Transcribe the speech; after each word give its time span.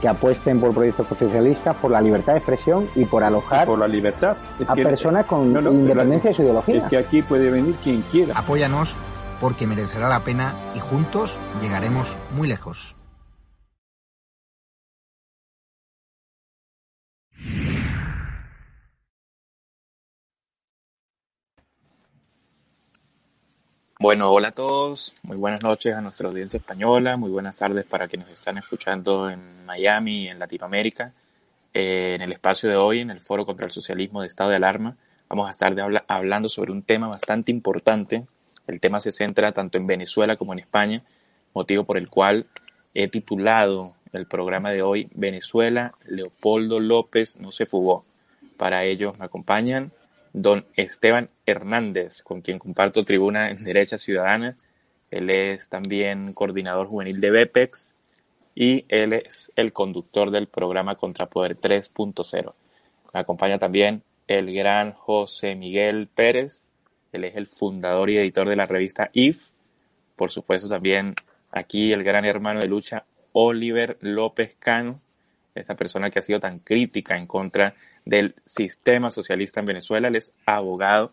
que 0.00 0.08
apuesten 0.08 0.60
por 0.60 0.72
proyectos 0.74 1.06
socialistas, 1.08 1.76
por 1.76 1.90
la 1.90 2.00
libertad 2.00 2.34
de 2.34 2.38
expresión 2.38 2.88
y 2.94 3.04
por 3.04 3.24
alojar 3.24 3.66
por 3.66 3.78
la 3.78 3.88
libertad. 3.88 4.36
a 4.66 4.74
personas 4.74 5.26
con 5.26 5.48
independencia 5.48 6.30
de 6.30 6.36
su 6.36 6.42
ideología. 6.42 6.76
Es 6.76 6.84
que 6.84 6.96
aquí 6.96 7.22
puede 7.22 7.50
venir 7.50 7.74
quien 7.82 8.02
quiera. 8.02 8.34
Apóyanos 8.36 8.96
porque 9.40 9.66
merecerá 9.66 10.08
la 10.08 10.20
pena 10.20 10.54
y 10.74 10.80
juntos 10.80 11.38
llegaremos 11.60 12.16
muy 12.32 12.48
lejos. 12.48 12.97
Bueno, 24.00 24.30
hola 24.30 24.48
a 24.48 24.52
todos, 24.52 25.16
muy 25.24 25.36
buenas 25.36 25.60
noches 25.60 25.92
a 25.92 26.00
nuestra 26.00 26.28
audiencia 26.28 26.58
española, 26.58 27.16
muy 27.16 27.30
buenas 27.32 27.56
tardes 27.56 27.84
para 27.84 28.06
quienes 28.06 28.28
están 28.28 28.56
escuchando 28.56 29.28
en 29.28 29.66
Miami 29.66 30.22
y 30.22 30.28
en 30.28 30.38
Latinoamérica. 30.38 31.12
Eh, 31.74 32.14
en 32.14 32.22
el 32.22 32.30
espacio 32.30 32.70
de 32.70 32.76
hoy, 32.76 33.00
en 33.00 33.10
el 33.10 33.18
Foro 33.18 33.44
contra 33.44 33.66
el 33.66 33.72
Socialismo 33.72 34.20
de 34.20 34.28
Estado 34.28 34.50
de 34.50 34.56
Alarma, 34.56 34.96
vamos 35.28 35.48
a 35.48 35.50
estar 35.50 35.74
hablando 36.06 36.48
sobre 36.48 36.70
un 36.70 36.82
tema 36.82 37.08
bastante 37.08 37.50
importante. 37.50 38.24
El 38.68 38.78
tema 38.78 39.00
se 39.00 39.10
centra 39.10 39.50
tanto 39.50 39.78
en 39.78 39.88
Venezuela 39.88 40.36
como 40.36 40.52
en 40.52 40.60
España, 40.60 41.02
motivo 41.52 41.82
por 41.82 41.98
el 41.98 42.08
cual 42.08 42.46
he 42.94 43.08
titulado 43.08 43.94
el 44.12 44.26
programa 44.26 44.70
de 44.70 44.80
hoy 44.80 45.08
Venezuela, 45.16 45.94
Leopoldo 46.06 46.78
López 46.78 47.36
no 47.40 47.50
se 47.50 47.66
fugó. 47.66 48.04
Para 48.56 48.84
ello 48.84 49.12
me 49.18 49.24
acompañan 49.24 49.90
don 50.32 50.66
Esteban 50.74 51.30
Hernández, 51.46 52.22
con 52.22 52.40
quien 52.40 52.58
comparto 52.58 53.04
tribuna 53.04 53.50
en 53.50 53.64
Derecha 53.64 53.98
Ciudadana. 53.98 54.56
Él 55.10 55.30
es 55.30 55.68
también 55.68 56.32
coordinador 56.32 56.86
juvenil 56.86 57.20
de 57.20 57.30
BEPEX 57.30 57.94
y 58.54 58.84
él 58.88 59.12
es 59.12 59.52
el 59.56 59.72
conductor 59.72 60.30
del 60.30 60.48
programa 60.48 60.96
Contrapoder 60.96 61.58
3.0. 61.58 62.52
Me 63.14 63.20
acompaña 63.20 63.58
también 63.58 64.02
el 64.26 64.52
gran 64.52 64.92
José 64.92 65.54
Miguel 65.54 66.08
Pérez. 66.14 66.62
Él 67.12 67.24
es 67.24 67.36
el 67.36 67.46
fundador 67.46 68.10
y 68.10 68.18
editor 68.18 68.48
de 68.48 68.56
la 68.56 68.66
revista 68.66 69.10
IF. 69.12 69.50
Por 70.16 70.30
supuesto, 70.30 70.68
también 70.68 71.14
aquí 71.52 71.92
el 71.92 72.04
gran 72.04 72.24
hermano 72.24 72.60
de 72.60 72.68
lucha 72.68 73.04
Oliver 73.32 73.96
López 74.00 74.56
Cano, 74.58 75.00
esa 75.54 75.74
persona 75.74 76.10
que 76.10 76.18
ha 76.18 76.22
sido 76.22 76.40
tan 76.40 76.58
crítica 76.58 77.16
en 77.16 77.26
contra 77.26 77.74
del 78.08 78.34
sistema 78.46 79.10
socialista 79.10 79.60
en 79.60 79.66
Venezuela. 79.66 80.08
Él 80.08 80.16
es 80.16 80.32
abogado 80.46 81.12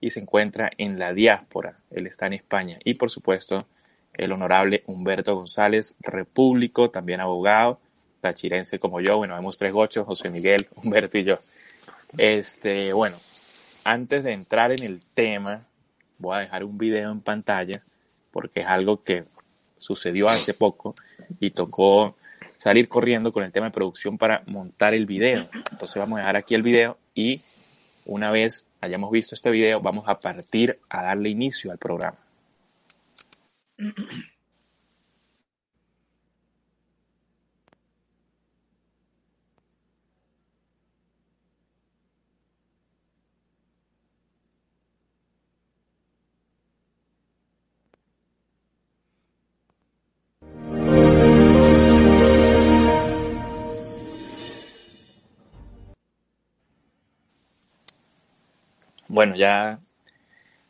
y 0.00 0.10
se 0.10 0.18
encuentra 0.18 0.72
en 0.76 0.98
la 0.98 1.12
diáspora. 1.12 1.78
Él 1.88 2.08
está 2.08 2.26
en 2.26 2.32
España. 2.32 2.80
Y 2.84 2.94
por 2.94 3.10
supuesto, 3.10 3.64
el 4.12 4.32
honorable 4.32 4.82
Humberto 4.86 5.36
González, 5.36 5.94
repúblico, 6.00 6.90
también 6.90 7.20
abogado, 7.20 7.78
tachirense 8.20 8.80
como 8.80 9.00
yo. 9.00 9.18
Bueno, 9.18 9.36
vemos 9.36 9.56
tres 9.56 9.72
gochos, 9.72 10.04
José 10.04 10.30
Miguel, 10.30 10.66
Humberto 10.74 11.16
y 11.16 11.22
yo. 11.22 11.38
Este, 12.18 12.92
bueno, 12.92 13.18
antes 13.84 14.24
de 14.24 14.32
entrar 14.32 14.72
en 14.72 14.82
el 14.82 15.00
tema, 15.14 15.64
voy 16.18 16.38
a 16.38 16.40
dejar 16.40 16.64
un 16.64 16.76
video 16.76 17.12
en 17.12 17.20
pantalla 17.20 17.84
porque 18.32 18.62
es 18.62 18.66
algo 18.66 19.04
que 19.04 19.26
sucedió 19.76 20.26
hace 20.26 20.54
poco 20.54 20.96
y 21.38 21.52
tocó 21.52 22.16
salir 22.62 22.88
corriendo 22.88 23.32
con 23.32 23.42
el 23.42 23.50
tema 23.50 23.66
de 23.66 23.72
producción 23.72 24.16
para 24.16 24.44
montar 24.46 24.94
el 24.94 25.04
video. 25.04 25.42
Entonces 25.72 25.96
vamos 25.96 26.18
a 26.18 26.20
dejar 26.20 26.36
aquí 26.36 26.54
el 26.54 26.62
video 26.62 26.96
y 27.12 27.40
una 28.06 28.30
vez 28.30 28.68
hayamos 28.80 29.10
visto 29.10 29.34
este 29.34 29.50
video 29.50 29.80
vamos 29.80 30.04
a 30.06 30.20
partir 30.20 30.78
a 30.88 31.02
darle 31.02 31.30
inicio 31.30 31.72
al 31.72 31.78
programa. 31.78 32.18
Bueno, 59.12 59.36
ya 59.36 59.78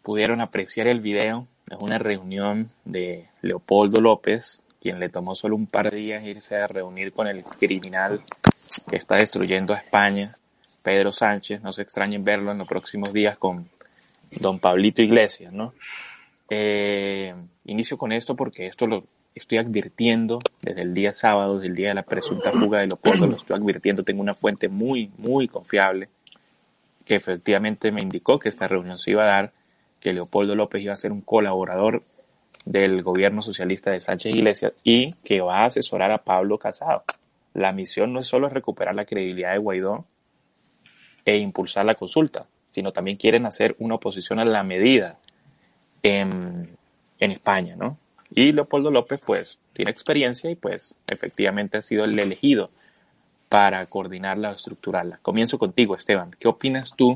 pudieron 0.02 0.40
apreciar 0.40 0.88
el 0.88 0.98
video. 0.98 1.46
Es 1.70 1.78
una 1.78 1.98
reunión 1.98 2.70
de 2.84 3.28
Leopoldo 3.40 4.00
López, 4.00 4.64
quien 4.80 4.98
le 4.98 5.08
tomó 5.08 5.36
solo 5.36 5.54
un 5.54 5.68
par 5.68 5.92
de 5.92 5.98
días 5.98 6.24
irse 6.24 6.56
a 6.56 6.66
reunir 6.66 7.12
con 7.12 7.28
el 7.28 7.44
criminal 7.44 8.20
que 8.90 8.96
está 8.96 9.20
destruyendo 9.20 9.72
a 9.74 9.76
España, 9.76 10.34
Pedro 10.82 11.12
Sánchez. 11.12 11.62
No 11.62 11.72
se 11.72 11.82
extrañen 11.82 12.24
verlo 12.24 12.50
en 12.50 12.58
los 12.58 12.66
próximos 12.66 13.12
días 13.12 13.38
con 13.38 13.68
don 14.32 14.58
Pablito 14.58 15.02
Iglesias, 15.02 15.52
¿no? 15.52 15.74
Eh, 16.50 17.32
inicio 17.66 17.96
con 17.96 18.10
esto 18.10 18.34
porque 18.34 18.66
esto 18.66 18.88
lo 18.88 19.04
estoy 19.36 19.58
advirtiendo 19.58 20.40
desde 20.60 20.82
el 20.82 20.94
día 20.94 21.12
sábado, 21.12 21.58
desde 21.58 21.68
el 21.68 21.76
día 21.76 21.88
de 21.90 21.94
la 21.94 22.02
presunta 22.02 22.50
fuga 22.50 22.80
de 22.80 22.88
Leopoldo, 22.88 23.28
lo 23.28 23.36
estoy 23.36 23.56
advirtiendo, 23.56 24.02
tengo 24.02 24.20
una 24.20 24.34
fuente 24.34 24.68
muy, 24.68 25.12
muy 25.16 25.46
confiable 25.46 26.08
que 27.12 27.16
efectivamente 27.16 27.92
me 27.92 28.00
indicó 28.00 28.38
que 28.38 28.48
esta 28.48 28.66
reunión 28.66 28.96
se 28.96 29.10
iba 29.10 29.24
a 29.24 29.26
dar, 29.26 29.52
que 30.00 30.14
Leopoldo 30.14 30.54
López 30.54 30.80
iba 30.80 30.94
a 30.94 30.96
ser 30.96 31.12
un 31.12 31.20
colaborador 31.20 32.04
del 32.64 33.02
gobierno 33.02 33.42
socialista 33.42 33.90
de 33.90 34.00
Sánchez 34.00 34.34
Iglesias 34.34 34.72
y 34.82 35.12
que 35.16 35.42
va 35.42 35.58
a 35.58 35.66
asesorar 35.66 36.10
a 36.10 36.24
Pablo 36.24 36.56
Casado. 36.56 37.04
La 37.52 37.70
misión 37.72 38.14
no 38.14 38.20
es 38.20 38.26
solo 38.26 38.48
recuperar 38.48 38.94
la 38.94 39.04
credibilidad 39.04 39.52
de 39.52 39.58
Guaidó 39.58 40.06
e 41.26 41.36
impulsar 41.36 41.84
la 41.84 41.96
consulta, 41.96 42.46
sino 42.70 42.92
también 42.92 43.18
quieren 43.18 43.44
hacer 43.44 43.76
una 43.78 43.96
oposición 43.96 44.38
a 44.38 44.46
la 44.46 44.62
medida 44.62 45.18
en, 46.02 46.78
en 47.18 47.30
España, 47.30 47.76
¿no? 47.76 47.98
Y 48.30 48.52
Leopoldo 48.52 48.90
López, 48.90 49.20
pues, 49.22 49.58
tiene 49.74 49.90
experiencia 49.90 50.50
y, 50.50 50.54
pues, 50.54 50.94
efectivamente 51.10 51.76
ha 51.76 51.82
sido 51.82 52.04
el 52.04 52.18
elegido 52.18 52.70
para 53.52 53.84
coordinarla 53.84 54.49
o 54.49 54.54
estructurarla. 54.54 55.19
Comienzo 55.20 55.58
contigo, 55.58 55.94
Esteban. 55.94 56.34
¿Qué 56.40 56.49
opinas 56.49 56.96
tú 56.96 57.14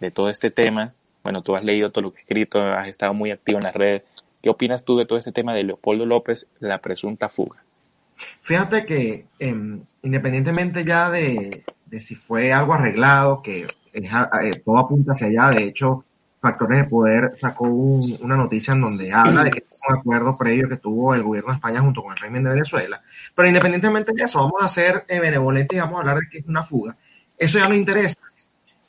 de 0.00 0.10
todo 0.10 0.28
este 0.30 0.50
tema? 0.50 0.92
Bueno, 1.22 1.42
tú 1.42 1.54
has 1.54 1.62
leído 1.62 1.92
todo 1.92 2.02
lo 2.02 2.12
que 2.12 2.18
he 2.18 2.22
escrito, 2.22 2.60
has 2.60 2.88
estado 2.88 3.14
muy 3.14 3.30
activo 3.30 3.58
en 3.58 3.64
las 3.64 3.74
redes. 3.74 4.02
¿Qué 4.42 4.50
opinas 4.50 4.84
tú 4.84 4.96
de 4.96 5.06
todo 5.06 5.16
este 5.16 5.30
tema 5.30 5.54
de 5.54 5.62
Leopoldo 5.62 6.04
López, 6.04 6.48
la 6.58 6.78
presunta 6.78 7.28
fuga? 7.28 7.62
Fíjate 8.42 8.84
que 8.84 9.26
em, 9.38 9.80
independientemente 10.02 10.84
ya 10.84 11.08
de, 11.08 11.62
si 12.00 12.16
fue 12.16 12.52
algo 12.52 12.74
arreglado, 12.74 13.40
que 13.40 13.68
eh, 13.92 14.10
todo 14.64 14.78
apunta 14.78 15.12
hacia 15.12 15.28
allá, 15.28 15.50
de 15.56 15.68
hecho, 15.68 16.04
Factores 16.46 16.78
de 16.78 16.84
Poder 16.84 17.36
sacó 17.40 17.64
una 17.64 18.36
noticia 18.36 18.72
en 18.72 18.80
donde 18.80 19.12
habla 19.12 19.42
de 19.42 19.50
que 19.50 19.58
es 19.58 19.80
un 19.88 19.96
acuerdo 19.96 20.38
previo 20.38 20.68
que 20.68 20.76
tuvo 20.76 21.12
el 21.12 21.24
gobierno 21.24 21.50
de 21.50 21.56
España 21.56 21.80
junto 21.80 22.04
con 22.04 22.12
el 22.12 22.18
régimen 22.18 22.44
de 22.44 22.50
Venezuela. 22.50 23.00
Pero 23.34 23.48
independientemente 23.48 24.12
de 24.14 24.22
eso, 24.22 24.38
vamos 24.38 24.62
a 24.62 24.68
ser 24.68 25.04
eh, 25.08 25.18
benevolentes 25.18 25.76
y 25.76 25.80
vamos 25.80 25.96
a 25.96 26.00
hablar 26.02 26.18
de 26.18 26.28
que 26.30 26.38
es 26.38 26.46
una 26.46 26.62
fuga. 26.62 26.96
Eso 27.36 27.58
ya 27.58 27.68
no 27.68 27.74
interesa. 27.74 28.20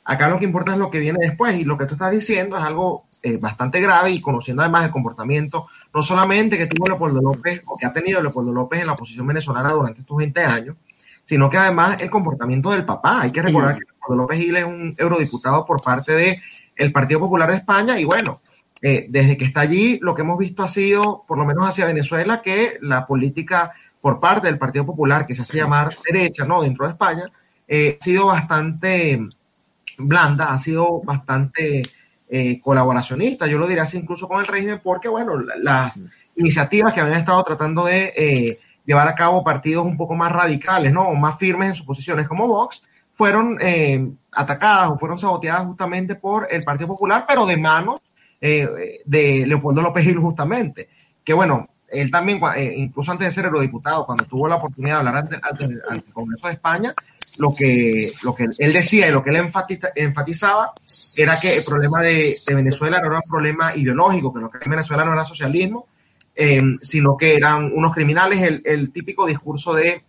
Acá 0.04 0.28
lo 0.28 0.38
que 0.38 0.44
importa 0.44 0.72
es 0.72 0.78
lo 0.78 0.88
que 0.88 1.00
viene 1.00 1.18
después 1.20 1.58
y 1.58 1.64
lo 1.64 1.76
que 1.76 1.86
tú 1.86 1.94
estás 1.94 2.12
diciendo 2.12 2.56
es 2.56 2.62
algo 2.62 3.06
eh, 3.24 3.38
bastante 3.38 3.80
grave 3.80 4.12
y 4.12 4.20
conociendo 4.20 4.62
además 4.62 4.84
el 4.84 4.92
comportamiento, 4.92 5.66
no 5.92 6.00
solamente 6.00 6.56
que 6.56 6.68
tuvo 6.68 6.86
Leopoldo 6.86 7.20
López 7.20 7.62
o 7.66 7.76
que 7.76 7.86
ha 7.86 7.92
tenido 7.92 8.22
Leopoldo 8.22 8.52
López 8.52 8.80
en 8.80 8.86
la 8.86 8.92
oposición 8.92 9.26
venezolana 9.26 9.72
durante 9.72 10.02
estos 10.02 10.16
20 10.16 10.44
años, 10.44 10.76
sino 11.24 11.50
que 11.50 11.56
además 11.56 11.96
el 12.00 12.08
comportamiento 12.08 12.70
del 12.70 12.84
papá. 12.84 13.22
Hay 13.22 13.32
que 13.32 13.42
recordar 13.42 13.74
que 13.74 13.84
Leopoldo 13.84 14.22
López 14.22 14.38
Gil 14.38 14.56
es 14.56 14.64
un 14.64 14.94
eurodiputado 14.96 15.66
por 15.66 15.82
parte 15.82 16.12
de 16.12 16.40
el 16.78 16.92
Partido 16.92 17.20
Popular 17.20 17.50
de 17.50 17.56
España 17.56 17.98
y 17.98 18.04
bueno, 18.04 18.40
eh, 18.80 19.06
desde 19.08 19.36
que 19.36 19.44
está 19.44 19.60
allí 19.60 19.98
lo 20.00 20.14
que 20.14 20.22
hemos 20.22 20.38
visto 20.38 20.62
ha 20.62 20.68
sido, 20.68 21.24
por 21.26 21.36
lo 21.36 21.44
menos 21.44 21.68
hacia 21.68 21.86
Venezuela, 21.86 22.40
que 22.40 22.78
la 22.80 23.06
política 23.06 23.72
por 24.00 24.20
parte 24.20 24.46
del 24.46 24.58
Partido 24.58 24.86
Popular, 24.86 25.26
que 25.26 25.34
se 25.34 25.42
hace 25.42 25.58
llamar 25.58 25.94
derecha, 26.10 26.44
¿no? 26.44 26.62
Dentro 26.62 26.86
de 26.86 26.92
España, 26.92 27.24
eh, 27.66 27.98
ha 28.00 28.04
sido 28.04 28.26
bastante 28.26 29.20
blanda, 29.98 30.44
ha 30.46 30.58
sido 30.60 31.02
bastante 31.02 31.82
eh, 32.30 32.60
colaboracionista, 32.60 33.48
yo 33.48 33.58
lo 33.58 33.66
diría 33.66 33.82
así 33.82 33.98
incluso 33.98 34.28
con 34.28 34.40
el 34.40 34.46
régimen, 34.46 34.80
porque 34.82 35.08
bueno, 35.08 35.36
las 35.60 36.00
iniciativas 36.36 36.92
que 36.92 37.00
habían 37.00 37.18
estado 37.18 37.42
tratando 37.42 37.84
de 37.86 38.58
llevar 38.86 39.08
a 39.08 39.16
cabo 39.16 39.42
partidos 39.42 39.84
un 39.84 39.96
poco 39.96 40.14
más 40.14 40.30
radicales, 40.30 40.92
¿no? 40.92 41.08
O 41.08 41.14
más 41.16 41.36
firmes 41.36 41.70
en 41.70 41.74
sus 41.74 41.86
posiciones 41.86 42.28
como 42.28 42.46
Vox, 42.46 42.82
fueron 43.18 43.58
eh, 43.60 44.08
atacadas 44.30 44.90
o 44.92 44.98
fueron 44.98 45.18
saboteadas 45.18 45.66
justamente 45.66 46.14
por 46.14 46.46
el 46.48 46.62
Partido 46.62 46.86
Popular, 46.86 47.24
pero 47.26 47.44
de 47.44 47.56
manos 47.56 48.00
eh, 48.40 49.02
de 49.04 49.44
Leopoldo 49.44 49.82
López 49.82 50.04
Gil 50.04 50.18
justamente. 50.18 50.88
Que 51.24 51.34
bueno, 51.34 51.68
él 51.88 52.12
también, 52.12 52.40
eh, 52.56 52.74
incluso 52.76 53.10
antes 53.10 53.26
de 53.26 53.32
ser 53.32 53.46
eurodiputado, 53.46 54.06
cuando 54.06 54.24
tuvo 54.24 54.46
la 54.46 54.54
oportunidad 54.54 54.94
de 54.94 55.08
hablar 55.08 55.28
ante, 55.42 55.64
el 55.64 56.04
Congreso 56.12 56.46
de 56.46 56.52
España, 56.52 56.94
lo 57.38 57.52
que, 57.52 58.12
lo 58.22 58.36
que 58.36 58.46
él 58.56 58.72
decía 58.72 59.08
y 59.08 59.12
lo 59.12 59.24
que 59.24 59.30
él 59.30 59.50
enfatizaba 59.96 60.72
era 61.16 61.36
que 61.40 61.56
el 61.56 61.64
problema 61.64 62.00
de, 62.00 62.36
Venezuela 62.54 63.00
no 63.00 63.08
era 63.08 63.16
un 63.16 63.28
problema 63.28 63.74
ideológico, 63.74 64.32
que 64.32 64.40
lo 64.40 64.48
que 64.48 64.58
en 64.62 64.70
Venezuela 64.70 65.04
no 65.04 65.12
era 65.12 65.24
socialismo, 65.24 65.88
sino 66.82 67.16
que 67.16 67.36
eran 67.36 67.72
unos 67.74 67.92
criminales, 67.92 68.40
el, 68.42 68.62
el 68.64 68.92
típico 68.92 69.26
discurso 69.26 69.74
de 69.74 70.04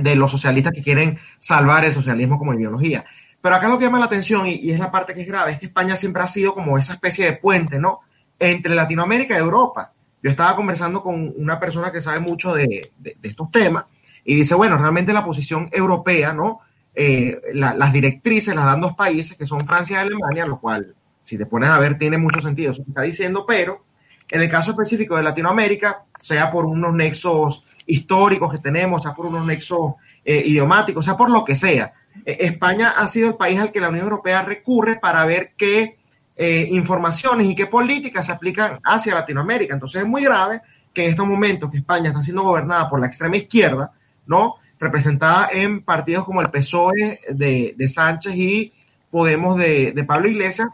de 0.00 0.16
los 0.16 0.30
socialistas 0.30 0.72
que 0.72 0.82
quieren 0.82 1.18
salvar 1.38 1.84
el 1.84 1.92
socialismo 1.92 2.38
como 2.38 2.54
ideología. 2.54 3.04
Pero 3.40 3.56
acá 3.56 3.68
lo 3.68 3.78
que 3.78 3.84
llama 3.84 3.98
la 3.98 4.06
atención, 4.06 4.46
y, 4.46 4.70
es 4.70 4.78
la 4.78 4.90
parte 4.90 5.14
que 5.14 5.22
es 5.22 5.26
grave, 5.26 5.52
es 5.52 5.58
que 5.58 5.66
España 5.66 5.96
siempre 5.96 6.22
ha 6.22 6.28
sido 6.28 6.54
como 6.54 6.78
esa 6.78 6.94
especie 6.94 7.26
de 7.26 7.32
puente, 7.32 7.78
¿no? 7.78 8.00
Entre 8.38 8.74
Latinoamérica 8.74 9.34
y 9.34 9.38
Europa. 9.38 9.92
Yo 10.22 10.30
estaba 10.30 10.54
conversando 10.54 11.02
con 11.02 11.34
una 11.36 11.58
persona 11.58 11.90
que 11.90 12.00
sabe 12.00 12.20
mucho 12.20 12.54
de, 12.54 12.92
estos 13.22 13.50
temas 13.50 13.86
y 14.24 14.36
dice, 14.36 14.54
bueno, 14.54 14.78
realmente 14.78 15.12
la 15.12 15.24
posición 15.24 15.68
europea, 15.72 16.32
¿no? 16.32 16.60
Eh, 16.94 17.40
las 17.52 17.92
directrices 17.92 18.54
las 18.54 18.64
dan 18.64 18.80
dos 18.80 18.94
países, 18.94 19.36
que 19.36 19.46
son 19.46 19.60
Francia 19.66 19.96
y 19.96 20.06
Alemania, 20.06 20.46
lo 20.46 20.60
cual, 20.60 20.94
si 21.24 21.36
te 21.36 21.46
pones 21.46 21.70
a 21.70 21.78
ver, 21.80 21.98
tiene 21.98 22.18
mucho 22.18 22.40
sentido 22.40 22.70
eso 22.70 22.84
que 22.84 22.90
está 22.90 23.02
diciendo, 23.02 23.44
pero 23.46 23.84
en 24.30 24.40
el 24.40 24.50
caso 24.50 24.70
específico 24.70 25.16
de 25.16 25.24
Latinoamérica, 25.24 26.04
sea 26.20 26.50
por 26.52 26.64
unos 26.64 26.94
nexos 26.94 27.66
históricos 27.86 28.52
que 28.52 28.58
tenemos, 28.58 29.02
sea 29.02 29.14
por 29.14 29.26
unos 29.26 29.46
nexos 29.46 29.94
eh, 30.24 30.42
idiomáticos, 30.46 31.04
sea 31.04 31.16
por 31.16 31.30
lo 31.30 31.44
que 31.44 31.54
sea. 31.54 31.92
Eh, 32.24 32.38
España 32.40 32.94
ha 32.96 33.08
sido 33.08 33.28
el 33.28 33.34
país 33.34 33.58
al 33.58 33.72
que 33.72 33.80
la 33.80 33.88
Unión 33.88 34.04
Europea 34.04 34.42
recurre 34.42 34.98
para 34.98 35.24
ver 35.24 35.52
qué 35.56 35.98
eh, 36.36 36.68
informaciones 36.70 37.46
y 37.46 37.54
qué 37.54 37.66
políticas 37.66 38.26
se 38.26 38.32
aplican 38.32 38.78
hacia 38.84 39.14
Latinoamérica. 39.14 39.74
Entonces 39.74 40.02
es 40.02 40.08
muy 40.08 40.24
grave 40.24 40.60
que 40.92 41.04
en 41.04 41.10
estos 41.10 41.26
momentos 41.26 41.70
que 41.70 41.78
España 41.78 42.10
está 42.10 42.22
siendo 42.22 42.42
gobernada 42.42 42.88
por 42.88 43.00
la 43.00 43.06
extrema 43.06 43.36
izquierda, 43.36 43.92
¿no? 44.26 44.56
Representada 44.78 45.48
en 45.52 45.82
partidos 45.82 46.24
como 46.24 46.40
el 46.40 46.50
PSOE 46.50 47.20
de, 47.30 47.74
de 47.76 47.88
Sánchez 47.88 48.34
y 48.34 48.72
Podemos 49.10 49.58
de, 49.58 49.92
de 49.92 50.04
Pablo 50.04 50.26
Iglesias, 50.26 50.68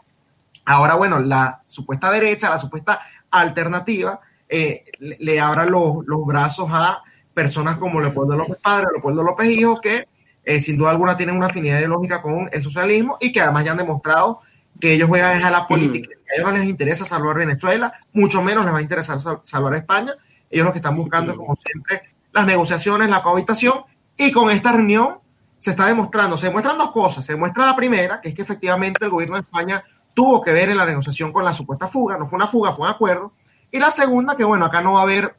ahora, 0.63 0.95
bueno, 0.95 1.19
la 1.19 1.61
supuesta 1.67 2.09
derecha, 2.09 2.49
la 2.49 2.57
supuesta 2.57 3.01
alternativa, 3.29 4.21
eh, 4.49 4.83
le 4.99 5.39
abra 5.39 5.65
los, 5.65 6.05
los, 6.05 6.25
brazos 6.25 6.67
a 6.71 7.03
personas 7.33 7.77
como 7.77 8.01
Leopoldo 8.01 8.35
López 8.35 8.57
Padre, 8.61 8.87
Leopoldo 8.93 9.23
López 9.23 9.47
Hijo, 9.55 9.79
que 9.79 10.07
eh, 10.43 10.59
sin 10.59 10.77
duda 10.77 10.89
alguna 10.89 11.15
tienen 11.15 11.37
una 11.37 11.45
afinidad 11.45 11.77
ideológica 11.77 12.21
con 12.21 12.49
el 12.51 12.63
socialismo 12.63 13.17
y 13.21 13.31
que 13.31 13.41
además 13.41 13.65
ya 13.65 13.71
han 13.71 13.77
demostrado 13.77 14.41
que 14.79 14.93
ellos 14.93 15.07
juegan 15.07 15.43
a 15.43 15.51
la 15.51 15.67
política. 15.67 16.09
A 16.31 16.35
ellos 16.35 16.51
no 16.51 16.57
les 16.57 16.67
interesa 16.67 17.05
salvar 17.05 17.37
Venezuela, 17.37 17.93
mucho 18.13 18.41
menos 18.41 18.65
les 18.65 18.73
va 18.73 18.79
a 18.79 18.81
interesar 18.81 19.19
salvar 19.43 19.75
España. 19.75 20.13
Ellos 20.49 20.65
lo 20.65 20.71
que 20.71 20.79
están 20.79 20.95
buscando, 20.95 21.35
como 21.35 21.55
siempre, 21.55 22.01
las 22.31 22.47
negociaciones, 22.47 23.09
la 23.09 23.21
cohabitación. 23.21 23.83
Y 24.17 24.31
con 24.31 24.49
esta 24.49 24.71
reunión 24.71 25.19
se 25.59 25.71
está 25.71 25.85
demostrando, 25.85 26.37
se 26.37 26.47
demuestran 26.47 26.77
dos 26.77 26.91
cosas. 26.91 27.25
Se 27.25 27.33
demuestra 27.33 27.65
la 27.65 27.75
primera, 27.75 28.19
que 28.21 28.29
es 28.29 28.35
que 28.35 28.41
efectivamente 28.41 29.05
el 29.05 29.11
gobierno 29.11 29.35
de 29.35 29.41
España 29.41 29.83
tuvo 30.13 30.41
que 30.41 30.51
ver 30.51 30.69
en 30.69 30.77
la 30.77 30.85
negociación 30.85 31.31
con 31.31 31.45
la 31.45 31.53
supuesta 31.53 31.87
fuga. 31.87 32.17
No 32.17 32.25
fue 32.25 32.37
una 32.37 32.47
fuga, 32.47 32.73
fue 32.73 32.87
un 32.87 32.93
acuerdo. 32.93 33.33
Y 33.71 33.79
la 33.79 33.91
segunda, 33.91 34.35
que 34.35 34.43
bueno, 34.43 34.65
acá 34.65 34.81
no 34.81 34.93
va 34.93 35.01
a 35.01 35.03
haber 35.03 35.35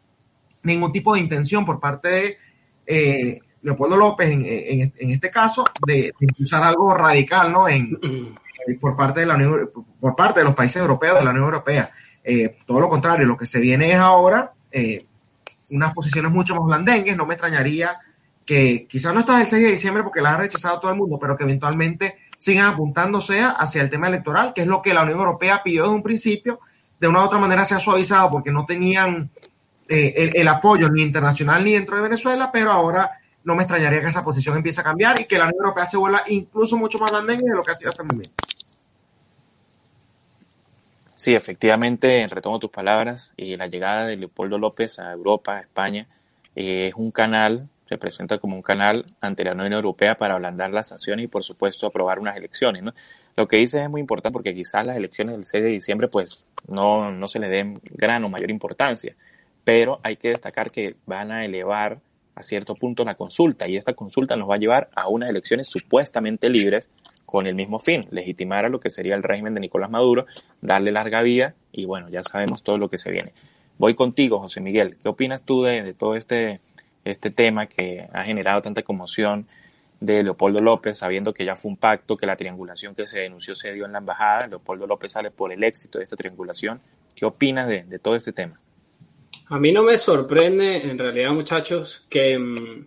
ningún 0.63 0.93
tipo 0.93 1.15
de 1.15 1.21
intención 1.21 1.65
por 1.65 1.81
parte 1.81 2.09
de 2.09 2.39
eh, 2.87 3.41
Leopoldo 3.63 3.97
López, 3.97 4.31
en, 4.31 5.11
este 5.11 5.31
caso, 5.31 5.65
de, 5.87 6.13
impulsar 6.21 6.63
algo 6.63 6.95
radical, 6.95 7.53
¿no? 7.53 7.69
En, 7.69 7.99
por 8.81 8.97
parte 8.97 9.21
de 9.21 9.27
la 9.27 9.35
Unión, 9.35 9.71
por 10.01 10.15
parte 10.17 10.41
de 10.41 10.45
los 10.45 10.55
países 10.55 10.81
europeos, 10.81 11.19
de 11.19 11.25
la 11.25 11.31
Unión 11.31 11.45
Europea. 11.45 11.91
Eh, 12.23 12.59
todo 12.67 12.81
lo 12.81 12.89
contrario, 12.89 13.27
lo 13.27 13.37
que 13.37 13.47
se 13.47 13.61
viene 13.61 13.93
es 13.93 13.97
ahora 13.97 14.53
eh, 14.71 15.05
unas 15.71 15.95
posiciones 15.95 16.31
mucho 16.31 16.55
más 16.55 16.65
blandengues. 16.65 17.17
No 17.17 17.27
me 17.27 17.35
extrañaría 17.35 17.99
que 18.45 18.87
quizás 18.89 19.15
no 19.15 19.21
está 19.21 19.41
el 19.41 19.47
6 19.47 19.63
de 19.63 19.71
diciembre 19.71 20.03
porque 20.03 20.21
las 20.21 20.35
ha 20.35 20.39
rechazado 20.39 20.81
todo 20.81 20.91
el 20.91 20.97
mundo, 20.97 21.19
pero 21.21 21.37
que 21.37 21.45
eventualmente 21.45 22.19
sigan 22.39 22.67
apuntándose 22.67 23.41
hacia 23.41 23.83
el 23.83 23.91
tema 23.91 24.09
electoral, 24.09 24.53
que 24.55 24.63
es 24.63 24.67
lo 24.67 24.83
que 24.83 24.95
la 24.95 25.03
Unión 25.03 25.19
Europea 25.19 25.63
pidió 25.63 25.83
desde 25.83 25.95
un 25.95 26.03
principio 26.03 26.61
de 27.01 27.09
una 27.09 27.23
u 27.23 27.25
otra 27.25 27.39
manera 27.39 27.65
se 27.65 27.75
ha 27.75 27.81
suavizado 27.81 28.31
porque 28.31 28.53
no 28.53 28.67
tenían 28.67 29.31
eh, 29.89 30.31
el, 30.35 30.47
apoyo 30.47 30.91
ni 30.91 31.03
internacional 31.03 31.65
ni 31.65 31.73
dentro 31.73 31.97
de 31.97 32.03
Venezuela, 32.03 32.53
pero 32.53 32.71
ahora 32.71 33.11
no 33.43 33.57
me 33.57 33.63
extrañaría 33.63 34.03
que 34.03 34.09
esa 34.09 34.23
posición 34.23 34.57
empiece 34.57 34.83
a 34.83 34.85
cambiar 34.85 35.19
y 35.21 35.25
que 35.25 35.39
la 35.39 35.45
Unión 35.45 35.65
Europea 35.65 35.87
se 35.87 35.97
vuelva 35.97 36.23
incluso 36.29 36.77
mucho 36.77 36.99
más 36.99 37.11
grande 37.11 37.39
de 37.39 37.55
lo 37.55 37.63
que 37.63 37.73
ha 37.73 37.77
sido 37.77 37.89
hasta 37.89 38.03
el 38.03 38.09
momento. 38.09 38.31
Sí, 41.15 41.35
efectivamente, 41.35 42.27
retomo 42.29 42.59
tus 42.59 42.71
palabras, 42.71 43.35
y 43.37 43.57
la 43.57 43.67
llegada 43.67 44.07
de 44.07 44.17
Leopoldo 44.17 44.59
López 44.59 44.99
a 44.99 45.13
Europa, 45.13 45.57
a 45.57 45.61
España, 45.61 46.07
eh, 46.55 46.89
es 46.89 46.95
un 46.95 47.11
canal, 47.11 47.69
se 47.91 47.99
presenta 47.99 48.39
como 48.39 48.55
un 48.55 48.63
canal 48.63 49.05
ante 49.21 49.43
la 49.43 49.51
Unión 49.51 49.73
Europea 49.73 50.15
para 50.15 50.35
ablandar 50.35 50.71
las 50.71 50.87
sanciones 50.87 51.25
y, 51.25 51.27
por 51.27 51.43
supuesto, 51.43 51.89
aprobar 51.89 52.21
unas 52.21 52.37
elecciones. 52.37 52.85
Lo 53.37 53.49
que 53.49 53.57
dices 53.57 53.83
es 53.83 53.91
muy 53.91 54.01
importante 54.01 54.33
porque 54.33 54.55
quizás 54.55 54.87
las 54.87 54.97
elecciones 54.97 55.35
del 55.35 55.45
6 55.45 55.65
de 55.65 55.71
diciembre 55.71 56.07
pues 56.07 56.45
no, 56.69 57.11
no 57.11 57.27
se 57.27 57.41
le 57.41 57.49
den 57.49 57.81
gran 57.83 58.23
o 58.23 58.29
mayor 58.29 58.49
importancia, 58.49 59.17
pero 59.65 59.99
hay 60.05 60.19
que 60.19 60.29
destacar 60.29 60.71
que 60.71 60.95
van 61.05 61.33
a 61.33 61.45
elevar 61.45 61.99
a 62.37 62.45
cierto 62.45 62.77
punto 62.77 63.05
la 63.05 63.17
consulta 63.17 63.67
y 63.67 63.77
esta 63.77 63.95
consulta 63.95 64.37
nos 64.37 64.49
va 64.49 64.55
a 64.55 64.59
llevar 64.59 64.89
a 64.95 65.09
unas 65.09 65.29
elecciones 65.29 65.69
supuestamente 65.69 66.49
libres 66.49 66.91
con 67.27 67.49
el 67.49 67.57
mismo 67.57 67.81
fin, 67.81 68.03
legitimar 68.13 68.67
a 68.67 68.69
lo 68.69 68.79
que 68.79 68.91
sería 68.91 69.17
el 69.17 69.25
régimen 69.25 69.53
de 69.55 69.61
Nicolás 69.61 69.91
Maduro, 69.91 70.27
darle 70.61 70.93
larga 70.93 71.23
vida 71.23 71.57
y 71.73 71.87
bueno, 71.87 72.09
ya 72.09 72.23
sabemos 72.23 72.63
todo 72.63 72.79
lo 72.79 72.89
que 72.89 72.99
se 72.99 73.11
viene. 73.11 73.33
Voy 73.79 73.95
contigo, 73.95 74.39
José 74.39 74.61
Miguel. 74.61 74.97
¿Qué 75.03 75.09
opinas 75.09 75.43
tú 75.43 75.63
de 75.63 75.95
todo 75.95 76.15
este, 76.15 76.61
este 77.05 77.31
tema 77.31 77.67
que 77.67 78.07
ha 78.13 78.25
generado 78.25 78.61
tanta 78.61 78.83
conmoción 78.83 79.47
de 80.01 80.23
Leopoldo 80.23 80.61
López, 80.61 80.97
sabiendo 80.97 81.35
que 81.35 81.45
ya 81.45 81.57
fue 81.57 81.71
un 81.71 81.77
pacto, 81.77 82.17
que 82.17 82.27
la 82.27 82.37
triangulación 82.37 82.95
que 82.95 83.07
se 83.07 83.21
denunció 83.21 83.55
se 83.55 83.73
dio 83.73 83.85
en 83.85 83.93
la 83.93 83.99
embajada. 83.99 84.47
Leopoldo 84.47 84.87
López 84.87 85.13
sale 85.13 85.31
por 85.31 85.53
el 85.53 85.63
éxito 85.63 85.99
de 85.99 86.05
esta 86.05 86.17
triangulación. 86.17 86.81
¿Qué 87.15 87.27
opinas 87.27 87.69
de, 87.69 87.99
todo 87.99 88.17
este 88.17 88.33
tema? 88.33 88.59
A 89.49 89.59
mí 89.59 89.73
no 89.73 89.83
me 89.83 89.99
sorprende, 89.99 90.89
en 90.89 90.97
realidad, 90.97 91.33
muchachos, 91.33 92.07
que, 92.09 92.39
mm, 92.39 92.87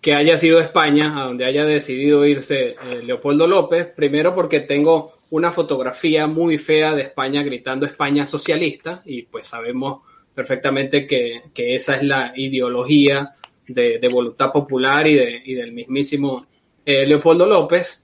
que 0.00 0.14
haya 0.14 0.36
sido 0.36 0.60
España 0.60 1.18
a 1.18 1.24
donde 1.24 1.46
haya 1.46 1.64
decidido 1.64 2.26
irse 2.26 2.70
eh, 2.70 3.02
Leopoldo 3.02 3.46
López. 3.46 3.86
Primero 3.86 4.34
porque 4.34 4.60
tengo 4.60 5.20
una 5.30 5.52
fotografía 5.52 6.26
muy 6.26 6.58
fea 6.58 6.94
de 6.94 7.02
España 7.02 7.42
gritando 7.42 7.86
España 7.86 8.26
socialista 8.26 9.00
y 9.06 9.22
pues 9.22 9.46
sabemos 9.46 10.02
perfectamente 10.34 11.06
que, 11.06 11.42
que 11.54 11.74
esa 11.74 11.96
es 11.96 12.02
la 12.02 12.32
ideología 12.36 13.32
de, 13.66 14.08
voluntad 14.12 14.52
popular 14.52 15.06
y, 15.06 15.14
de, 15.14 15.42
y 15.44 15.54
del 15.54 15.72
mismísimo 15.72 16.46
eh, 16.84 17.06
Leopoldo 17.06 17.46
López, 17.46 18.02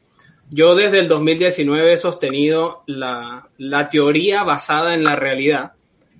yo 0.51 0.75
desde 0.75 1.01
el 1.01 1.09
2019 1.09 1.93
he 1.93 1.97
sostenido 1.97 2.83
la, 2.87 3.49
la 3.59 3.89
teoría 3.89 4.45
basada 4.45 4.95
en 4.95 5.05
la 5.05 5.15
realidad 5.17 5.73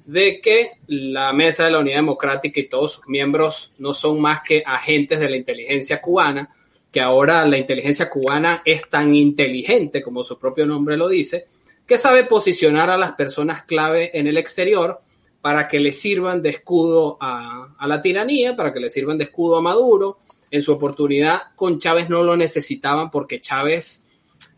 de 0.05 0.41
que 0.41 0.73
la 0.87 1.33
Mesa 1.33 1.65
de 1.65 1.71
la 1.71 1.81
Unidad 1.81 1.97
Democrática 1.97 2.61
y 2.61 2.69
todos 2.69 2.95
sus 2.95 3.09
miembros 3.09 3.75
no 3.79 3.93
son 3.93 4.21
más 4.21 4.41
que 4.41 4.63
agentes 4.65 5.21
de 5.21 5.29
la 5.29 5.37
inteligencia 5.37 6.01
cubana, 6.01 6.49
que 6.91 7.01
ahora 7.01 7.45
la 7.47 7.59
inteligencia 7.59 8.09
cubana 8.09 8.63
es 8.65 8.89
tan 8.89 9.15
inteligente, 9.15 10.03
como 10.03 10.25
su 10.25 10.39
propio 10.39 10.65
nombre 10.65 10.97
lo 10.97 11.09
dice, 11.09 11.47
que 11.87 11.99
sabe 11.99 12.25
posicionar 12.25 12.91
a 12.91 12.97
las 12.97 13.13
personas 13.13 13.65
clave 13.65 14.19
en 14.19 14.27
el 14.27 14.39
exterior 14.39 15.01
para 15.49 15.67
que 15.67 15.81
le 15.81 15.93
sirvan 15.93 16.43
de 16.43 16.51
escudo 16.51 17.17
a, 17.19 17.75
a 17.79 17.87
la 17.87 18.03
tiranía, 18.03 18.55
para 18.55 18.71
que 18.71 18.81
le 18.81 18.91
sirvan 18.91 19.17
de 19.17 19.25
escudo 19.25 19.57
a 19.57 19.63
Maduro. 19.63 20.19
En 20.51 20.61
su 20.61 20.73
oportunidad 20.73 21.55
con 21.57 21.79
Chávez 21.79 22.11
no 22.11 22.23
lo 22.23 22.37
necesitaban 22.37 23.11
porque 23.11 23.41
Chávez 23.41 24.05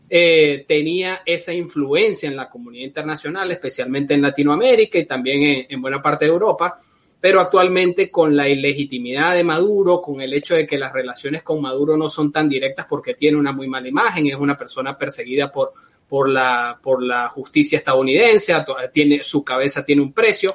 eh, 0.09 0.65
tenía 0.67 1.21
esa 1.25 1.53
influencia 1.53 2.27
en 2.27 2.35
la 2.35 2.49
comunidad 2.49 2.83
internacional, 2.83 3.49
especialmente 3.51 4.13
en 4.13 4.21
Latinoamérica 4.21 4.99
y 4.99 5.05
también 5.05 5.65
en, 5.69 5.81
buena 5.81 6.01
parte 6.01 6.25
de 6.25 6.31
Europa, 6.31 6.75
pero 7.21 7.39
actualmente 7.39 8.11
con 8.11 8.35
la 8.35 8.49
ilegitimidad 8.49 9.33
de 9.33 9.45
Maduro, 9.45 10.01
con 10.01 10.19
el 10.19 10.33
hecho 10.33 10.55
de 10.55 10.67
que 10.67 10.77
las 10.77 10.91
relaciones 10.91 11.41
con 11.41 11.61
Maduro 11.61 11.95
no 11.95 12.09
son 12.09 12.33
tan 12.33 12.49
directas 12.49 12.85
porque 12.89 13.13
tiene 13.13 13.37
una 13.37 13.53
muy 13.53 13.69
mala 13.69 13.87
imagen, 13.87 14.27
es 14.27 14.35
una 14.35 14.57
persona 14.57 14.97
perseguida 14.97 15.49
por, 15.49 15.71
por, 16.09 16.27
la, 16.27 16.77
por 16.83 17.01
la 17.01 17.29
justicia 17.29 17.77
estadounidense, 17.77 18.53
tiene, 18.91 19.23
su 19.23 19.45
cabeza 19.45 19.85
tiene 19.85 20.01
un 20.01 20.11
precio. 20.11 20.49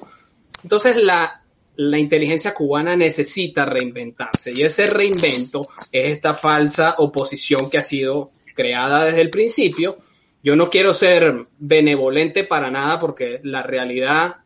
Entonces 0.67 0.97
la, 0.97 1.45
la 1.77 1.97
inteligencia 1.97 2.53
cubana 2.53 2.97
necesita 2.97 3.65
reinventarse 3.65 4.51
y 4.53 4.63
ese 4.63 4.89
reinvento 4.89 5.61
es 5.93 6.15
esta 6.15 6.35
falsa 6.35 6.97
oposición 6.99 7.71
que 7.71 7.79
ha 7.79 7.83
sido 7.83 8.33
creada 8.53 9.05
desde 9.05 9.21
el 9.21 9.31
principio. 9.31 9.99
Yo 10.43 10.57
no 10.57 10.69
quiero 10.69 10.93
ser 10.93 11.47
benevolente 11.57 12.43
para 12.43 12.69
nada 12.69 12.99
porque 12.99 13.39
la 13.45 13.63
realidad 13.63 14.39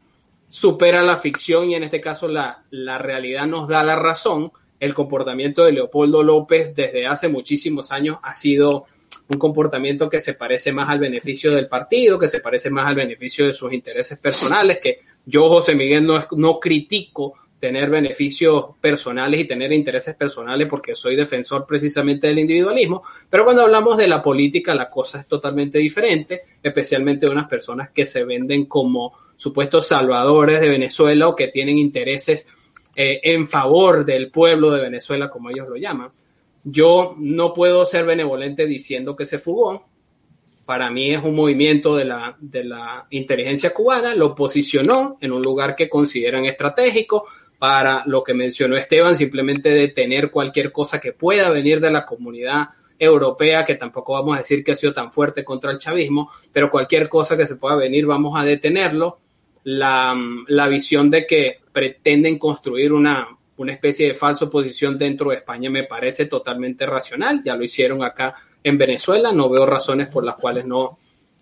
supera 0.46 1.00
la 1.02 1.16
ficción 1.16 1.70
y 1.70 1.74
en 1.74 1.84
este 1.84 2.02
caso 2.02 2.28
la, 2.28 2.64
la 2.68 2.98
realidad 2.98 3.46
nos 3.46 3.66
da 3.66 3.82
la 3.82 3.96
razón. 3.96 4.52
El 4.78 4.92
comportamiento 4.92 5.64
de 5.64 5.72
Leopoldo 5.72 6.22
López 6.22 6.76
desde 6.76 7.06
hace 7.06 7.28
muchísimos 7.28 7.92
años 7.92 8.18
ha 8.22 8.34
sido 8.34 8.84
un 9.28 9.38
comportamiento 9.38 10.10
que 10.10 10.20
se 10.20 10.34
parece 10.34 10.70
más 10.70 10.90
al 10.90 10.98
beneficio 10.98 11.54
del 11.54 11.66
partido, 11.66 12.18
que 12.18 12.28
se 12.28 12.40
parece 12.40 12.68
más 12.68 12.86
al 12.86 12.96
beneficio 12.96 13.46
de 13.46 13.54
sus 13.54 13.72
intereses 13.72 14.18
personales, 14.18 14.80
que 14.80 14.98
yo, 15.26 15.48
José 15.48 15.74
Miguel, 15.74 16.06
no, 16.06 16.24
no 16.32 16.58
critico 16.58 17.34
tener 17.60 17.90
beneficios 17.90 18.70
personales 18.80 19.40
y 19.40 19.44
tener 19.44 19.70
intereses 19.70 20.16
personales 20.16 20.66
porque 20.68 20.94
soy 20.94 21.14
defensor 21.14 21.66
precisamente 21.66 22.26
del 22.26 22.38
individualismo, 22.38 23.02
pero 23.28 23.44
cuando 23.44 23.62
hablamos 23.62 23.98
de 23.98 24.08
la 24.08 24.22
política 24.22 24.74
la 24.74 24.88
cosa 24.88 25.20
es 25.20 25.26
totalmente 25.26 25.78
diferente, 25.78 26.40
especialmente 26.62 27.26
de 27.26 27.32
unas 27.32 27.48
personas 27.48 27.90
que 27.90 28.06
se 28.06 28.24
venden 28.24 28.64
como 28.64 29.12
supuestos 29.36 29.86
salvadores 29.86 30.60
de 30.60 30.70
Venezuela 30.70 31.28
o 31.28 31.36
que 31.36 31.48
tienen 31.48 31.76
intereses 31.76 32.46
eh, 32.96 33.20
en 33.22 33.46
favor 33.46 34.06
del 34.06 34.30
pueblo 34.30 34.70
de 34.70 34.80
Venezuela, 34.80 35.28
como 35.28 35.50
ellos 35.50 35.68
lo 35.68 35.76
llaman. 35.76 36.10
Yo 36.64 37.14
no 37.18 37.52
puedo 37.52 37.84
ser 37.86 38.04
benevolente 38.04 38.66
diciendo 38.66 39.14
que 39.14 39.26
se 39.26 39.38
fugó. 39.38 39.86
Para 40.70 40.88
mí 40.88 41.12
es 41.12 41.20
un 41.20 41.34
movimiento 41.34 41.96
de 41.96 42.04
la, 42.04 42.36
de 42.38 42.62
la 42.62 43.04
inteligencia 43.10 43.74
cubana, 43.74 44.14
lo 44.14 44.36
posicionó 44.36 45.18
en 45.20 45.32
un 45.32 45.42
lugar 45.42 45.74
que 45.74 45.88
consideran 45.88 46.44
estratégico, 46.44 47.26
para 47.58 48.04
lo 48.06 48.22
que 48.22 48.34
mencionó 48.34 48.76
Esteban, 48.76 49.16
simplemente 49.16 49.70
detener 49.70 50.30
cualquier 50.30 50.70
cosa 50.70 51.00
que 51.00 51.12
pueda 51.12 51.50
venir 51.50 51.80
de 51.80 51.90
la 51.90 52.04
comunidad 52.06 52.68
europea, 52.96 53.64
que 53.64 53.74
tampoco 53.74 54.12
vamos 54.12 54.36
a 54.36 54.38
decir 54.38 54.62
que 54.62 54.70
ha 54.70 54.76
sido 54.76 54.94
tan 54.94 55.10
fuerte 55.10 55.42
contra 55.42 55.72
el 55.72 55.78
chavismo, 55.78 56.30
pero 56.52 56.70
cualquier 56.70 57.08
cosa 57.08 57.36
que 57.36 57.48
se 57.48 57.56
pueda 57.56 57.74
venir 57.74 58.06
vamos 58.06 58.38
a 58.38 58.44
detenerlo. 58.44 59.18
La, 59.64 60.16
la 60.46 60.68
visión 60.68 61.10
de 61.10 61.26
que 61.26 61.58
pretenden 61.72 62.38
construir 62.38 62.92
una, 62.92 63.26
una 63.56 63.72
especie 63.72 64.06
de 64.06 64.14
falsa 64.14 64.44
oposición 64.44 64.96
dentro 64.96 65.30
de 65.30 65.38
España 65.38 65.68
me 65.68 65.82
parece 65.82 66.26
totalmente 66.26 66.86
racional. 66.86 67.42
Ya 67.44 67.56
lo 67.56 67.64
hicieron 67.64 68.04
acá 68.04 68.34
en 68.62 68.78
Venezuela. 68.78 69.32
No 69.32 69.48
veo 69.48 69.66
razones 69.66 70.08
por 70.08 70.24
las 70.24 70.36
cuales 70.36 70.64
no, 70.64 70.98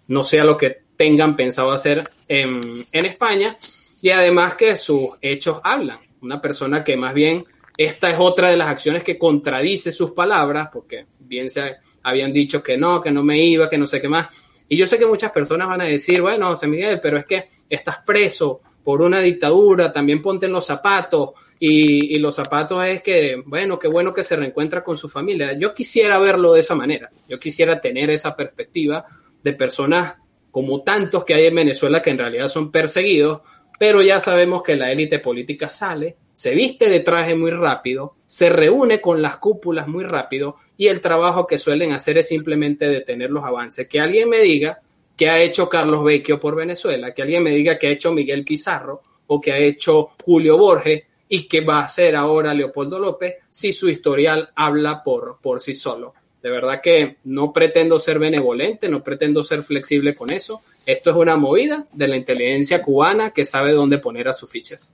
no 0.08 0.22
sea 0.22 0.44
lo 0.44 0.56
que 0.56 0.82
tengan 0.96 1.36
pensado 1.36 1.70
hacer 1.70 2.02
en, 2.26 2.60
en 2.92 3.06
España. 3.06 3.56
Y 4.02 4.10
además 4.10 4.54
que 4.54 4.76
sus 4.76 5.10
hechos 5.20 5.60
hablan 5.62 5.98
una 6.20 6.40
persona 6.40 6.84
que 6.84 6.96
más 6.96 7.14
bien 7.14 7.44
esta 7.76 8.10
es 8.10 8.16
otra 8.18 8.50
de 8.50 8.56
las 8.56 8.68
acciones 8.68 9.04
que 9.04 9.18
contradice 9.18 9.92
sus 9.92 10.10
palabras, 10.10 10.68
porque 10.72 11.06
bien 11.20 11.48
se 11.48 11.76
habían 12.02 12.32
dicho 12.32 12.62
que 12.62 12.76
no, 12.76 13.00
que 13.00 13.12
no 13.12 13.22
me 13.22 13.40
iba, 13.40 13.70
que 13.70 13.78
no 13.78 13.86
sé 13.86 14.00
qué 14.00 14.08
más. 14.08 14.28
Y 14.68 14.76
yo 14.76 14.86
sé 14.86 14.98
que 14.98 15.06
muchas 15.06 15.30
personas 15.30 15.68
van 15.68 15.82
a 15.82 15.84
decir, 15.84 16.20
bueno, 16.20 16.48
José 16.48 16.66
Miguel, 16.66 16.98
pero 17.00 17.18
es 17.18 17.24
que 17.24 17.46
estás 17.70 17.98
preso 18.04 18.60
por 18.82 19.00
una 19.00 19.20
dictadura, 19.20 19.92
también 19.92 20.20
ponte 20.20 20.46
en 20.46 20.52
los 20.52 20.66
zapatos. 20.66 21.30
Y, 21.60 22.18
los 22.18 22.36
zapatos 22.36 22.84
es 22.84 23.02
que, 23.02 23.42
bueno, 23.44 23.78
qué 23.78 23.88
bueno 23.88 24.14
que 24.14 24.22
se 24.22 24.36
reencuentra 24.36 24.84
con 24.84 24.96
su 24.96 25.08
familia. 25.08 25.58
Yo 25.58 25.74
quisiera 25.74 26.18
verlo 26.18 26.52
de 26.52 26.60
esa 26.60 26.74
manera. 26.74 27.10
Yo 27.28 27.38
quisiera 27.38 27.80
tener 27.80 28.10
esa 28.10 28.36
perspectiva 28.36 29.04
de 29.42 29.52
personas 29.54 30.14
como 30.50 30.82
tantos 30.82 31.24
que 31.24 31.34
hay 31.34 31.46
en 31.46 31.54
Venezuela 31.54 32.00
que 32.00 32.10
en 32.10 32.18
realidad 32.18 32.48
son 32.48 32.70
perseguidos, 32.70 33.40
pero 33.78 34.02
ya 34.02 34.20
sabemos 34.20 34.62
que 34.62 34.76
la 34.76 34.90
élite 34.90 35.18
política 35.18 35.68
sale, 35.68 36.16
se 36.32 36.54
viste 36.54 36.88
de 36.88 37.00
traje 37.00 37.34
muy 37.34 37.50
rápido, 37.50 38.16
se 38.26 38.48
reúne 38.48 39.00
con 39.00 39.20
las 39.20 39.38
cúpulas 39.38 39.88
muy 39.88 40.04
rápido 40.04 40.56
y 40.76 40.86
el 40.86 41.00
trabajo 41.00 41.46
que 41.46 41.58
suelen 41.58 41.92
hacer 41.92 42.18
es 42.18 42.28
simplemente 42.28 42.88
detener 42.88 43.30
los 43.30 43.44
avances. 43.44 43.88
Que 43.88 44.00
alguien 44.00 44.28
me 44.28 44.38
diga 44.38 44.80
que 45.16 45.28
ha 45.28 45.40
hecho 45.40 45.68
Carlos 45.68 46.04
Vecchio 46.04 46.38
por 46.38 46.54
Venezuela, 46.54 47.12
que 47.12 47.22
alguien 47.22 47.42
me 47.42 47.50
diga 47.50 47.76
que 47.76 47.88
ha 47.88 47.90
hecho 47.90 48.12
Miguel 48.12 48.44
Pizarro 48.44 49.02
o 49.26 49.40
que 49.40 49.52
ha 49.52 49.58
hecho 49.58 50.10
Julio 50.24 50.56
Borges 50.56 51.02
y 51.28 51.46
que 51.46 51.60
va 51.60 51.80
a 51.80 51.84
hacer 51.84 52.16
ahora 52.16 52.54
Leopoldo 52.54 52.98
López 52.98 53.36
si 53.50 53.72
su 53.72 53.88
historial 53.88 54.50
habla 54.54 55.02
por, 55.02 55.38
por 55.42 55.60
sí 55.60 55.74
solo. 55.74 56.14
De 56.42 56.50
verdad 56.50 56.80
que 56.80 57.16
no 57.24 57.52
pretendo 57.52 57.98
ser 57.98 58.18
benevolente, 58.18 58.88
no 58.88 59.02
pretendo 59.02 59.42
ser 59.42 59.62
flexible 59.62 60.14
con 60.14 60.32
eso. 60.32 60.62
Esto 60.86 61.10
es 61.10 61.16
una 61.16 61.36
movida 61.36 61.86
de 61.92 62.08
la 62.08 62.16
inteligencia 62.16 62.80
cubana 62.80 63.30
que 63.30 63.44
sabe 63.44 63.72
dónde 63.72 63.98
poner 63.98 64.28
a 64.28 64.32
sus 64.32 64.50
fichas. 64.50 64.92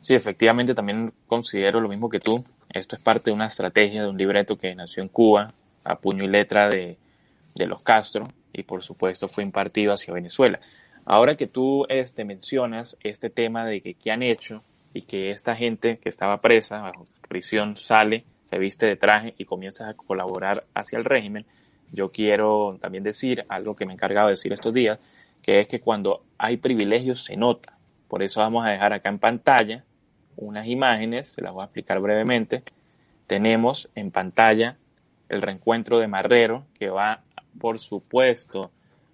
Sí, 0.00 0.14
efectivamente 0.14 0.74
también 0.74 1.12
considero 1.28 1.80
lo 1.80 1.88
mismo 1.88 2.10
que 2.10 2.18
tú. 2.18 2.44
Esto 2.70 2.96
es 2.96 3.02
parte 3.02 3.30
de 3.30 3.34
una 3.34 3.46
estrategia, 3.46 4.02
de 4.02 4.08
un 4.08 4.18
libreto 4.18 4.58
que 4.58 4.74
nació 4.74 5.02
en 5.02 5.08
Cuba, 5.08 5.54
a 5.84 5.96
puño 5.96 6.24
y 6.24 6.28
letra 6.28 6.68
de, 6.68 6.98
de 7.54 7.66
los 7.66 7.82
Castro, 7.82 8.28
y 8.52 8.64
por 8.64 8.82
supuesto 8.82 9.28
fue 9.28 9.44
impartido 9.44 9.92
hacia 9.92 10.12
Venezuela. 10.12 10.60
Ahora 11.04 11.36
que 11.36 11.46
tú 11.46 11.84
este, 11.88 12.24
mencionas 12.24 12.96
este 13.02 13.30
tema 13.30 13.66
de 13.66 13.80
que 13.80 13.94
qué 13.94 14.12
han 14.12 14.22
hecho 14.22 14.62
y 14.94 15.02
que 15.02 15.30
esta 15.30 15.56
gente 15.56 15.98
que 15.98 16.08
estaba 16.08 16.40
presa 16.40 16.80
bajo 16.80 17.06
prisión 17.28 17.76
sale 17.76 18.24
se 18.46 18.58
viste 18.58 18.86
de 18.86 18.96
traje 18.96 19.34
y 19.38 19.46
comienzas 19.46 19.88
a 19.88 19.94
colaborar 19.94 20.64
hacia 20.74 20.98
el 20.98 21.06
régimen, 21.06 21.46
yo 21.90 22.12
quiero 22.12 22.76
también 22.80 23.02
decir 23.02 23.46
algo 23.48 23.74
que 23.74 23.86
me 23.86 23.92
he 23.92 23.94
encargado 23.94 24.26
de 24.26 24.32
decir 24.32 24.52
estos 24.52 24.74
días, 24.74 24.98
que 25.42 25.60
es 25.60 25.68
que 25.68 25.80
cuando 25.80 26.22
hay 26.36 26.58
privilegios 26.58 27.24
se 27.24 27.36
nota. 27.36 27.78
Por 28.08 28.22
eso 28.22 28.40
vamos 28.40 28.66
a 28.66 28.70
dejar 28.70 28.92
acá 28.92 29.08
en 29.08 29.18
pantalla 29.18 29.84
unas 30.36 30.66
imágenes, 30.66 31.28
se 31.28 31.42
las 31.42 31.52
voy 31.52 31.62
a 31.62 31.64
explicar 31.64 32.00
brevemente. 32.00 32.62
Tenemos 33.26 33.88
en 33.94 34.10
pantalla 34.10 34.76
el 35.28 35.40
reencuentro 35.40 35.98
de 35.98 36.08
Marrero, 36.08 36.66
que 36.74 36.90
va, 36.90 37.22
por 37.58 37.78
supuesto, 37.78 38.70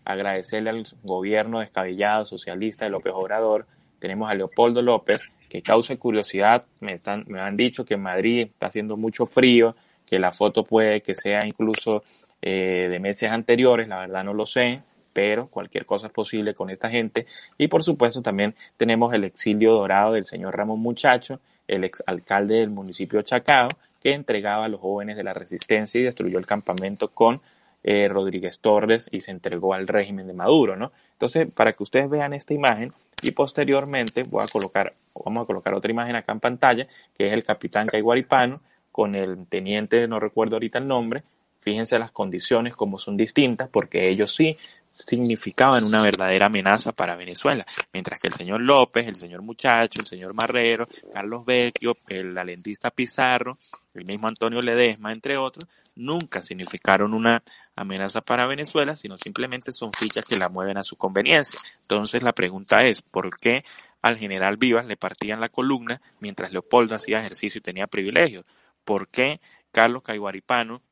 agradecerle 0.09 0.71
al 0.71 0.87
gobierno 1.03 1.61
descabellado 1.61 2.25
socialista 2.25 2.87
de 2.87 2.91
López 2.91 3.13
Obrador. 3.15 3.67
Tenemos 3.99 4.31
a 4.31 4.35
Leopoldo 4.35 4.81
López, 4.81 5.21
que 5.51 5.61
causa 5.61 5.95
curiosidad. 5.97 6.65
Me, 6.81 6.95
están, 6.95 7.25
me 7.29 7.41
han 7.41 7.59
dicho 7.59 7.85
que 7.85 7.95
en 7.95 8.03
Madrid 8.03 8.49
está 8.53 8.69
haciendo 8.69 8.97
mucho 8.97 9.27
frío, 9.27 9.77
que 10.07 10.19
la 10.19 10.33
foto 10.33 10.65
puede 10.65 11.03
que 11.03 11.15
sea 11.15 11.45
incluso 11.45 12.03
eh, 12.41 12.89
de 12.91 12.99
meses 13.01 13.31
anteriores, 13.31 13.87
la 13.87 13.99
verdad 13.99 14.25
no 14.25 14.33
lo 14.33 14.47
sé, 14.47 14.81
pero 15.13 15.49
cualquier 15.49 15.85
cosa 15.85 16.07
es 16.07 16.13
posible 16.15 16.55
con 16.55 16.71
esta 16.71 16.89
gente. 16.89 17.27
Y 17.59 17.69
por 17.69 17.83
supuesto 17.83 18.23
también 18.23 18.55
tenemos 18.79 19.13
el 19.13 19.25
exilio 19.25 19.75
dorado 19.75 20.15
del 20.15 20.25
señor 20.25 20.57
Ramón 20.57 20.81
Muchacho, 20.81 21.39
el 21.67 21.85
ex 21.85 22.03
alcalde 22.07 22.61
del 22.61 22.71
municipio 22.71 23.21
Chacao, 23.21 23.69
que 24.03 24.15
entregaba 24.15 24.65
a 24.65 24.69
los 24.69 24.81
jóvenes 24.81 25.19
de 25.19 25.25
la 25.25 25.35
resistencia 25.35 26.01
y 26.01 26.05
destruyó 26.05 26.39
el 26.39 26.47
campamento 26.47 27.09
con 27.09 27.39
eh, 27.83 28.09
Rodríguez 28.09 28.59
Torres 28.61 29.09
y 29.13 29.21
se 29.21 29.31
entregó 29.31 29.75
al 29.75 29.87
régimen 29.87 30.27
de 30.27 30.35
Maduro, 30.35 30.77
¿no? 30.77 30.93
Entonces, 31.13 31.49
para 31.53 31.73
que 31.73 31.83
ustedes 31.83 32.09
vean 32.09 32.33
esta 32.33 32.55
imagen, 32.55 32.93
y 33.23 33.33
posteriormente 33.33 34.23
voy 34.23 34.45
a 34.45 34.53
colocar, 34.53 34.95
vamos 35.25 35.43
a 35.43 35.47
colocar 35.47 35.75
otra 35.75 35.91
imagen 35.91 36.17
acá 36.17 36.33
en 36.33 36.41
pantalla, 36.41 36.87
que 37.17 37.27
es 37.27 37.33
el 37.33 37.45
capitán 37.45 37.89
Caiguaripano 37.89 38.61
con 38.93 39.15
el 39.15 39.47
teniente, 39.47 40.07
no 40.07 40.21
recuerdo 40.21 40.57
ahorita 40.57 40.79
el 40.79 40.87
nombre. 40.87 41.23
Fíjense 41.61 41.99
las 41.99 42.13
condiciones 42.13 42.77
como 42.77 42.99
son 42.99 43.17
distintas, 43.17 43.69
porque 43.69 44.09
ellos 44.09 44.35
sí 44.35 44.57
significaban 44.99 45.85
una 45.85 46.03
verdadera 46.03 46.47
amenaza 46.47 46.93
para 46.93 47.17
Venezuela, 47.17 47.65
mientras 47.93 48.21
que 48.21 48.29
el 48.29 48.35
señor 48.35 48.61
López, 48.61 49.07
el 49.07 49.17
señor 49.17 49.43
Muchacho, 49.43 50.01
el 50.01 50.07
señor 50.07 50.35
Marrero, 50.35 50.85
Carlos 51.13 51.45
Vecchio, 51.47 51.97
el 52.09 52.37
alentista 52.37 52.91
Pizarro, 52.91 53.59
el 53.95 54.05
mismo 54.05 54.29
Antonio 54.29 54.61
Ledesma, 54.61 55.13
entre 55.13 55.37
otros, 55.37 55.69
nunca 55.95 56.43
significaron 56.43 57.15
una 57.15 57.43
amenaza 57.77 58.21
para 58.21 58.47
Venezuela, 58.47 58.97
sino 58.97 59.17
simplemente 59.19 59.73
son 59.73 59.93
fichas 59.93 60.25
que 60.25 60.39
la 60.39 60.49
mueven 60.49 60.79
a 60.79 60.83
su 60.83 60.97
conveniencia. 60.97 61.61
Entonces 61.83 62.23
la 62.23 62.33
pregunta 62.33 62.83
es, 62.83 63.03
¿por 63.03 63.37
qué 63.37 63.65
al 64.03 64.17
general 64.17 64.57
Vivas 64.57 64.87
le 64.87 64.97
partían 64.97 65.41
la 65.41 65.49
columna 65.49 66.01
mientras 66.21 66.53
Leopoldo 66.53 66.95
hacía 66.95 67.21
ejercicio 67.21 67.61
y 67.61 67.63
tenía 67.63 67.87
privilegios? 67.87 68.47
¿Por 68.85 69.09
qué 69.09 69.41
Carlos 69.73 70.03
Caiguaripano 70.03 70.83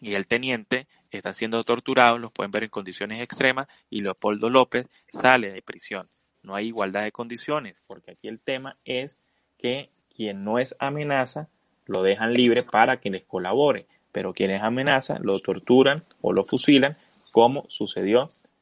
y 0.00 0.14
el 0.14 0.26
teniente 0.26 0.86
está 1.10 1.32
siendo 1.32 1.62
torturado, 1.64 2.18
los 2.18 2.32
pueden 2.32 2.50
ver 2.50 2.64
en 2.64 2.70
condiciones 2.70 3.22
extremas, 3.22 3.66
y 3.90 4.00
Leopoldo 4.00 4.50
López 4.50 4.86
sale 5.10 5.50
de 5.52 5.62
prisión. 5.62 6.08
No 6.42 6.54
hay 6.54 6.68
igualdad 6.68 7.02
de 7.02 7.12
condiciones, 7.12 7.76
porque 7.86 8.12
aquí 8.12 8.28
el 8.28 8.40
tema 8.40 8.76
es 8.84 9.18
que 9.58 9.90
quien 10.14 10.44
no 10.44 10.58
es 10.58 10.76
amenaza 10.78 11.48
lo 11.86 12.02
dejan 12.02 12.34
libre 12.34 12.62
para 12.62 13.00
que 13.00 13.10
les 13.10 13.24
colabore, 13.24 13.86
pero 14.12 14.32
quien 14.34 14.50
es 14.50 14.62
amenaza 14.62 15.18
lo 15.20 15.40
torturan 15.40 16.04
o 16.20 16.32
lo 16.32 16.44
fusilan, 16.44 16.96
como 17.32 17.64
sucedió 17.68 18.20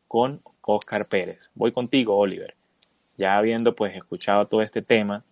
con 0.09 0.43
Oscar 0.63 1.07
Pérez. 1.09 1.51
Voy 1.55 1.73
contigo, 1.73 2.17
Oliver. 2.17 2.55
Ya 3.17 3.37
habiendo 3.37 3.75
pues 3.75 3.95
escuchado 3.95 4.47
todo 4.47 4.63
este 4.63 4.83
tema 4.83 5.25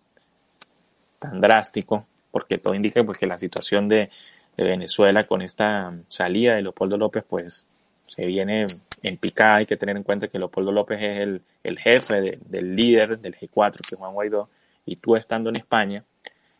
tan 1.19 1.39
drástico, 1.39 2.05
porque 2.31 2.57
todo 2.57 2.73
indica 2.73 3.03
pues 3.03 3.17
que 3.17 3.27
la 3.27 3.39
situación 3.39 3.87
de 3.87 4.09
de 4.57 4.63
Venezuela 4.63 5.25
con 5.25 5.41
esta 5.41 5.93
salida 6.07 6.55
de 6.55 6.61
Leopoldo 6.61 6.97
López, 6.97 7.23
pues 7.27 7.67
se 8.07 8.25
viene 8.25 8.65
en 9.01 9.17
picada. 9.17 9.57
Hay 9.57 9.65
que 9.65 9.77
tener 9.77 9.97
en 9.97 10.03
cuenta 10.03 10.27
que 10.27 10.39
Leopoldo 10.39 10.71
López 10.71 10.99
es 11.01 11.19
el, 11.21 11.41
el 11.63 11.79
jefe 11.79 12.39
del 12.45 12.73
líder 12.73 13.19
del 13.19 13.35
G4, 13.35 13.73
que 13.87 13.95
es 13.95 13.97
Juan 13.97 14.13
Guaidó, 14.13 14.49
y 14.85 14.97
tú 14.97 15.15
estando 15.15 15.49
en 15.49 15.57
España, 15.57 16.03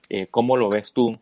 eh, 0.09 0.27
¿cómo 0.29 0.57
lo 0.57 0.69
ves 0.69 0.93
tú 0.93 1.17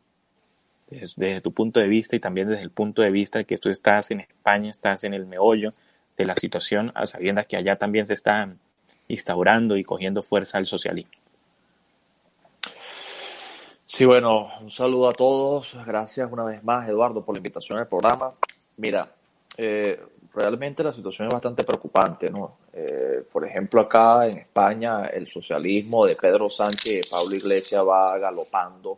desde, 0.90 1.42
tu 1.42 1.52
punto 1.52 1.80
de 1.80 1.88
vista 1.88 2.16
y 2.16 2.20
también 2.20 2.50
desde 2.50 2.64
el 2.64 2.72
punto 2.72 3.02
de 3.02 3.12
vista 3.12 3.40
de 3.40 3.46
que 3.46 3.58
tú 3.58 3.70
estás 3.70 4.12
en 4.12 4.22
España, 4.22 4.70
estás 4.70 5.04
en 5.04 5.14
el 5.14 5.26
meollo 5.26 5.74
de 6.18 6.26
la 6.26 6.36
situación, 6.36 6.92
a 6.96 7.06
sabiendas 7.06 7.48
que 7.48 7.58
allá 7.58 7.76
también 7.76 8.06
se 8.06 8.14
está 8.14 8.54
instaurando 9.08 9.78
y 9.78 9.84
cogiendo 9.84 10.22
fuerza 10.22 10.60
el 10.60 10.66
socialismo? 10.66 11.23
Sí, 13.96 14.06
bueno, 14.06 14.50
un 14.60 14.72
saludo 14.72 15.08
a 15.08 15.14
todos. 15.14 15.78
Gracias 15.86 16.28
una 16.32 16.44
vez 16.44 16.64
más, 16.64 16.90
Eduardo, 16.90 17.24
por 17.24 17.36
la 17.36 17.38
invitación 17.38 17.78
al 17.78 17.88
programa. 17.88 18.34
Mira, 18.78 19.08
eh, 19.56 20.02
realmente 20.34 20.84
la 20.84 20.92
situación 20.92 21.28
es 21.28 21.32
bastante 21.32 21.64
preocupante, 21.64 22.32
¿no? 22.32 22.58
Eh, 22.74 23.24
por 23.32 23.46
ejemplo, 23.46 23.82
acá 23.82 24.28
en 24.28 24.40
España, 24.40 25.06
el 25.06 25.28
socialismo 25.28 26.08
de 26.08 26.16
Pedro 26.16 26.50
Sánchez 26.50 27.06
y 27.06 27.08
Pablo 27.08 27.36
Iglesias 27.36 27.84
va 27.88 28.18
galopando 28.18 28.98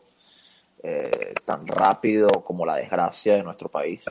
eh, 0.82 1.34
tan 1.44 1.68
rápido 1.68 2.30
como 2.42 2.66
la 2.66 2.78
desgracia 2.78 3.36
de 3.36 3.44
nuestro 3.44 3.68
país. 3.68 4.06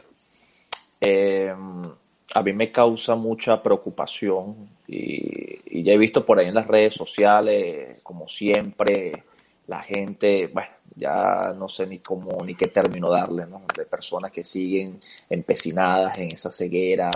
a 2.34 2.42
mí 2.42 2.52
me 2.52 2.70
causa 2.70 3.14
mucha 3.14 3.62
preocupación 3.62 4.68
y, 4.86 5.78
y 5.78 5.82
ya 5.82 5.94
he 5.94 5.98
visto 5.98 6.26
por 6.26 6.38
ahí 6.38 6.48
en 6.48 6.54
las 6.54 6.66
redes 6.66 6.92
sociales, 6.92 8.00
como 8.02 8.28
siempre, 8.28 9.24
la 9.66 9.78
gente, 9.78 10.48
bueno, 10.52 10.70
ya 10.96 11.54
no 11.56 11.68
sé 11.68 11.86
ni 11.86 11.98
cómo 11.98 12.44
ni 12.44 12.54
qué 12.54 12.68
término 12.68 13.10
darle, 13.10 13.46
¿no? 13.46 13.62
De 13.76 13.84
personas 13.86 14.30
que 14.30 14.44
siguen 14.44 14.98
empecinadas 15.28 16.18
en 16.18 16.32
esa 16.32 16.52
ceguera, 16.52 17.10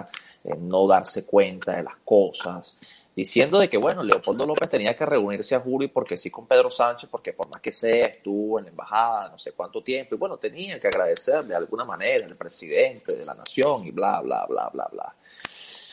en 0.44 0.68
no 0.68 0.86
darse 0.86 1.24
cuenta 1.26 1.76
de 1.76 1.82
las 1.82 1.96
cosas, 2.04 2.76
diciendo 3.14 3.58
de 3.58 3.68
que, 3.68 3.76
bueno, 3.76 4.02
Leopoldo 4.02 4.46
López 4.46 4.68
tenía 4.68 4.96
que 4.96 5.04
reunirse 5.04 5.54
a 5.54 5.60
Juri 5.60 5.88
porque 5.88 6.16
sí 6.16 6.30
con 6.30 6.46
Pedro 6.46 6.70
Sánchez, 6.70 7.10
porque 7.10 7.32
por 7.32 7.48
más 7.48 7.60
que 7.60 7.72
sea, 7.72 8.06
estuvo 8.06 8.58
en 8.58 8.66
la 8.66 8.70
embajada 8.70 9.28
no 9.30 9.38
sé 9.38 9.52
cuánto 9.52 9.82
tiempo, 9.82 10.14
y 10.14 10.18
bueno, 10.18 10.36
tenía 10.36 10.78
que 10.80 10.86
agradecerle 10.86 11.48
de 11.48 11.56
alguna 11.56 11.84
manera 11.84 12.26
al 12.26 12.36
presidente 12.36 13.14
de 13.14 13.26
la 13.26 13.34
nación 13.34 13.86
y 13.86 13.90
bla, 13.90 14.20
bla, 14.20 14.46
bla, 14.46 14.70
bla, 14.72 14.88
bla. 14.90 15.14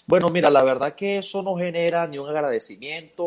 Bueno, 0.07 0.29
mira, 0.29 0.51
la 0.51 0.63
verdad 0.63 0.93
que 0.93 1.17
eso 1.17 1.41
no 1.41 1.55
genera 1.55 2.05
ni 2.05 2.19
un 2.19 2.29
agradecimiento, 2.29 3.25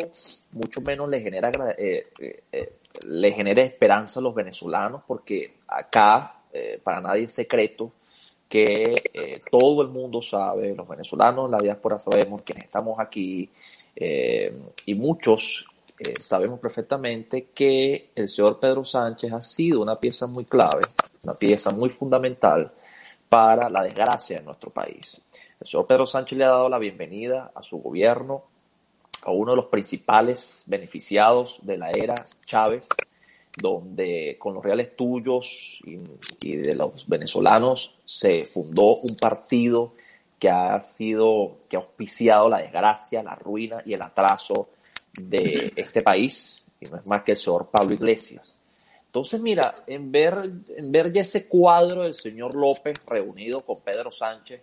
mucho 0.52 0.80
menos 0.80 1.08
le 1.08 1.20
genera, 1.20 1.50
eh, 1.76 2.06
eh, 2.20 2.42
eh, 2.52 2.72
le 3.08 3.32
genera 3.32 3.62
esperanza 3.62 4.20
a 4.20 4.22
los 4.22 4.32
venezolanos, 4.32 5.02
porque 5.06 5.54
acá 5.66 6.34
para 6.82 7.00
nadie 7.00 7.24
es 7.24 7.32
secreto 7.32 7.92
que 8.48 9.40
todo 9.50 9.82
el 9.82 9.88
mundo 9.88 10.20
sabe, 10.22 10.74
los 10.74 10.88
venezolanos, 10.88 11.50
la 11.50 11.58
diáspora 11.58 11.98
sabemos, 11.98 12.42
quienes 12.42 12.64
estamos 12.64 12.98
aquí, 12.98 13.48
y 13.94 14.94
muchos 14.94 15.66
sabemos 16.18 16.58
perfectamente 16.58 17.48
que 17.54 18.10
el 18.14 18.28
señor 18.28 18.58
Pedro 18.58 18.84
Sánchez 18.84 19.32
ha 19.32 19.42
sido 19.42 19.82
una 19.82 20.00
pieza 20.00 20.26
muy 20.26 20.46
clave, 20.46 20.82
una 21.22 21.34
pieza 21.34 21.70
muy 21.70 21.90
fundamental 21.90 22.72
para 23.28 23.68
la 23.68 23.82
desgracia 23.82 24.38
de 24.38 24.44
nuestro 24.44 24.70
país. 24.70 25.20
El 25.60 25.66
señor 25.66 25.86
Pedro 25.86 26.06
Sánchez 26.06 26.38
le 26.38 26.44
ha 26.44 26.50
dado 26.50 26.68
la 26.68 26.78
bienvenida 26.78 27.50
a 27.52 27.62
su 27.62 27.78
gobierno, 27.78 28.44
a 29.24 29.32
uno 29.32 29.52
de 29.52 29.56
los 29.56 29.66
principales 29.66 30.62
beneficiados 30.66 31.58
de 31.62 31.76
la 31.76 31.90
era 31.90 32.14
Chávez, 32.46 32.88
donde 33.60 34.36
con 34.38 34.54
los 34.54 34.62
reales 34.62 34.94
tuyos 34.94 35.80
y, 35.84 36.56
de 36.56 36.74
los 36.76 37.08
venezolanos 37.08 37.98
se 38.04 38.44
fundó 38.44 38.96
un 38.96 39.16
partido 39.16 39.94
que 40.38 40.48
ha 40.48 40.80
sido, 40.80 41.56
que 41.68 41.76
ha 41.76 41.80
auspiciado 41.80 42.48
la 42.48 42.58
desgracia, 42.58 43.24
la 43.24 43.34
ruina 43.34 43.82
y 43.84 43.94
el 43.94 44.02
atraso 44.02 44.68
de 45.20 45.72
este 45.74 46.00
país, 46.00 46.64
y 46.80 46.86
no 46.86 46.98
es 46.98 47.06
más 47.08 47.24
que 47.24 47.32
el 47.32 47.36
señor 47.36 47.68
Pablo 47.72 47.94
Iglesias. 47.94 48.54
Entonces, 49.06 49.40
mira, 49.40 49.74
en 49.88 50.12
ver, 50.12 50.52
en 50.76 50.92
ver 50.92 51.12
ya 51.12 51.22
ese 51.22 51.48
cuadro 51.48 52.02
del 52.02 52.14
señor 52.14 52.54
López 52.54 52.94
reunido 53.08 53.60
con 53.62 53.80
Pedro 53.80 54.12
Sánchez, 54.12 54.60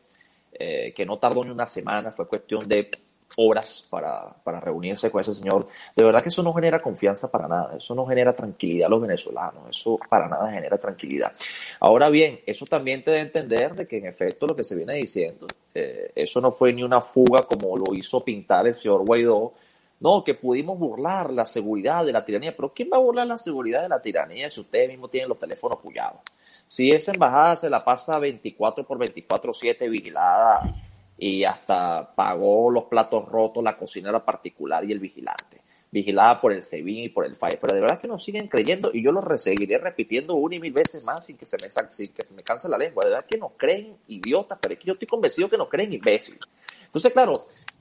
eh, 0.57 0.93
que 0.95 1.05
no 1.05 1.17
tardó 1.17 1.43
ni 1.43 1.51
una 1.51 1.67
semana, 1.67 2.11
fue 2.11 2.27
cuestión 2.27 2.67
de 2.67 2.89
horas 3.37 3.85
para, 3.89 4.33
para, 4.43 4.59
reunirse 4.59 5.11
con 5.11 5.21
ese 5.21 5.33
señor. 5.33 5.65
De 5.95 6.03
verdad 6.03 6.21
que 6.21 6.29
eso 6.29 6.43
no 6.43 6.53
genera 6.53 6.81
confianza 6.81 7.29
para 7.29 7.47
nada, 7.47 7.75
eso 7.75 7.93
no 7.95 8.05
genera 8.05 8.33
tranquilidad 8.33 8.87
a 8.87 8.89
los 8.89 9.01
venezolanos, 9.01 9.63
eso 9.69 9.97
para 10.09 10.27
nada 10.27 10.51
genera 10.51 10.77
tranquilidad. 10.77 11.31
Ahora 11.79 12.09
bien, 12.09 12.39
eso 12.45 12.65
también 12.65 13.03
te 13.03 13.11
a 13.11 13.21
entender 13.21 13.75
de 13.75 13.87
que 13.87 13.97
en 13.97 14.05
efecto 14.05 14.47
lo 14.47 14.55
que 14.55 14.63
se 14.63 14.75
viene 14.75 14.93
diciendo, 14.95 15.47
eh, 15.73 16.11
eso 16.15 16.39
no 16.39 16.51
fue 16.51 16.71
ni 16.71 16.83
una 16.83 17.01
fuga 17.01 17.43
como 17.43 17.75
lo 17.75 17.93
hizo 17.93 18.23
pintar 18.23 18.67
el 18.67 18.73
señor 18.73 19.05
Guaidó, 19.05 19.51
no, 19.99 20.23
que 20.23 20.35
pudimos 20.35 20.77
burlar 20.77 21.31
la 21.31 21.45
seguridad 21.45 22.05
de 22.05 22.11
la 22.11 22.23
tiranía, 22.23 22.55
pero 22.55 22.73
¿quién 22.73 22.89
va 22.91 22.97
a 22.97 22.99
burlar 22.99 23.27
la 23.27 23.37
seguridad 23.37 23.81
de 23.81 23.89
la 23.89 24.01
tiranía 24.01 24.49
si 24.49 24.59
ustedes 24.59 24.89
mismos 24.89 25.09
tienen 25.09 25.29
los 25.29 25.39
teléfonos 25.39 25.79
puyados? 25.79 26.19
Si 26.67 26.91
esa 26.91 27.11
embajada 27.11 27.55
se 27.55 27.69
la 27.69 27.83
pasa 27.83 28.17
24 28.19 28.85
por 28.85 28.97
24, 28.97 29.53
7 29.53 29.89
vigilada 29.89 30.61
y 31.17 31.43
hasta 31.43 32.13
pagó 32.13 32.71
los 32.71 32.85
platos 32.85 33.27
rotos 33.27 33.63
la 33.63 33.77
cocinera 33.77 34.23
particular 34.23 34.83
y 34.83 34.91
el 34.91 34.99
vigilante, 34.99 35.61
vigilada 35.91 36.41
por 36.41 36.51
el 36.51 36.61
SEBIN 36.61 37.05
y 37.05 37.09
por 37.09 37.25
el 37.25 37.35
FAI, 37.35 37.57
pero 37.61 37.73
de 37.73 37.81
verdad 37.81 37.99
que 37.99 38.07
nos 38.07 38.23
siguen 38.23 38.47
creyendo 38.47 38.91
y 38.93 39.03
yo 39.03 39.11
lo 39.11 39.37
seguiré 39.37 39.77
repitiendo 39.77 40.35
una 40.35 40.55
y 40.55 40.59
mil 40.59 40.73
veces 40.73 41.05
más 41.05 41.25
sin 41.25 41.37
que 41.37 41.45
se 41.45 41.57
me, 41.61 41.69
sin 41.91 42.11
que 42.11 42.25
se 42.25 42.33
me 42.33 42.43
canse 42.43 42.67
la 42.67 42.77
lengua, 42.77 43.03
de 43.05 43.11
verdad 43.11 43.25
que 43.29 43.37
nos 43.37 43.51
creen 43.55 43.95
idiotas, 44.07 44.57
pero 44.61 44.73
es 44.73 44.79
que 44.79 44.87
yo 44.87 44.93
estoy 44.93 45.07
convencido 45.07 45.49
que 45.49 45.57
nos 45.57 45.69
creen 45.69 45.93
imbéciles. 45.93 46.41
Entonces, 46.85 47.13
claro, 47.13 47.33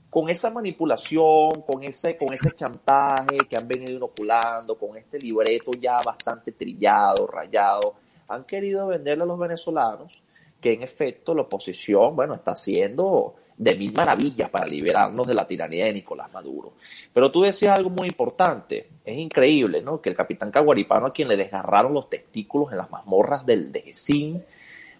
con 0.09 0.29
esa 0.29 0.49
manipulación, 0.49 1.63
con 1.63 1.83
ese, 1.83 2.15
con 2.15 2.33
ese 2.33 2.51
chantaje 2.51 3.37
que 3.49 3.57
han 3.57 3.67
venido 3.67 3.97
inoculando, 3.97 4.77
con 4.77 4.95
este 4.95 5.19
libreto 5.19 5.71
ya 5.77 5.99
bastante 6.01 6.53
trillado, 6.53 7.27
rayado, 7.27 7.95
han 8.27 8.43
querido 8.45 8.87
venderle 8.87 9.23
a 9.23 9.27
los 9.27 9.39
venezolanos 9.39 10.21
que 10.59 10.73
en 10.73 10.83
efecto 10.83 11.35
la 11.35 11.43
oposición, 11.43 12.15
bueno, 12.15 12.33
está 12.33 12.51
haciendo 12.51 13.35
de 13.57 13.75
mil 13.75 13.93
maravillas 13.93 14.49
para 14.49 14.65
liberarnos 14.65 15.27
de 15.27 15.33
la 15.33 15.47
tiranía 15.47 15.85
de 15.85 15.93
Nicolás 15.93 16.31
Maduro. 16.33 16.73
Pero 17.13 17.31
tú 17.31 17.43
decías 17.43 17.77
algo 17.77 17.89
muy 17.89 18.07
importante, 18.07 18.89
es 19.05 19.17
increíble, 19.17 19.81
¿no? 19.81 20.01
Que 20.01 20.09
el 20.09 20.15
capitán 20.15 20.51
Caguaripano, 20.51 21.07
a 21.07 21.13
quien 21.13 21.27
le 21.27 21.37
desgarraron 21.37 21.93
los 21.93 22.09
testículos 22.09 22.71
en 22.71 22.79
las 22.79 22.89
mazmorras 22.89 23.45
del 23.45 23.71
Dejecín, 23.71 24.43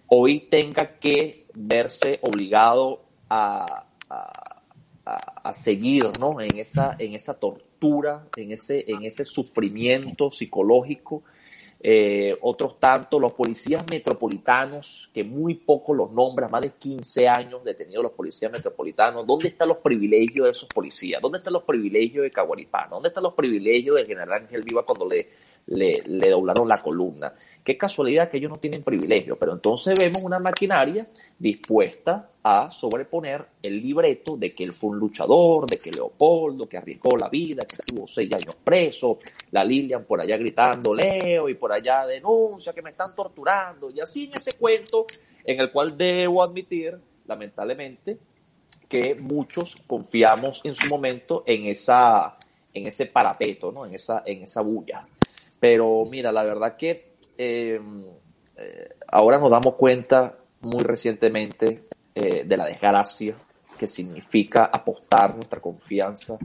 hoy 0.08 0.40
tenga 0.50 0.98
que 0.98 1.46
verse 1.54 2.18
obligado 2.22 3.02
a, 3.28 3.86
a, 5.04 5.54
seguir, 5.54 6.04
¿no? 6.20 6.40
En 6.40 6.58
esa, 6.58 6.96
en 6.98 7.14
esa 7.14 7.38
tortura, 7.38 8.26
en 8.36 8.52
ese, 8.52 8.84
en 8.88 9.04
ese 9.04 9.24
sufrimiento 9.24 10.30
psicológico 10.30 11.22
eh, 11.80 12.36
otros 12.40 12.80
tanto, 12.80 13.20
los 13.20 13.34
policías 13.34 13.84
metropolitanos, 13.90 15.10
que 15.12 15.22
muy 15.22 15.54
poco 15.54 15.94
los 15.94 16.10
nombran, 16.10 16.50
más 16.50 16.62
de 16.62 16.70
15 16.70 17.28
años 17.28 17.64
detenidos 17.64 18.02
los 18.02 18.12
policías 18.12 18.50
metropolitanos. 18.50 19.26
¿Dónde 19.26 19.48
están 19.48 19.68
los 19.68 19.78
privilegios 19.78 20.44
de 20.44 20.50
esos 20.50 20.68
policías? 20.68 21.20
¿Dónde 21.20 21.38
están 21.38 21.52
los 21.52 21.64
privilegios 21.64 22.24
de 22.24 22.30
Caguaripano? 22.30 22.96
¿Dónde 22.96 23.08
están 23.08 23.24
los 23.24 23.34
privilegios 23.34 23.96
del 23.96 24.06
general 24.06 24.32
Ángel 24.32 24.62
Viva 24.62 24.84
cuando 24.84 25.06
le, 25.06 25.28
le, 25.66 26.30
doblaron 26.30 26.66
la 26.66 26.82
columna? 26.82 27.34
Qué 27.66 27.76
casualidad 27.76 28.30
que 28.30 28.36
ellos 28.36 28.52
no 28.52 28.58
tienen 28.58 28.84
privilegio, 28.84 29.36
pero 29.36 29.52
entonces 29.52 29.98
vemos 29.98 30.22
una 30.22 30.38
maquinaria 30.38 31.08
dispuesta 31.36 32.30
a 32.40 32.70
sobreponer 32.70 33.44
el 33.60 33.82
libreto 33.82 34.36
de 34.36 34.54
que 34.54 34.62
él 34.62 34.72
fue 34.72 34.90
un 34.90 35.00
luchador, 35.00 35.66
de 35.66 35.78
que 35.78 35.90
Leopoldo, 35.90 36.68
que 36.68 36.76
arriesgó 36.76 37.16
la 37.16 37.28
vida, 37.28 37.64
que 37.64 37.74
estuvo 37.74 38.06
seis 38.06 38.32
años 38.32 38.54
preso, 38.62 39.18
la 39.50 39.64
Lilian 39.64 40.04
por 40.04 40.20
allá 40.20 40.36
gritando 40.36 40.94
Leo 40.94 41.48
y 41.48 41.54
por 41.54 41.72
allá 41.72 42.06
denuncia 42.06 42.72
que 42.72 42.82
me 42.82 42.90
están 42.90 43.12
torturando, 43.16 43.90
y 43.90 43.98
así 43.98 44.26
en 44.26 44.36
ese 44.36 44.56
cuento 44.56 45.04
en 45.44 45.58
el 45.58 45.72
cual 45.72 45.98
debo 45.98 46.44
admitir, 46.44 46.96
lamentablemente, 47.26 48.16
que 48.88 49.16
muchos 49.16 49.74
confiamos 49.88 50.60
en 50.62 50.76
su 50.76 50.86
momento 50.86 51.42
en 51.44 51.64
esa 51.64 52.36
en 52.72 52.86
ese 52.86 53.06
parapeto, 53.06 53.72
¿no? 53.72 53.86
en, 53.86 53.94
esa, 53.94 54.22
en 54.24 54.44
esa 54.44 54.60
bulla. 54.60 55.02
Pero 55.58 56.04
mira, 56.04 56.30
la 56.30 56.44
verdad 56.44 56.76
que 56.76 57.15
eh, 57.36 57.80
eh, 58.56 58.88
ahora 59.08 59.38
nos 59.38 59.50
damos 59.50 59.74
cuenta 59.74 60.38
muy 60.60 60.82
recientemente 60.82 61.88
eh, 62.14 62.44
de 62.44 62.56
la 62.56 62.66
desgracia 62.66 63.36
que 63.78 63.86
significa 63.86 64.64
apostar 64.64 65.34
nuestra 65.34 65.60
confianza 65.60 66.38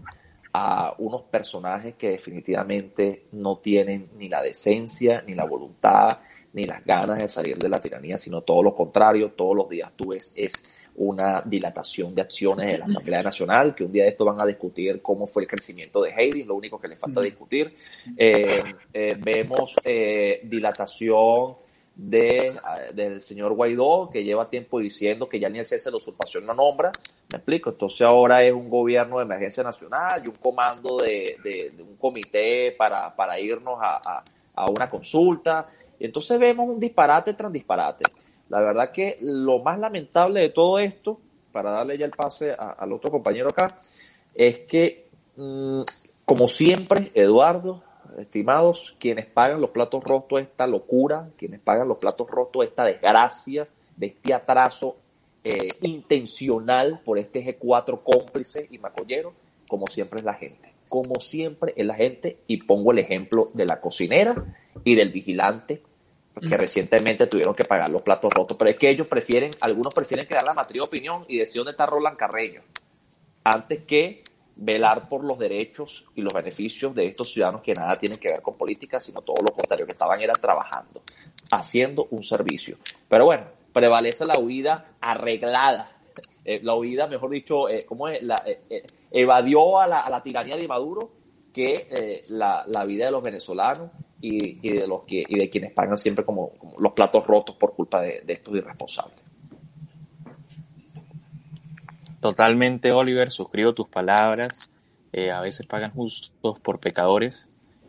a 0.54 0.94
unos 0.98 1.24
personajes 1.24 1.96
que 1.96 2.10
definitivamente 2.10 3.28
no 3.32 3.60
tienen 3.60 4.10
ni 4.17 4.28
la 4.28 4.41
decencia, 4.41 5.24
ni 5.26 5.34
la 5.34 5.46
voluntad, 5.46 6.20
ni 6.54 6.65
las 6.65 6.84
ganas 6.84 7.20
de 7.20 7.30
salir 7.30 7.58
de 7.58 7.70
la 7.70 7.80
tiranía, 7.80 8.17
sino 8.17 8.41
todo 8.41 8.62
lo 8.62 8.76
contrario, 8.76 9.32
todos 9.32 9.56
los 9.56 9.70
días 9.70 9.91
tú 9.96 10.10
ves 10.10 10.34
es 10.36 10.74
una 11.02 11.42
dilatación 11.42 12.14
de 12.14 12.22
acciones 12.22 12.72
de 12.72 12.78
la 12.78 12.86
Asamblea 12.86 13.24
Nacional, 13.24 13.74
que 13.74 13.84
un 13.84 13.92
día 13.92 14.04
de 14.04 14.10
esto 14.10 14.24
van 14.24 14.40
a 14.40 14.46
discutir 14.46 15.02
cómo 15.02 15.26
fue 15.26 15.44
el 15.44 15.48
crecimiento 15.48 16.00
de 16.02 16.14
Haiti, 16.14 16.44
lo 16.44 16.54
único 16.54 16.80
que 16.80 16.88
le 16.88 16.96
falta 16.96 17.22
discutir. 17.22 17.76
Eh, 18.16 18.64
eh, 18.94 19.18
vemos 19.18 19.76
eh, 19.84 20.42
dilatación 20.44 21.56
de, 21.96 22.54
del 22.94 23.20
señor 23.22 23.54
Guaidó, 23.54 24.12
que 24.14 24.24
lleva 24.24 24.48
tiempo 24.48 24.80
diciendo 24.80 25.28
que 25.28 25.40
ya 25.40 25.50
ni 25.50 25.58
el 25.58 25.66
cese 25.66 25.86
de 25.86 25.92
la 25.92 25.98
usurpación 25.98 26.46
no 26.46 26.54
nombra. 26.54 26.92
Me 27.32 27.38
explico. 27.38 27.72
Entonces 27.72 28.02
ahora 28.02 28.44
es 28.44 28.54
un 28.54 28.70
gobierno 28.70 29.18
de 29.18 29.24
emergencia 29.24 29.64
nacional 29.64 30.22
y 30.24 30.28
un 30.28 30.36
comando 30.36 30.98
de, 30.98 31.38
de, 31.44 31.82
un 31.82 31.96
comité 31.96 32.74
para, 32.74 33.16
para 33.16 33.40
irnos 33.40 33.80
a, 33.82 34.00
a, 34.06 34.24
a, 34.54 34.70
una 34.70 34.88
consulta. 34.88 35.68
Y 36.00 36.06
entonces 36.06 36.40
vemos 36.40 36.70
un 36.70 36.80
disparate 36.80 37.34
tras 37.34 37.52
disparate. 37.52 38.04
La 38.52 38.60
verdad 38.60 38.92
que 38.92 39.18
lo 39.22 39.60
más 39.60 39.80
lamentable 39.80 40.42
de 40.42 40.50
todo 40.50 40.78
esto, 40.78 41.22
para 41.54 41.72
darle 41.72 41.98
ya 41.98 42.06
el 42.06 42.12
pase 42.12 42.52
al 42.52 42.92
otro 42.92 43.10
compañero 43.10 43.48
acá, 43.48 43.80
es 44.36 44.60
que, 44.60 45.08
mm, 45.38 45.84
como 46.26 46.50
siempre, 46.50 47.12
Eduardo, 47.14 47.82
estimados, 48.20 48.98
quienes 49.00 49.26
pagan 49.26 49.62
los 49.62 49.70
platos 49.70 50.04
rotos 50.04 50.42
esta 50.42 50.68
locura, 50.68 51.30
quienes 51.38 51.62
pagan 51.62 51.88
los 51.88 51.96
platos 51.96 52.30
rotos 52.30 52.66
esta 52.66 52.84
desgracia, 52.84 53.70
de 53.96 54.08
este 54.08 54.34
atraso 54.34 54.98
eh, 55.46 55.70
intencional 55.84 57.00
por 57.06 57.20
este 57.20 57.58
G4 57.58 58.02
cómplice 58.04 58.68
y 58.70 58.80
macollero, 58.80 59.32
como 59.70 59.88
siempre 59.88 60.20
es 60.20 60.26
la 60.26 60.34
gente. 60.34 60.74
Como 60.90 61.22
siempre 61.22 61.74
es 61.78 61.86
la 61.86 61.94
gente, 61.94 62.40
y 62.48 62.64
pongo 62.64 62.92
el 62.92 63.00
ejemplo 63.00 63.50
de 63.54 63.66
la 63.66 63.80
cocinera 63.80 64.36
y 64.84 64.96
del 64.96 65.10
vigilante 65.10 65.82
que 66.39 66.58
recientemente 66.58 67.28
tuvieron 67.28 67.54
que 67.54 67.65
pagar 67.65 67.89
los 67.89 68.02
platos 68.02 68.34
rotos. 68.34 68.58
Pero 68.58 68.72
es 68.72 68.78
que 68.78 68.89
ellos 68.89 69.08
prefieren, 69.08 69.52
algunos 69.60 69.94
prefieren 69.94 70.26
crear 70.26 70.44
la 70.44 70.54
matriz 70.54 70.78
de 70.78 70.82
opinión 70.82 71.26
y 71.28 71.38
decir 71.38 71.60
dónde 71.60 71.72
está 71.72 71.86
Roland 71.86 72.17
Carreño, 72.17 72.62
antes 73.44 73.86
que 73.86 74.24
velar 74.56 75.10
por 75.10 75.24
los 75.24 75.39
derechos 75.39 76.06
y 76.15 76.22
los 76.22 76.34
beneficios 76.34 76.94
de 76.94 77.08
estos 77.08 77.32
ciudadanos 77.32 77.62
que 77.62 77.74
nada 77.74 77.96
tienen 77.96 78.20
que 78.20 78.30
ver 78.30 78.41
con 78.41 78.56
política, 78.56 79.00
sino 79.00 79.22
todo 79.22 79.41
lo 79.41 79.52
contrario, 79.52 79.86
que 79.86 79.94
estaban 79.94 80.22
era 80.22 80.34
trabajando, 80.34 81.02
haciendo 81.52 82.08
un 82.12 82.22
servicio. 82.22 82.78
Pero 83.08 83.26
bueno, 83.26 83.46
prevalece 83.74 84.26
la 84.26 84.38
huida 84.39 84.89
arreglada, 85.00 85.91
eh, 86.44 86.60
la 86.63 86.76
huida, 86.76 87.08
mejor 87.08 87.32
dicho, 87.32 87.70
eh, 87.70 87.86
¿cómo 87.86 88.08
es? 88.08 88.22
La, 88.24 88.36
eh, 88.46 88.84
evadió 89.12 89.80
a 89.80 89.88
la, 89.88 90.02
a 90.02 90.10
la, 90.10 90.22
tiranía 90.22 90.58
de 90.58 90.67
Maduro 90.67 91.12
que 91.54 92.22
la, 92.30 92.63
la 92.67 92.86
vida 92.86 93.06
de 93.06 93.12
los 93.12 93.22
venezolanos 93.22 93.89
y, 94.22 94.70
de 94.70 94.88
los 94.88 95.04
que 95.04 95.24
y 95.28 95.38
de 95.38 95.50
quienes 95.50 95.74
pagan 95.74 95.98
siempre 95.98 96.24
como, 96.24 96.52
los 96.78 96.94
platos 96.94 97.26
rotos 97.26 97.56
por 97.56 97.74
culpa 97.74 98.02
de, 98.02 98.24
estos 98.28 98.56
irresponsables. 98.56 99.20
Totalmente, 102.20 102.92
Oliver, 102.92 103.32
suscribo 103.32 103.74
tus 103.74 103.88
palabras. 103.88 104.70
Eh, 105.12 105.32
a 105.32 105.42
veces 105.42 105.66
pagan 105.66 105.92
justos 105.92 106.60
por 106.62 106.80
pecadores 106.80 107.48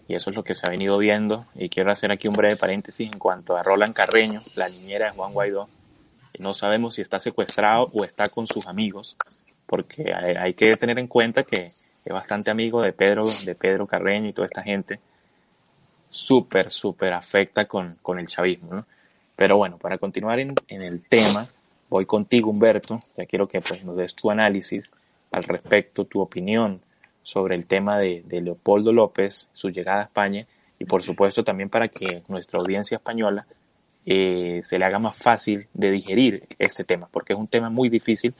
y 0.08 0.14
eso 0.14 0.30
es 0.30 0.36
lo 0.36 0.42
que 0.42 0.54
se 0.54 0.66
ha 0.66 0.70
venido 0.70 0.96
viendo. 0.98 1.46
Y 1.54 1.68
quiero 1.68 1.92
hacer 1.92 2.10
aquí 2.10 2.28
un 2.28 2.34
breve 2.34 2.56
paréntesis 2.56 3.12
en 3.12 3.18
cuanto 3.18 3.56
a 3.56 3.62
Roland 3.62 3.92
Carreño, 3.92 4.40
la 4.56 4.68
niñera 4.68 5.06
de 5.06 5.12
Juan 5.12 5.34
Guaidó. 5.34 5.68
No 6.38 6.54
sabemos 6.54 6.94
si 6.94 7.02
está 7.02 7.20
secuestrado 7.20 7.90
o 7.92 8.04
está 8.04 8.24
con 8.26 8.46
sus 8.46 8.66
amigos, 8.66 9.18
porque 9.66 10.12
hay, 10.14 10.34
hay 10.34 10.54
que 10.54 10.70
tener 10.72 10.98
en 10.98 11.06
cuenta 11.06 11.42
que 11.42 11.66
es 11.66 12.12
bastante 12.12 12.50
amigo 12.50 12.80
de 12.80 12.94
Pedro, 12.94 13.26
de 13.44 13.54
Pedro 13.54 13.86
Carreño 13.86 14.30
y 14.30 14.32
toda 14.32 14.46
esta 14.46 14.62
gente 14.62 14.98
súper, 16.12 16.70
súper 16.70 17.14
afecta 17.14 17.64
con, 17.64 17.96
con, 18.02 18.18
el 18.18 18.26
chavismo, 18.26 18.74
¿no? 18.74 18.86
Pero 19.34 19.56
bueno, 19.56 19.78
para 19.78 19.96
continuar 19.96 20.38
en, 20.40 20.54
en, 20.68 20.82
el 20.82 21.02
tema, 21.04 21.48
voy 21.88 22.04
contigo, 22.04 22.50
Humberto. 22.50 23.00
Ya 23.16 23.24
quiero 23.24 23.48
que 23.48 23.62
pues, 23.62 23.82
nos 23.82 23.96
des 23.96 24.14
tu 24.14 24.30
análisis 24.30 24.92
al 25.30 25.42
respecto, 25.42 26.04
tu 26.04 26.20
opinión 26.20 26.82
sobre 27.22 27.54
el 27.54 27.64
tema 27.64 27.98
de, 27.98 28.22
Leopoldo 28.28 28.92
López, 28.92 29.48
su 29.54 29.70
llegada 29.70 30.02
a 30.02 30.04
España, 30.04 30.46
y 30.78 30.84
por 30.84 31.02
supuesto 31.02 31.42
también 31.44 31.70
para 31.70 31.88
que 31.88 32.22
nuestra 32.28 32.60
audiencia 32.60 32.96
española 32.96 33.46
eh, 34.04 34.60
se 34.64 34.78
le 34.78 34.84
haga 34.84 34.98
más 34.98 35.16
fácil 35.16 35.66
de 35.72 35.90
digerir 35.90 36.46
este 36.58 36.84
tema, 36.84 37.08
porque 37.10 37.32
es 37.32 37.38
un 37.38 37.48
tema 37.48 37.70
muy 37.70 37.88
difícil, 37.88 38.34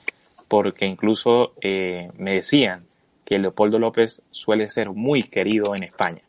porque 0.47 0.85
incluso 0.85 1.55
eh, 1.63 2.11
me 2.19 2.35
decían 2.35 2.85
que 3.25 3.39
Leopoldo 3.39 3.79
López 3.79 4.21
suele 4.31 4.69
ser 4.69 4.91
muy 4.91 5.23
querido 5.23 5.75
en 5.75 5.85
España. 5.85 6.23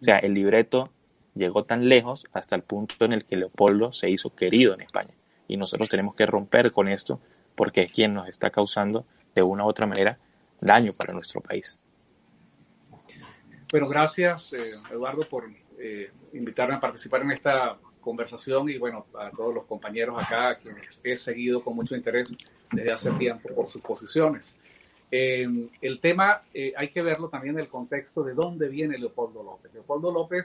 O 0.00 0.04
sea, 0.04 0.18
el 0.18 0.34
libreto 0.34 0.90
llegó 1.34 1.64
tan 1.64 1.88
lejos 1.88 2.26
hasta 2.32 2.56
el 2.56 2.62
punto 2.62 3.04
en 3.04 3.12
el 3.12 3.24
que 3.24 3.36
Leopoldo 3.36 3.92
se 3.92 4.10
hizo 4.10 4.34
querido 4.34 4.74
en 4.74 4.80
España. 4.80 5.14
Y 5.48 5.56
nosotros 5.56 5.88
tenemos 5.88 6.14
que 6.14 6.26
romper 6.26 6.72
con 6.72 6.88
esto 6.88 7.20
porque 7.54 7.82
es 7.82 7.92
quien 7.92 8.14
nos 8.14 8.28
está 8.28 8.50
causando 8.50 9.06
de 9.34 9.42
una 9.42 9.64
u 9.64 9.68
otra 9.68 9.86
manera 9.86 10.18
daño 10.60 10.92
para 10.92 11.12
nuestro 11.12 11.40
país. 11.40 11.78
Bueno, 13.70 13.88
gracias 13.88 14.52
eh, 14.52 14.72
Eduardo 14.90 15.28
por 15.28 15.48
eh, 15.78 16.10
invitarme 16.32 16.76
a 16.76 16.80
participar 16.80 17.22
en 17.22 17.32
esta 17.32 17.76
conversación 18.00 18.68
y 18.68 18.78
bueno, 18.78 19.06
a 19.18 19.30
todos 19.30 19.52
los 19.52 19.64
compañeros 19.64 20.16
acá, 20.22 20.56
quienes 20.58 21.00
he 21.02 21.16
seguido 21.16 21.62
con 21.62 21.74
mucho 21.74 21.96
interés 21.96 22.34
desde 22.70 22.94
hace 22.94 23.10
tiempo 23.12 23.48
por 23.54 23.68
sus 23.68 23.82
posiciones. 23.82 24.56
Eh, 25.10 25.68
el 25.80 26.00
tema 26.00 26.42
eh, 26.52 26.72
hay 26.76 26.88
que 26.88 27.00
verlo 27.00 27.28
también 27.28 27.54
en 27.54 27.60
el 27.60 27.68
contexto 27.68 28.24
de 28.24 28.34
dónde 28.34 28.68
viene 28.68 28.98
Leopoldo 28.98 29.42
López. 29.42 29.72
Leopoldo 29.72 30.10
López 30.10 30.44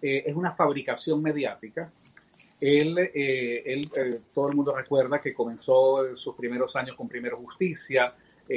eh, 0.00 0.24
es 0.26 0.34
una 0.34 0.52
fabricación 0.52 1.22
mediática. 1.22 1.90
Él, 2.60 2.96
él 3.12 3.90
todo 4.32 4.48
el 4.48 4.54
mundo 4.54 4.72
recuerda 4.72 5.20
que 5.20 5.34
comenzó 5.34 6.16
sus 6.16 6.36
primeros 6.36 6.76
años 6.76 6.94
con 6.94 7.08
Primero 7.08 7.36
Justicia, 7.38 8.14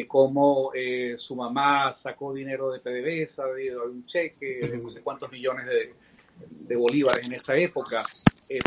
cómo 0.08 0.72
su 1.18 1.36
mamá 1.36 1.98
sacó 2.04 2.32
dinero 2.32 2.70
de 2.72 2.82
PDVSA, 2.82 3.48
de 3.48 3.76
un 3.76 4.06
cheque 4.06 4.60
de 4.62 4.78
no 4.78 4.92
sé 4.92 5.02
cuántos 5.02 5.32
millones 5.32 5.66
de, 5.66 5.96
de 6.38 6.76
bolívares 6.76 7.26
en 7.26 7.34
esa 7.34 7.58
época 7.58 8.04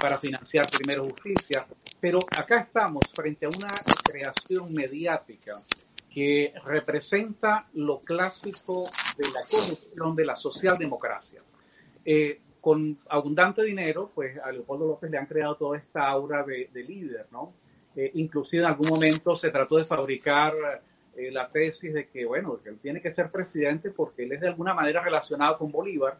para 0.02 0.18
financiar 0.18 0.66
Primero 0.76 1.04
Justicia. 1.04 1.64
Pero 2.00 2.18
acá 2.36 2.58
estamos 2.58 3.04
frente 3.14 3.46
a 3.46 3.48
una 3.48 3.68
creación 4.02 4.74
mediática 4.74 5.52
que 6.18 6.52
representa 6.64 7.68
lo 7.74 8.00
clásico 8.00 8.90
de 9.16 9.28
la 9.28 9.40
corrupción 9.48 10.16
de 10.16 10.24
la 10.24 10.34
socialdemocracia. 10.34 11.42
Eh, 12.04 12.40
con 12.60 12.98
abundante 13.08 13.62
dinero, 13.62 14.10
pues 14.12 14.36
a 14.38 14.50
Leopoldo 14.50 14.88
López 14.88 15.12
le 15.12 15.18
han 15.18 15.26
creado 15.26 15.54
toda 15.54 15.78
esta 15.78 16.08
aura 16.08 16.42
de, 16.42 16.68
líder, 16.74 17.26
¿no? 17.30 17.52
Eh, 17.94 18.10
inclusive 18.14 18.64
en 18.64 18.68
algún 18.68 18.88
momento 18.88 19.38
se 19.38 19.50
trató 19.50 19.76
de 19.76 19.84
fabricar 19.84 20.54
eh, 21.16 21.30
la 21.30 21.48
tesis 21.48 21.94
de 21.94 22.08
que, 22.08 22.24
bueno, 22.24 22.60
que 22.60 22.70
él 22.70 22.80
tiene 22.82 23.00
que 23.00 23.12
ser 23.14 23.30
presidente 23.30 23.90
porque 23.90 24.24
él 24.24 24.32
es 24.32 24.40
de 24.40 24.48
alguna 24.48 24.74
manera 24.74 25.00
relacionado 25.00 25.56
con 25.56 25.70
Bolívar 25.70 26.18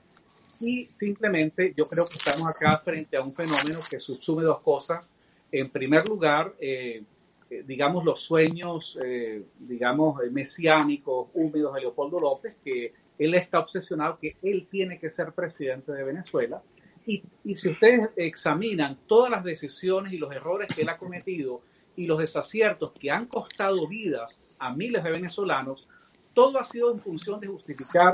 y 0.61 0.87
simplemente 0.87 1.75
yo 1.77 1.85
creo 1.87 2.07
que 2.07 2.19
estamos 2.19 2.49
acá 2.49 2.79
frente 2.79 3.17
a 3.17 3.21
un 3.21 3.35
fenómeno 3.35 3.81
que 3.91 3.99
subsume 3.99 4.45
dos 4.45 4.61
cosas. 4.61 5.05
En 5.51 5.71
primer 5.71 6.09
lugar, 6.09 6.55
eh, 6.61 7.03
digamos, 7.51 8.05
los 8.05 8.21
sueños, 8.21 8.99
eh, 9.03 9.43
digamos, 9.59 10.23
eh, 10.23 10.31
mesiánicos, 10.31 11.29
húmedos 11.35 11.75
de 11.75 11.81
Leopoldo 11.81 12.21
López, 12.21 12.57
que 12.65 12.93
él 13.19 13.35
está 13.35 13.61
obsesionado 13.61 14.19
que 14.19 14.37
él 14.43 14.69
tiene 14.71 14.99
que 14.99 15.11
ser 15.11 15.33
presidente 15.33 15.93
de 15.93 16.05
Venezuela. 16.05 16.63
Y, 17.07 17.23
y 17.45 17.57
si 17.57 17.71
ustedes 17.71 18.11
examinan 18.17 18.99
todas 19.07 19.31
las 19.31 19.43
decisiones 19.43 20.13
y 20.13 20.19
los 20.19 20.31
errores 20.31 20.69
que 20.75 20.83
él 20.83 20.89
ha 20.91 20.99
cometido 20.99 21.63
y 21.97 22.07
los 22.07 22.19
desaciertos 22.19 22.93
que 22.93 23.11
han 23.11 23.27
costado 23.27 23.89
vidas 23.89 24.41
a 24.59 24.73
miles 24.75 25.03
de 25.03 25.11
venezolanos, 25.11 25.89
todo 26.35 26.59
ha 26.59 26.65
sido 26.65 26.93
en 26.93 27.01
función 27.01 27.41
de 27.41 27.49
justificar 27.49 28.13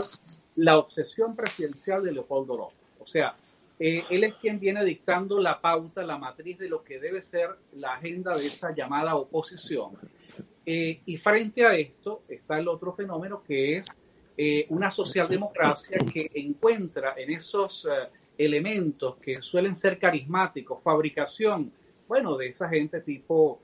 la 0.57 0.79
obsesión 0.79 1.35
presidencial 1.35 2.05
de 2.05 2.13
Leopoldo 2.13 2.57
López. 2.57 2.79
O 3.01 3.07
sea, 3.07 3.37
eh, 3.79 4.05
él 4.09 4.25
es 4.25 4.35
quien 4.35 4.61
viene 4.61 4.85
dictando 4.85 5.41
la 5.41 5.61
pauta, 5.61 6.03
la 6.05 6.17
matriz 6.17 6.59
de 6.59 6.69
lo 6.69 6.85
que 6.85 7.01
debe 7.01 7.23
ser 7.23 7.51
la 7.75 7.95
agenda 7.95 8.37
de 8.37 8.47
esta 8.47 8.73
llamada 8.75 9.17
oposición. 9.17 9.93
Eh, 10.65 11.01
y 11.05 11.17
frente 11.19 11.67
a 11.67 11.77
esto 11.77 12.23
está 12.29 12.59
el 12.59 12.69
otro 12.69 12.95
fenómeno 12.95 13.43
que 13.43 13.79
es 13.79 13.87
eh, 14.37 14.67
una 14.71 14.91
socialdemocracia 14.91 15.99
que 16.13 16.31
encuentra 16.35 17.15
en 17.17 17.33
esos 17.33 17.89
elementos 18.39 19.17
que 19.17 19.37
suelen 19.37 19.77
ser 19.77 19.99
carismáticos, 19.99 20.83
fabricación, 20.83 21.73
bueno, 22.09 22.37
de 22.37 22.49
esa 22.49 22.69
gente 22.69 23.01
tipo 23.01 23.61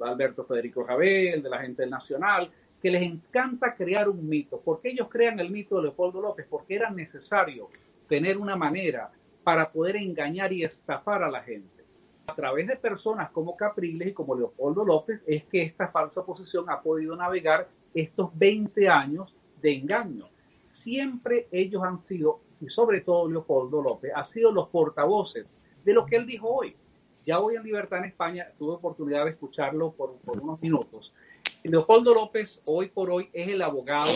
Alberto 0.00 0.44
Federico 0.44 0.84
Rabel, 0.84 1.42
de 1.42 1.48
la 1.48 1.60
gente 1.60 1.82
del 1.82 1.90
Nacional, 1.90 2.50
que 2.82 2.90
les 2.90 3.02
encanta 3.02 3.74
crear 3.74 4.08
un 4.08 4.28
mito. 4.28 4.60
¿Por 4.60 4.80
qué 4.80 4.90
ellos 4.90 5.08
crean 5.08 5.38
el 5.40 5.50
mito 5.50 5.76
de 5.76 5.84
Leopoldo 5.84 6.20
López? 6.20 6.46
Porque 6.48 6.74
era 6.74 6.90
necesario 6.90 7.70
tener 8.10 8.36
una 8.36 8.56
manera 8.56 9.10
para 9.44 9.70
poder 9.70 9.96
engañar 9.96 10.52
y 10.52 10.64
estafar 10.64 11.22
a 11.22 11.30
la 11.30 11.42
gente. 11.42 11.84
A 12.26 12.34
través 12.34 12.66
de 12.66 12.76
personas 12.76 13.30
como 13.30 13.56
Capriles 13.56 14.08
y 14.08 14.12
como 14.12 14.34
Leopoldo 14.34 14.84
López 14.84 15.22
es 15.26 15.44
que 15.44 15.62
esta 15.62 15.88
falsa 15.88 16.20
oposición 16.20 16.68
ha 16.68 16.82
podido 16.82 17.16
navegar 17.16 17.68
estos 17.94 18.36
20 18.38 18.88
años 18.88 19.34
de 19.62 19.74
engaño. 19.76 20.28
Siempre 20.66 21.48
ellos 21.50 21.82
han 21.82 22.04
sido, 22.06 22.40
y 22.60 22.68
sobre 22.68 23.00
todo 23.00 23.30
Leopoldo 23.30 23.80
López, 23.80 24.12
ha 24.14 24.28
sido 24.28 24.52
los 24.52 24.68
portavoces 24.68 25.46
de 25.84 25.94
lo 25.94 26.04
que 26.04 26.16
él 26.16 26.26
dijo 26.26 26.48
hoy. 26.48 26.76
Ya 27.24 27.38
hoy 27.38 27.54
en 27.56 27.62
Libertad 27.62 28.00
en 28.00 28.06
España 28.06 28.48
tuve 28.58 28.74
oportunidad 28.74 29.24
de 29.24 29.30
escucharlo 29.30 29.92
por, 29.92 30.16
por 30.18 30.38
unos 30.40 30.60
minutos 30.60 31.14
Leopoldo 31.62 32.14
López, 32.14 32.62
hoy 32.66 32.88
por 32.88 33.10
hoy, 33.10 33.28
es 33.32 33.48
el 33.48 33.62
abogado 33.62 34.10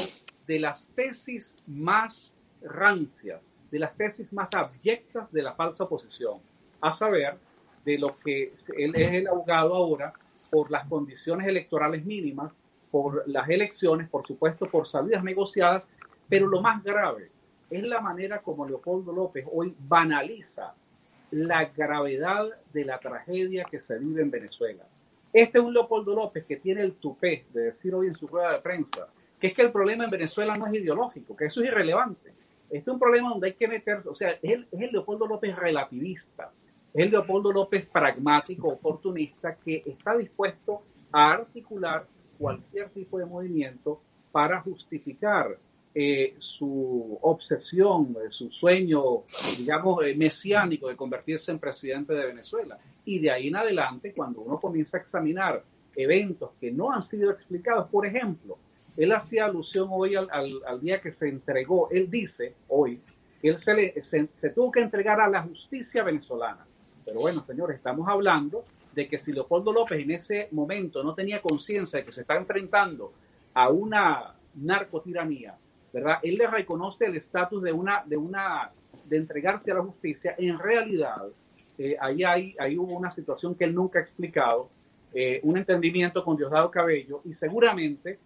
de 0.46 0.58
las 0.58 0.94
tesis 0.94 1.62
más 1.66 2.36
rancias, 2.62 3.40
de 3.74 3.80
las 3.80 3.96
tesis 3.96 4.32
más 4.32 4.48
abyectas 4.54 5.32
de 5.32 5.42
la 5.42 5.52
falsa 5.54 5.82
oposición, 5.82 6.38
a 6.80 6.96
saber, 6.96 7.34
de 7.84 7.98
lo 7.98 8.14
que 8.24 8.52
él 8.76 8.94
es 8.94 9.14
el 9.14 9.26
abogado 9.26 9.74
ahora 9.74 10.12
por 10.48 10.70
las 10.70 10.86
condiciones 10.86 11.48
electorales 11.48 12.04
mínimas, 12.04 12.52
por 12.92 13.28
las 13.28 13.48
elecciones, 13.48 14.08
por 14.08 14.24
supuesto, 14.28 14.66
por 14.66 14.86
salidas 14.86 15.24
negociadas, 15.24 15.82
pero 16.28 16.46
lo 16.46 16.60
más 16.60 16.84
grave 16.84 17.32
es 17.68 17.82
la 17.82 18.00
manera 18.00 18.38
como 18.42 18.64
Leopoldo 18.64 19.12
López 19.12 19.44
hoy 19.50 19.74
banaliza 19.76 20.72
la 21.32 21.64
gravedad 21.64 22.46
de 22.72 22.84
la 22.84 23.00
tragedia 23.00 23.64
que 23.64 23.80
se 23.80 23.98
vive 23.98 24.22
en 24.22 24.30
Venezuela. 24.30 24.84
Este 25.32 25.58
es 25.58 25.64
un 25.64 25.74
Leopoldo 25.74 26.14
López 26.14 26.44
que 26.44 26.58
tiene 26.58 26.82
el 26.82 26.92
tupé 26.92 27.44
de 27.52 27.72
decir 27.72 27.92
hoy 27.92 28.06
en 28.06 28.14
su 28.14 28.28
rueda 28.28 28.52
de 28.52 28.60
prensa 28.60 29.08
que 29.40 29.48
es 29.48 29.52
que 29.52 29.62
el 29.62 29.72
problema 29.72 30.04
en 30.04 30.10
Venezuela 30.10 30.54
no 30.54 30.68
es 30.68 30.74
ideológico, 30.74 31.36
que 31.36 31.46
eso 31.46 31.60
es 31.60 31.66
irrelevante. 31.66 32.43
Este 32.70 32.90
es 32.90 32.94
un 32.94 32.98
problema 32.98 33.30
donde 33.30 33.48
hay 33.48 33.54
que 33.54 33.68
meterse, 33.68 34.08
o 34.08 34.14
sea, 34.14 34.30
es 34.30 34.42
el, 34.42 34.66
es 34.72 34.80
el 34.80 34.90
Leopoldo 34.92 35.26
López 35.26 35.54
relativista, 35.54 36.50
es 36.92 37.04
el 37.04 37.10
Leopoldo 37.10 37.52
López 37.52 37.88
pragmático, 37.90 38.68
oportunista, 38.68 39.56
que 39.56 39.82
está 39.84 40.16
dispuesto 40.16 40.82
a 41.12 41.32
articular 41.32 42.06
cualquier 42.38 42.90
tipo 42.90 43.18
de 43.18 43.26
movimiento 43.26 44.00
para 44.32 44.60
justificar 44.60 45.56
eh, 45.96 46.34
su 46.40 47.16
obsesión, 47.22 48.16
eh, 48.16 48.28
su 48.30 48.50
sueño, 48.50 49.22
digamos, 49.56 50.04
eh, 50.04 50.16
mesiánico 50.16 50.88
de 50.88 50.96
convertirse 50.96 51.52
en 51.52 51.60
presidente 51.60 52.14
de 52.14 52.26
Venezuela. 52.26 52.76
Y 53.04 53.20
de 53.20 53.30
ahí 53.30 53.46
en 53.46 53.54
adelante, 53.54 54.12
cuando 54.12 54.40
uno 54.40 54.58
comienza 54.58 54.96
a 54.96 55.00
examinar 55.00 55.62
eventos 55.94 56.50
que 56.60 56.72
no 56.72 56.90
han 56.90 57.04
sido 57.04 57.30
explicados, 57.30 57.88
por 57.90 58.06
ejemplo, 58.06 58.58
él 58.96 59.12
hacía 59.12 59.46
alusión 59.46 59.88
hoy 59.90 60.14
al, 60.14 60.80
día 60.80 61.00
que 61.00 61.12
se 61.12 61.28
entregó, 61.28 61.88
él 61.90 62.10
dice 62.10 62.54
hoy, 62.68 63.00
que 63.40 63.48
él 63.48 63.58
se, 63.58 63.74
le, 63.74 64.02
se, 64.02 64.50
tuvo 64.50 64.70
que 64.70 64.80
entregar 64.80 65.20
a 65.20 65.28
la 65.28 65.42
justicia 65.42 66.02
venezolana. 66.02 66.66
Pero 67.04 67.20
bueno, 67.20 67.44
señores, 67.44 67.76
estamos 67.76 68.08
hablando 68.08 68.64
de 68.94 69.08
que 69.08 69.18
si 69.18 69.32
Leopoldo 69.32 69.72
López 69.72 70.00
en 70.00 70.12
ese 70.12 70.48
momento 70.52 71.02
no 71.02 71.14
tenía 71.14 71.42
conciencia 71.42 71.98
de 71.98 72.06
que 72.06 72.12
se 72.12 72.20
está 72.20 72.36
enfrentando 72.36 73.12
a 73.52 73.68
una 73.68 74.34
narcotiranía, 74.54 75.56
¿verdad? 75.92 76.18
Él 76.22 76.36
le 76.36 76.46
reconoce 76.46 77.06
el 77.06 77.16
estatus 77.16 77.62
de 77.62 77.72
una, 77.72 78.04
de 78.06 78.16
una, 78.16 78.70
de 79.06 79.16
entregarse 79.16 79.72
a 79.72 79.74
la 79.74 79.82
justicia. 79.82 80.34
En 80.38 80.58
realidad, 80.58 81.26
eh, 81.78 81.96
ahí, 82.00 82.22
hay, 82.22 82.54
ahí 82.58 82.78
hubo 82.78 82.96
una 82.96 83.10
situación 83.12 83.56
que 83.56 83.64
él 83.64 83.74
nunca 83.74 83.98
ha 83.98 84.02
explicado, 84.02 84.70
eh, 85.12 85.40
un 85.42 85.58
entendimiento 85.58 86.24
con 86.24 86.36
Diosdado 86.36 86.70
Cabello 86.70 87.20
y 87.24 87.34
seguramente 87.34 88.18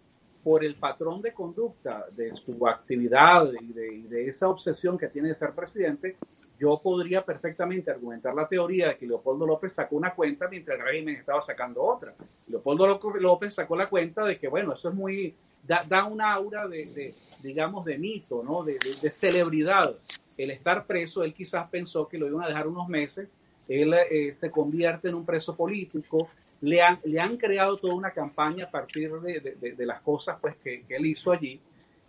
por 0.43 0.63
el 0.63 0.75
patrón 0.75 1.21
de 1.21 1.33
conducta 1.33 2.05
de 2.15 2.33
su 2.35 2.67
actividad 2.67 3.51
y 3.59 3.73
de, 3.73 4.03
de, 4.07 4.29
esa 4.29 4.47
obsesión 4.47 4.97
que 4.97 5.07
tiene 5.07 5.29
de 5.29 5.35
ser 5.35 5.51
presidente, 5.51 6.17
yo 6.59 6.79
podría 6.83 7.23
perfectamente 7.23 7.89
argumentar 7.89 8.35
la 8.35 8.47
teoría 8.47 8.89
de 8.89 8.97
que 8.97 9.07
Leopoldo 9.07 9.45
López 9.47 9.73
sacó 9.73 9.95
una 9.95 10.13
cuenta 10.13 10.47
mientras 10.49 10.77
el 10.77 10.85
régimen 10.85 11.15
estaba 11.15 11.41
sacando 11.45 11.81
otra. 11.81 12.13
Leopoldo 12.47 12.99
López 13.19 13.55
sacó 13.55 13.75
la 13.77 13.87
cuenta 13.87 14.25
de 14.25 14.37
que, 14.37 14.49
bueno, 14.49 14.73
eso 14.73 14.89
es 14.89 14.95
muy, 14.95 15.33
da, 15.65 15.85
da 15.87 16.05
una 16.05 16.33
aura 16.33 16.67
de, 16.67 17.13
digamos, 17.41 17.85
de 17.85 17.97
mito, 17.97 18.43
¿no? 18.43 18.63
De, 18.63 18.77
celebridad. 19.11 19.95
El 20.37 20.51
estar 20.51 20.85
preso, 20.85 21.23
él 21.23 21.33
quizás 21.33 21.69
pensó 21.69 22.07
que 22.07 22.17
lo 22.17 22.27
iban 22.27 22.43
a 22.43 22.47
dejar 22.47 22.67
unos 22.67 22.87
meses, 22.87 23.29
él 23.67 23.93
eh, 23.93 24.35
se 24.39 24.51
convierte 24.51 25.09
en 25.09 25.15
un 25.15 25.25
preso 25.25 25.55
político, 25.55 26.29
le 26.61 26.81
han, 26.81 26.99
le 27.03 27.19
han 27.19 27.37
creado 27.37 27.77
toda 27.77 27.93
una 27.93 28.11
campaña 28.11 28.65
a 28.65 28.71
partir 28.71 29.11
de, 29.11 29.85
las 29.85 30.01
cosas 30.01 30.37
pues, 30.41 30.55
que, 30.57 30.83
él 30.89 31.05
hizo 31.05 31.31
allí, 31.31 31.59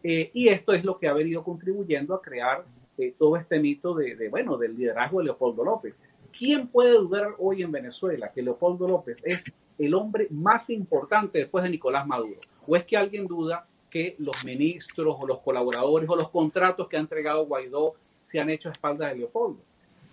eh, 0.03 0.31
y 0.33 0.49
esto 0.49 0.73
es 0.73 0.85
lo 0.85 0.99
que 0.99 1.09
ha 1.09 1.13
venido 1.13 1.45
contribuyendo 1.45 2.15
a 2.15 2.23
crear 2.23 2.65
eh, 2.99 3.15
todo 3.19 3.37
este 3.37 3.59
mito 3.59 3.95
de, 3.95 4.29
bueno, 4.29 4.57
del 4.57 4.77
liderazgo 4.77 5.19
de 5.19 5.27
Leopoldo 5.27 5.65
López. 5.65 5.95
¿Quién 6.37 6.69
puede 6.69 6.93
dudar 6.93 7.35
hoy 7.39 7.63
en 7.63 7.71
Venezuela 7.71 8.33
que 8.33 8.43
Leopoldo 8.43 8.89
López 8.89 9.19
es 9.25 9.45
el 9.79 9.95
hombre 9.95 10.27
más 10.31 10.71
importante 10.71 11.39
después 11.39 11.65
de 11.65 11.71
Nicolás 11.71 12.07
Maduro? 12.07 12.41
¿O 12.67 12.77
es 12.77 12.85
que 12.85 12.97
alguien 12.97 13.27
duda 13.27 13.67
que 13.91 14.15
los 14.19 14.45
ministros 14.47 15.17
o 15.19 15.27
los 15.27 15.41
colaboradores 15.41 16.09
o 16.09 16.17
los 16.17 16.31
contratos 16.31 16.89
que 16.89 16.97
ha 16.97 17.01
entregado 17.01 17.45
Guaidó 17.47 17.95
se 18.31 18.41
han 18.41 18.49
hecho 18.49 18.69
a 18.69 18.73
espaldas 18.73 19.11
de 19.11 19.19
Leopoldo. 19.19 19.61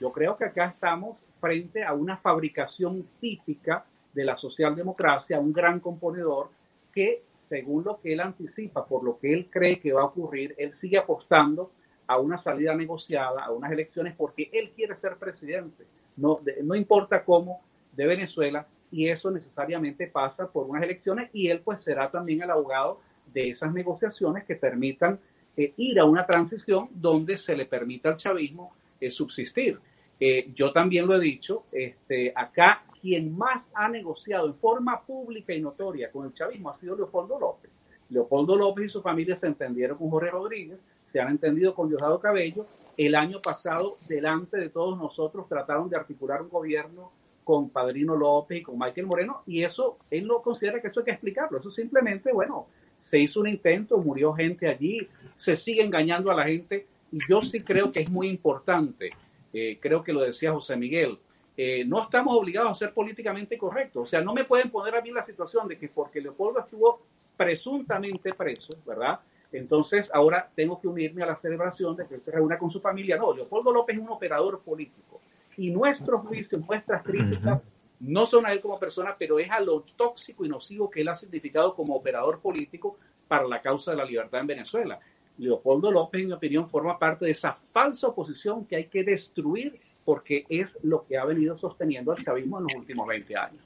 Yo 0.02 0.12
creo 0.12 0.36
que 0.36 0.46
acá 0.46 0.66
estamos 0.66 1.18
frente 1.40 1.84
a 1.84 1.94
una 1.94 2.18
fabricación 2.18 3.08
típica 3.22 3.86
de 4.18 4.26
la 4.26 4.36
socialdemocracia, 4.36 5.40
un 5.40 5.54
gran 5.54 5.80
componedor 5.80 6.50
que, 6.92 7.22
según 7.48 7.84
lo 7.84 8.02
que 8.02 8.14
él 8.14 8.20
anticipa, 8.20 8.84
por 8.84 9.04
lo 9.04 9.20
que 9.20 9.32
él 9.32 9.48
cree 9.48 9.80
que 9.80 9.94
va 9.94 10.02
a 10.02 10.06
ocurrir, 10.06 10.56
él 10.58 10.74
sigue 10.82 10.98
apostando 10.98 11.72
a 12.08 12.18
una 12.18 12.42
salida 12.42 12.74
negociada, 12.74 13.44
a 13.44 13.52
unas 13.52 13.72
elecciones, 13.72 14.16
porque 14.18 14.50
él 14.52 14.72
quiere 14.76 14.96
ser 14.96 15.18
presidente, 15.18 15.84
no, 16.16 16.40
no 16.64 16.74
importa 16.74 17.24
cómo, 17.24 17.62
de 17.94 18.08
Venezuela, 18.08 18.66
y 18.92 19.08
eso 19.08 19.30
necesariamente 19.30 20.08
pasa 20.08 20.48
por 20.48 20.66
unas 20.66 20.82
elecciones, 20.82 21.30
y 21.32 21.50
él 21.50 21.62
pues 21.64 21.84
será 21.84 22.10
también 22.10 22.42
el 22.42 22.50
abogado 22.50 23.00
de 23.32 23.52
esas 23.52 23.72
negociaciones 23.72 24.46
que 24.46 24.56
permitan 24.56 25.20
eh, 25.56 25.74
ir 25.78 26.00
a 26.00 26.06
una 26.06 26.26
transición 26.26 26.90
donde 26.92 27.38
se 27.38 27.56
le 27.56 27.68
permita 27.68 28.10
al 28.10 28.18
chavismo 28.18 28.74
eh, 29.00 29.12
subsistir. 29.12 29.78
Eh, 30.20 30.50
yo 30.56 30.72
también 30.72 31.06
lo 31.06 31.16
he 31.16 31.20
dicho, 31.20 31.66
este, 31.72 32.34
acá 32.36 32.82
quien 33.02 33.38
más 33.38 33.64
ha 33.74 33.90
negociado 33.90 34.48
en 34.48 34.56
forma 34.56 35.02
pública 35.02 35.54
y 35.54 35.62
notoria 35.62 36.12
con 36.12 36.26
el 36.26 36.34
chavismo 36.34 36.70
ha 36.70 36.80
sido 36.80 36.96
Leopoldo 36.96 37.40
López. 37.40 37.72
Leopoldo 38.10 38.56
López 38.56 38.86
y 38.86 38.90
su 38.90 39.02
familia 39.02 39.36
se 39.36 39.48
entendieron 39.48 39.98
con 39.98 40.10
Jorge 40.10 40.32
Rodríguez, 40.32 40.80
se 41.12 41.20
han 41.20 41.30
entendido 41.30 41.74
con 41.74 41.90
Diosdado 41.90 42.20
Cabello. 42.20 42.66
El 42.96 43.16
año 43.16 43.40
pasado, 43.42 43.96
delante 44.08 44.58
de 44.58 44.70
todos 44.70 44.98
nosotros, 44.98 45.48
trataron 45.48 45.90
de 45.90 45.98
articular 45.98 46.42
un 46.42 46.50
gobierno 46.50 47.12
con 47.44 47.70
Padrino 47.70 48.16
López 48.16 48.60
y 48.60 48.64
con 48.64 48.78
Michael 48.78 49.08
Moreno, 49.08 49.42
y 49.46 49.64
eso, 49.64 49.98
él 50.12 50.28
no 50.28 50.42
considera 50.42 50.82
que 50.82 50.90
eso 50.90 51.00
hay 51.00 51.06
que 51.06 51.12
explicarlo. 51.12 51.58
Eso 51.58 51.72
simplemente, 51.72 52.34
bueno, 52.34 52.68
se 53.04 53.20
hizo 53.20 53.40
un 53.40 53.48
intento, 53.48 53.98
murió 53.98 54.34
gente 54.34 54.68
allí, 54.68 55.08
se 55.38 55.56
sigue 55.56 55.82
engañando 55.82 56.30
a 56.30 56.36
la 56.36 56.44
gente 56.44 56.86
y 57.12 57.20
yo 57.28 57.42
sí 57.42 57.62
creo 57.62 57.90
que 57.92 58.02
es 58.02 58.12
muy 58.12 58.28
importante, 58.28 59.12
eh, 59.54 59.78
creo 59.80 60.04
que 60.04 60.12
lo 60.12 60.22
decía 60.22 60.52
José 60.52 60.76
Miguel, 60.76 61.18
eh, 61.58 61.84
no 61.86 62.04
estamos 62.04 62.38
obligados 62.38 62.72
a 62.72 62.76
ser 62.76 62.94
políticamente 62.94 63.58
correctos, 63.58 64.04
o 64.04 64.08
sea, 64.08 64.22
no 64.22 64.34
me 64.34 64.46
pueden 64.46 64.70
poner 64.70 64.96
a 64.96 65.02
mí 65.02 65.10
la 65.12 65.26
situación 65.26 65.68
de 65.68 65.78
que 65.78 65.90
porque 65.90 66.22
Leopoldo 66.22 66.60
estuvo 66.60 67.02
presuntamente 67.36 68.34
preso, 68.34 68.76
¿verdad? 68.86 69.20
Entonces 69.52 70.10
ahora 70.14 70.50
tengo 70.56 70.80
que 70.80 70.88
unirme 70.88 71.24
a 71.24 71.28
la 71.28 71.36
celebración 71.38 71.96
de 71.96 72.06
que 72.06 72.20
se 72.20 72.32
reúna 72.32 72.58
con 72.58 72.70
su 72.70 72.80
familia. 72.80 73.18
No, 73.18 73.34
Leopoldo 73.34 73.72
López 73.72 73.96
es 73.96 74.02
un 74.02 74.10
operador 74.10 74.60
político 74.60 75.20
y 75.58 75.72
nuestros 75.72 76.22
juicios, 76.22 76.62
nuestras 76.68 77.02
críticas 77.04 77.62
no 78.00 78.26
son 78.28 78.46
a 78.46 78.54
él 78.54 78.62
como 78.62 78.80
persona, 78.80 79.16
pero 79.18 79.40
es 79.40 79.50
a 79.50 79.60
lo 79.60 79.82
tóxico 79.96 80.46
y 80.46 80.50
nocivo 80.50 80.90
que 80.90 81.02
él 81.02 81.08
ha 81.08 81.16
significado 81.16 81.74
como 81.74 81.96
operador 81.96 82.40
político 82.40 82.98
para 83.28 83.48
la 83.48 83.62
causa 83.62 83.92
de 83.92 83.98
la 83.98 84.06
libertad 84.06 84.42
en 84.42 84.48
Venezuela. 84.48 85.00
Leopoldo 85.38 85.92
López, 85.92 86.22
en 86.22 86.28
mi 86.28 86.34
opinión, 86.34 86.70
forma 86.70 86.98
parte 87.00 87.26
de 87.26 87.32
esa 87.32 87.54
falsa 87.54 88.08
oposición 88.08 88.66
que 88.66 88.76
hay 88.76 88.86
que 88.86 89.04
destruir 89.04 89.80
porque 90.08 90.46
es 90.48 90.78
lo 90.84 91.06
que 91.06 91.18
ha 91.18 91.26
venido 91.26 91.58
sosteniendo 91.58 92.16
el 92.16 92.24
chavismo 92.24 92.60
en 92.60 92.64
los 92.64 92.76
últimos 92.76 93.06
20 93.06 93.36
años. 93.36 93.62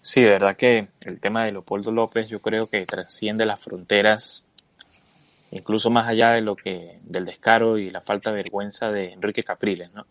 Sí, 0.00 0.20
de 0.22 0.28
verdad 0.28 0.56
que 0.56 0.86
el 1.04 1.18
tema 1.18 1.44
de 1.44 1.50
Leopoldo 1.50 1.90
López 1.90 2.28
yo 2.28 2.38
creo 2.38 2.68
que 2.68 2.86
trasciende 2.86 3.44
las 3.44 3.58
fronteras 3.60 4.46
incluso 5.50 5.90
más 5.90 6.06
allá 6.06 6.30
de 6.30 6.42
lo 6.42 6.54
que 6.54 7.00
del 7.02 7.24
descaro 7.24 7.76
y 7.76 7.90
la 7.90 8.02
falta 8.02 8.30
de 8.30 8.36
vergüenza 8.36 8.92
de 8.92 9.14
Enrique 9.14 9.42
Capriles, 9.42 9.92
¿no? 9.92 10.06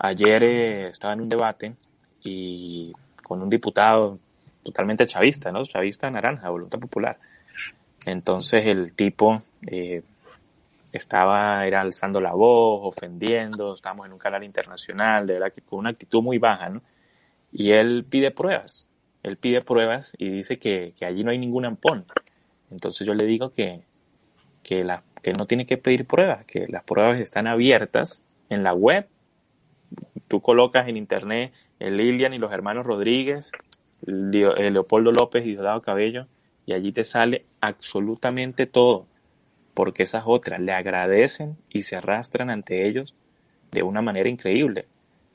Ayer 0.00 0.42
eh, 0.42 0.88
estaba 0.88 1.14
en 1.14 1.20
un 1.20 1.28
debate 1.28 1.76
y 2.24 2.92
con 3.22 3.40
un 3.40 3.48
diputado 3.48 4.18
totalmente 4.64 5.06
chavista, 5.06 5.52
¿no? 5.52 5.64
Chavista 5.64 6.10
naranja, 6.10 6.50
voluntad 6.50 6.80
popular. 6.80 7.18
Entonces 8.04 8.66
el 8.66 8.94
tipo 8.94 9.44
eh, 9.64 10.02
estaba 10.98 11.66
era 11.66 11.80
alzando 11.80 12.20
la 12.20 12.32
voz, 12.32 12.80
ofendiendo, 12.84 13.74
estábamos 13.74 14.06
en 14.06 14.12
un 14.12 14.18
canal 14.18 14.44
internacional, 14.44 15.26
de 15.26 15.34
verdad 15.34 15.52
que 15.52 15.62
con 15.62 15.80
una 15.80 15.90
actitud 15.90 16.22
muy 16.22 16.38
baja, 16.38 16.68
¿no? 16.68 16.82
Y 17.52 17.72
él 17.72 18.04
pide 18.08 18.30
pruebas, 18.30 18.86
él 19.22 19.36
pide 19.36 19.60
pruebas 19.62 20.14
y 20.18 20.28
dice 20.30 20.58
que, 20.58 20.94
que 20.98 21.04
allí 21.04 21.24
no 21.24 21.30
hay 21.30 21.38
ningún 21.38 21.64
ampón. 21.64 22.04
Entonces 22.70 23.06
yo 23.06 23.14
le 23.14 23.26
digo 23.26 23.52
que, 23.52 23.82
que, 24.62 24.84
la, 24.84 25.02
que 25.22 25.32
no 25.32 25.46
tiene 25.46 25.66
que 25.66 25.76
pedir 25.76 26.06
pruebas, 26.06 26.44
que 26.46 26.66
las 26.68 26.84
pruebas 26.84 27.20
están 27.20 27.46
abiertas 27.46 28.24
en 28.48 28.62
la 28.62 28.72
web. 28.72 29.06
Tú 30.28 30.40
colocas 30.40 30.88
en 30.88 30.96
internet 30.96 31.52
el 31.78 31.96
Lilian 31.96 32.32
y 32.32 32.38
los 32.38 32.52
hermanos 32.52 32.86
Rodríguez, 32.86 33.52
Leopoldo 34.02 35.12
López 35.12 35.44
y 35.44 35.50
Diosdado 35.50 35.82
Cabello, 35.82 36.26
y 36.64 36.72
allí 36.74 36.92
te 36.92 37.04
sale 37.04 37.44
absolutamente 37.60 38.66
todo, 38.66 39.06
porque 39.74 40.02
esas 40.02 40.24
otras 40.26 40.60
le 40.60 40.72
agradecen 40.72 41.56
y 41.68 41.82
se 41.82 41.96
arrastran 41.96 42.50
ante 42.50 42.86
ellos 42.86 43.14
de 43.70 43.82
una 43.82 44.02
manera 44.02 44.28
increíble. 44.28 44.86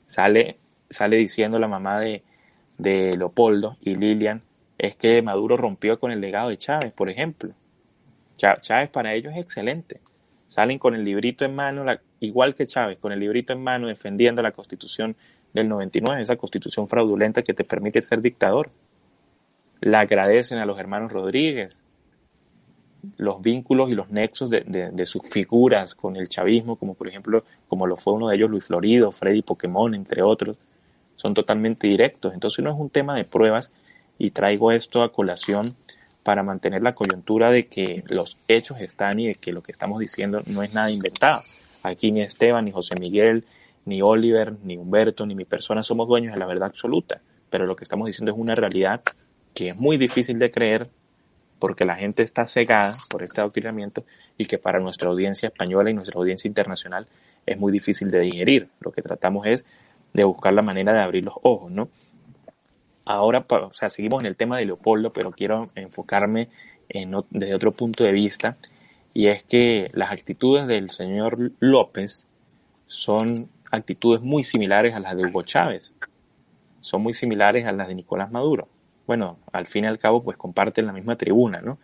Sale, 0.06 0.58
sale 0.90 1.16
diciendo 1.16 1.58
la 1.58 1.68
mamá 1.68 2.00
de, 2.00 2.22
de 2.78 3.10
Leopoldo 3.16 3.76
y 3.80 3.96
Lilian, 3.96 4.42
es 4.78 4.94
que 4.94 5.20
Maduro 5.22 5.56
rompió 5.56 5.98
con 5.98 6.12
el 6.12 6.20
legado 6.20 6.50
de 6.50 6.56
Chávez, 6.56 6.92
por 6.92 7.10
ejemplo. 7.10 7.52
Chávez 8.36 8.88
para 8.90 9.14
ellos 9.14 9.32
es 9.32 9.40
excelente. 9.40 10.00
Salen 10.46 10.78
con 10.78 10.94
el 10.94 11.04
librito 11.04 11.44
en 11.44 11.54
mano, 11.54 11.84
igual 12.20 12.54
que 12.54 12.66
Chávez, 12.66 12.98
con 12.98 13.12
el 13.12 13.20
librito 13.20 13.52
en 13.52 13.62
mano 13.62 13.88
defendiendo 13.88 14.40
la 14.40 14.52
constitución 14.52 15.16
del 15.52 15.68
99, 15.68 16.22
esa 16.22 16.36
constitución 16.36 16.88
fraudulenta 16.88 17.42
que 17.42 17.54
te 17.54 17.64
permite 17.64 18.00
ser 18.00 18.22
dictador. 18.22 18.70
La 19.80 20.00
agradecen 20.00 20.58
a 20.58 20.66
los 20.66 20.78
hermanos 20.78 21.12
Rodríguez, 21.12 21.82
los 23.16 23.40
vínculos 23.42 23.90
y 23.90 23.94
los 23.94 24.10
nexos 24.10 24.50
de, 24.50 25.06
sus 25.06 25.28
figuras 25.28 25.94
con 25.94 26.16
el 26.16 26.28
chavismo, 26.28 26.76
como 26.76 26.94
por 26.94 27.08
ejemplo, 27.08 27.44
como 27.68 27.86
lo 27.86 27.96
fue 27.96 28.12
uno 28.12 28.28
de 28.28 28.36
ellos 28.36 28.50
Luis 28.50 28.66
Florido, 28.66 29.10
Freddy 29.10 29.42
Pokémon, 29.42 29.94
entre 29.94 30.22
otros, 30.22 30.56
son 31.16 31.34
totalmente 31.34 31.86
directos. 31.86 32.34
Entonces 32.34 32.64
no 32.64 32.70
es 32.70 32.78
un 32.78 32.90
tema 32.90 33.16
de 33.16 33.24
pruebas 33.24 33.70
y 34.18 34.30
traigo 34.30 34.72
esto 34.72 35.02
a 35.02 35.12
colación 35.12 35.66
para 36.22 36.42
mantener 36.42 36.82
la 36.82 36.94
coyuntura 36.94 37.50
de 37.50 37.66
que 37.66 38.04
los 38.10 38.38
hechos 38.48 38.80
están 38.80 39.18
y 39.18 39.28
de 39.28 39.34
que 39.36 39.52
lo 39.52 39.62
que 39.62 39.72
estamos 39.72 39.98
diciendo 40.00 40.42
no 40.46 40.62
es 40.62 40.74
nada 40.74 40.90
inventado. 40.90 41.42
Aquí 41.82 42.12
ni 42.12 42.20
Esteban, 42.20 42.64
ni 42.64 42.72
José 42.72 42.94
Miguel, 43.00 43.44
ni 43.84 44.02
Oliver, 44.02 44.54
ni 44.62 44.76
Humberto, 44.76 45.24
ni 45.24 45.34
mi 45.34 45.44
persona 45.44 45.82
somos 45.82 46.06
dueños 46.08 46.34
de 46.34 46.38
la 46.38 46.46
verdad 46.46 46.68
absoluta, 46.68 47.20
pero 47.48 47.66
lo 47.66 47.76
que 47.76 47.84
estamos 47.84 48.06
diciendo 48.06 48.32
es 48.32 48.38
una 48.38 48.54
realidad 48.54 49.02
que 49.54 49.70
es 49.70 49.76
muy 49.76 49.96
difícil 49.96 50.38
de 50.38 50.50
creer 50.50 50.90
porque 51.58 51.84
la 51.84 51.96
gente 51.96 52.22
está 52.22 52.46
cegada 52.46 52.94
por 53.10 53.22
este 53.22 53.40
adoctrinamiento 53.40 54.04
y 54.36 54.46
que 54.46 54.58
para 54.58 54.80
nuestra 54.80 55.10
audiencia 55.10 55.48
española 55.48 55.90
y 55.90 55.94
nuestra 55.94 56.18
audiencia 56.18 56.48
internacional 56.48 57.06
es 57.46 57.58
muy 57.58 57.72
difícil 57.72 58.10
de 58.10 58.20
digerir. 58.20 58.68
Lo 58.80 58.92
que 58.92 59.02
tratamos 59.02 59.46
es 59.46 59.64
de 60.12 60.24
buscar 60.24 60.52
la 60.52 60.62
manera 60.62 60.92
de 60.92 61.00
abrir 61.00 61.24
los 61.24 61.34
ojos, 61.42 61.70
¿no? 61.70 61.88
Ahora, 63.04 63.44
o 63.48 63.72
sea, 63.72 63.88
seguimos 63.88 64.20
en 64.20 64.26
el 64.26 64.36
tema 64.36 64.58
de 64.58 64.66
Leopoldo, 64.66 65.12
pero 65.12 65.30
quiero 65.30 65.70
enfocarme 65.74 66.48
en, 66.90 67.14
desde 67.30 67.54
otro 67.54 67.72
punto 67.72 68.04
de 68.04 68.12
vista, 68.12 68.56
y 69.14 69.28
es 69.28 69.42
que 69.42 69.90
las 69.94 70.12
actitudes 70.12 70.66
del 70.66 70.90
señor 70.90 71.52
López 71.58 72.26
son 72.86 73.48
actitudes 73.70 74.20
muy 74.20 74.42
similares 74.42 74.94
a 74.94 75.00
las 75.00 75.16
de 75.16 75.26
Hugo 75.26 75.42
Chávez, 75.42 75.94
son 76.80 77.02
muy 77.02 77.14
similares 77.14 77.66
a 77.66 77.72
las 77.72 77.88
de 77.88 77.94
Nicolás 77.94 78.30
Maduro. 78.30 78.68
Bueno, 79.08 79.38
al 79.52 79.66
fin 79.66 79.84
y 79.84 79.86
al 79.86 79.98
cabo, 79.98 80.22
pues 80.22 80.36
comparten 80.36 80.84
la 80.86 80.92
misma 80.92 81.16
tribuna, 81.16 81.62
¿no? 81.62 81.78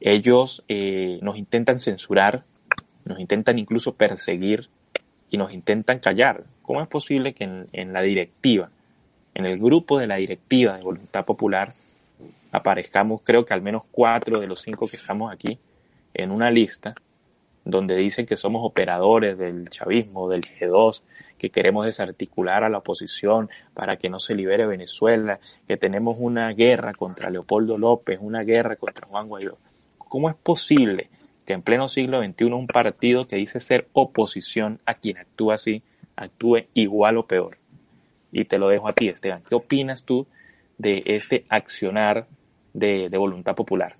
Ellos 0.00 0.64
eh, 0.68 1.18
nos 1.20 1.36
intentan 1.36 1.80
censurar, 1.80 2.44
nos 3.04 3.18
intentan 3.18 3.58
incluso 3.58 3.96
perseguir 3.96 4.68
y 5.28 5.38
nos 5.38 5.52
intentan 5.52 5.98
callar. 5.98 6.44
¿Cómo 6.62 6.80
es 6.80 6.86
posible 6.86 7.34
que 7.34 7.66
en 7.72 7.92
la 7.92 8.00
directiva, 8.00 8.70
en 9.34 9.44
el 9.44 9.58
grupo 9.58 9.98
de 9.98 10.06
la 10.06 10.16
directiva 10.16 10.76
de 10.76 10.84
Voluntad 10.84 11.24
Popular 11.24 11.72
aparezcamos, 12.52 13.22
creo 13.24 13.44
que 13.44 13.54
al 13.54 13.62
menos 13.62 13.82
cuatro 13.90 14.38
de 14.38 14.46
los 14.46 14.60
cinco 14.60 14.86
que 14.86 14.96
estamos 14.96 15.32
aquí, 15.32 15.58
en 16.14 16.30
una 16.30 16.48
lista 16.52 16.94
donde 17.64 17.96
dicen 17.96 18.26
que 18.26 18.36
somos 18.36 18.62
operadores 18.64 19.38
del 19.38 19.70
chavismo, 19.70 20.28
del 20.28 20.42
G2, 20.42 21.02
que 21.38 21.50
queremos 21.50 21.86
desarticular 21.86 22.64
a 22.64 22.68
la 22.68 22.78
oposición 22.78 23.50
para 23.74 23.96
que 23.96 24.08
no 24.08 24.18
se 24.18 24.34
libere 24.34 24.66
Venezuela, 24.66 25.40
que 25.66 25.76
tenemos 25.76 26.16
una 26.18 26.52
guerra 26.52 26.92
contra 26.92 27.30
Leopoldo 27.30 27.78
López, 27.78 28.18
una 28.20 28.42
guerra 28.42 28.76
contra 28.76 29.06
Juan 29.06 29.28
Guaidó. 29.28 29.58
¿Cómo 29.98 30.28
es 30.28 30.36
posible 30.36 31.10
que 31.46 31.52
en 31.52 31.62
pleno 31.62 31.88
siglo 31.88 32.22
XXI 32.22 32.44
un 32.46 32.66
partido 32.66 33.26
que 33.26 33.36
dice 33.36 33.60
ser 33.60 33.88
oposición 33.92 34.80
a 34.86 34.94
quien 34.94 35.18
actúa 35.18 35.54
así, 35.54 35.82
actúe 36.16 36.66
igual 36.74 37.18
o 37.18 37.26
peor? 37.26 37.58
y 38.32 38.46
te 38.46 38.58
lo 38.58 38.68
dejo 38.68 38.88
a 38.88 38.94
ti, 38.94 39.08
Esteban. 39.08 39.42
¿Qué 39.46 39.54
opinas 39.54 40.04
tú 40.04 40.26
de 40.78 41.02
este 41.04 41.44
accionar 41.50 42.26
de, 42.72 43.08
voluntad 43.16 43.54
popular? 43.54 43.96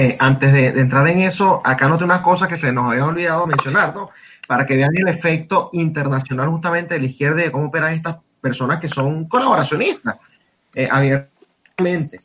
Eh, 0.00 0.16
antes 0.20 0.52
de, 0.52 0.68
entrar 0.68 1.08
en 1.08 1.18
eso, 1.22 1.60
acá 1.64 1.88
noté 1.88 2.04
una 2.04 2.22
cosa 2.22 2.46
que 2.46 2.56
se 2.56 2.72
nos 2.72 2.88
había 2.88 3.04
olvidado 3.04 3.48
mencionar, 3.48 3.92
¿no? 3.92 4.10
Para 4.46 4.64
que 4.64 4.76
vean 4.76 4.96
el 4.96 5.08
efecto 5.08 5.70
internacional 5.72 6.48
justamente 6.50 6.94
de 6.94 7.00
la 7.00 7.06
izquierda 7.06 7.42
de 7.42 7.50
cómo 7.50 7.66
operan 7.66 7.94
estas 7.94 8.18
personas 8.40 8.78
que 8.78 8.88
son 8.88 9.26
colaboracionistas, 9.26 10.18
eh, 10.76 10.88
abiertamente. 10.88 12.16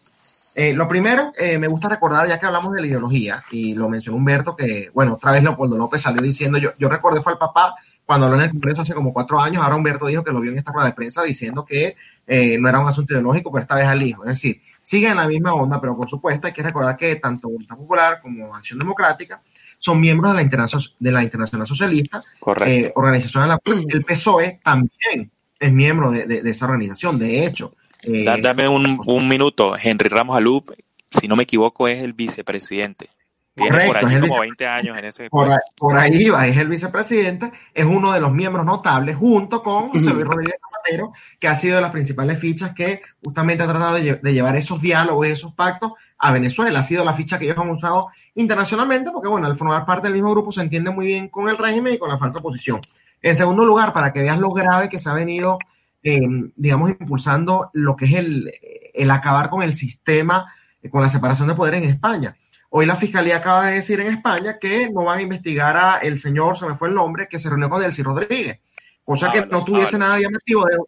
Eh, 0.53 0.73
lo 0.73 0.87
primero, 0.87 1.31
me 1.39 1.67
gusta 1.67 1.89
recordar, 1.89 2.27
ya 2.27 2.39
que 2.39 2.45
hablamos 2.45 2.73
de 2.73 2.81
la 2.81 2.85
ideología, 2.85 3.43
y 3.49 3.73
lo 3.73 3.89
mencionó 3.89 4.17
Humberto, 4.17 4.55
que, 4.55 4.91
bueno, 4.93 5.15
otra 5.15 5.31
vez 5.31 5.41
Leopoldo 5.41 5.75
López 5.75 6.03
salió 6.03 6.21
diciendo, 6.21 6.59
yo, 6.59 6.73
yo 6.77 6.89
recordé 6.89 7.21
fue 7.21 7.33
al 7.33 7.39
papá 7.39 7.73
cuando 8.05 8.25
habló 8.25 8.37
en 8.37 8.45
el 8.45 8.51
Congreso 8.51 8.81
hace 8.81 8.93
como 8.93 9.13
cuatro 9.13 9.39
años, 9.39 9.63
ahora 9.63 9.75
Humberto 9.75 10.07
dijo 10.07 10.23
que 10.23 10.31
lo 10.31 10.41
vio 10.41 10.51
en 10.51 10.57
esta 10.57 10.71
rueda 10.71 10.87
de 10.87 10.93
prensa 10.93 11.23
diciendo 11.23 11.65
que 11.65 11.95
eh, 12.27 12.57
no 12.59 12.67
era 12.67 12.79
un 12.79 12.87
asunto 12.87 13.13
ideológico, 13.13 13.51
pero 13.51 13.63
esta 13.63 13.75
vez 13.75 13.87
al 13.87 14.01
hijo. 14.03 14.23
Es 14.25 14.31
decir, 14.31 14.61
sigue 14.83 15.07
en 15.07 15.17
la 15.17 15.27
misma 15.27 15.53
onda, 15.53 15.81
pero 15.81 15.95
por 15.95 16.09
supuesto 16.09 16.47
hay 16.47 16.53
que 16.53 16.61
recordar 16.61 16.95
que 16.97 17.15
tanto 17.15 17.49
Voluntad 17.49 17.77
Popular 17.77 18.19
como 18.21 18.53
Acción 18.55 18.79
Democrática 18.79 19.41
son 19.77 19.99
miembros 19.99 20.31
de 20.31 20.35
la, 20.35 20.41
Internacional, 20.43 20.87
de 20.99 21.11
la 21.11 21.23
Internacional 21.23 21.67
Socialista, 21.67 22.23
eh, 22.65 22.91
organización 22.95 23.43
de 23.43 23.49
la 23.49 23.59
el 23.65 24.05
PSOE 24.05 24.59
también 24.63 25.31
es 25.59 25.71
miembro 25.71 26.11
de, 26.11 26.41
esa 26.45 26.65
organización. 26.65 27.17
De 27.17 27.45
hecho, 27.45 27.73
eh, 28.03 28.25
dame 28.41 28.67
un, 28.67 29.01
un 29.05 29.27
minuto. 29.27 29.75
Henry 29.81 30.09
Ramos 30.09 30.35
Alup, 30.35 30.71
si 31.09 31.27
no 31.27 31.35
me 31.35 31.43
equivoco, 31.43 31.87
es 31.87 32.01
el 32.01 32.13
vicepresidente. 32.13 33.09
Tiene 33.55 33.85
por 33.85 33.97
ahí 33.97 34.19
como 34.19 34.39
20 34.39 34.67
años 34.67 34.97
en 34.97 35.05
ese. 35.05 35.29
Por, 35.29 35.47
por, 35.77 35.95
ahí 35.95 36.29
va, 36.29 36.47
es 36.47 36.57
el 36.57 36.67
vicepresidente, 36.69 37.51
es 37.71 37.85
uno 37.85 38.11
de 38.11 38.19
los 38.19 38.31
miembros 38.31 38.65
notables, 38.65 39.15
junto 39.15 39.61
con 39.61 39.89
José 39.89 40.11
Luis 40.11 40.25
Rodríguez 40.25 40.55
Zapatero, 40.59 41.13
que 41.39 41.47
ha 41.47 41.55
sido 41.55 41.75
de 41.75 41.83
las 41.83 41.91
principales 41.91 42.39
fichas 42.39 42.73
que 42.73 43.01
justamente 43.23 43.61
ha 43.61 43.67
tratado 43.67 43.95
de, 43.95 44.33
llevar 44.33 44.55
esos 44.55 44.81
diálogos 44.81 45.27
y 45.27 45.31
esos 45.31 45.53
pactos 45.53 45.93
a 46.17 46.31
Venezuela. 46.31 46.79
Ha 46.79 46.83
sido 46.83 47.05
la 47.05 47.13
ficha 47.13 47.37
que 47.37 47.45
ellos 47.45 47.59
han 47.59 47.69
usado 47.69 48.07
internacionalmente, 48.33 49.11
porque 49.11 49.27
bueno, 49.27 49.45
al 49.45 49.55
formar 49.55 49.85
parte 49.85 50.07
del 50.07 50.15
mismo 50.15 50.31
grupo 50.31 50.51
se 50.51 50.61
entiende 50.61 50.89
muy 50.89 51.05
bien 51.05 51.29
con 51.29 51.47
el 51.47 51.57
régimen 51.57 51.93
y 51.93 51.99
con 51.99 52.09
la 52.09 52.17
falsa 52.17 52.39
oposición. 52.39 52.81
En 53.21 53.35
segundo 53.35 53.65
lugar, 53.65 53.93
para 53.93 54.11
que 54.11 54.21
veas 54.21 54.39
lo 54.39 54.49
grave 54.49 54.89
que 54.89 54.99
se 54.99 55.11
ha 55.11 55.13
venido, 55.13 55.59
eh, 56.01 56.19
digamos, 56.55 56.89
impulsando 56.89 57.69
lo 57.73 57.95
que 57.95 58.05
es 58.05 58.13
el, 58.13 58.51
el 58.95 59.11
acabar 59.11 59.51
con 59.51 59.61
el 59.61 59.75
sistema, 59.75 60.51
eh, 60.81 60.89
con 60.89 61.03
la 61.03 61.09
separación 61.09 61.47
de 61.47 61.53
poderes 61.53 61.83
en 61.83 61.89
España 61.89 62.35
Hoy 62.75 62.87
la 62.87 62.95
fiscalía 62.95 63.37
acaba 63.37 63.67
de 63.67 63.75
decir 63.75 63.99
en 63.99 64.11
España 64.11 64.57
que 64.57 64.89
no 64.89 65.03
van 65.03 65.19
a 65.19 65.21
investigar 65.21 65.77
a 65.77 65.97
el 65.99 66.17
señor, 66.17 66.57
se 66.57 66.65
me 66.65 66.73
fue 66.73 66.87
el 66.87 66.95
nombre, 66.95 67.27
que 67.27 67.37
se 67.37 67.47
reunió 67.47 67.69
con 67.69 67.79
Delcy 67.79 68.01
Rodríguez, 68.01 68.61
cosa 69.05 69.31
que 69.31 69.45
no 69.45 69.63
tuviese 69.63 69.99
nada 69.99 70.19
llamativo 70.19 70.65
de 70.65 70.79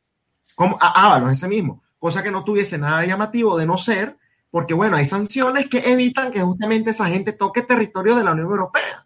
como 0.55 0.79
Ábalos, 0.81 1.33
ese 1.33 1.47
mismo, 1.47 1.83
cosa 1.99 2.23
que 2.23 2.31
no 2.31 2.43
tuviese 2.43 2.79
nada 2.79 3.05
llamativo 3.05 3.55
de 3.55 3.67
no 3.67 3.77
ser, 3.77 4.17
porque 4.49 4.73
bueno, 4.73 4.97
hay 4.97 5.05
sanciones 5.05 5.67
que 5.67 5.91
evitan 5.91 6.31
que 6.31 6.41
justamente 6.41 6.89
esa 6.89 7.05
gente 7.05 7.33
toque 7.33 7.61
territorio 7.61 8.15
de 8.15 8.23
la 8.23 8.31
Unión 8.31 8.47
Europea. 8.47 9.05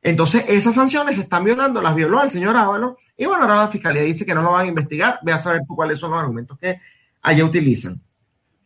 Entonces, 0.00 0.44
esas 0.46 0.76
sanciones 0.76 1.16
se 1.16 1.22
están 1.22 1.42
violando, 1.42 1.82
las 1.82 1.96
violó 1.96 2.22
el 2.22 2.30
señor 2.30 2.54
Ábalos, 2.54 2.94
y 3.16 3.24
bueno, 3.26 3.42
ahora 3.42 3.56
la 3.56 3.68
fiscalía 3.68 4.02
dice 4.02 4.24
que 4.24 4.36
no 4.36 4.42
lo 4.42 4.52
van 4.52 4.66
a 4.66 4.68
investigar, 4.68 5.18
ve 5.22 5.32
a 5.32 5.40
saber 5.40 5.62
cuáles 5.66 5.98
son 5.98 6.12
los 6.12 6.20
argumentos 6.20 6.56
que 6.60 6.80
allá 7.22 7.44
utilizan. 7.44 8.00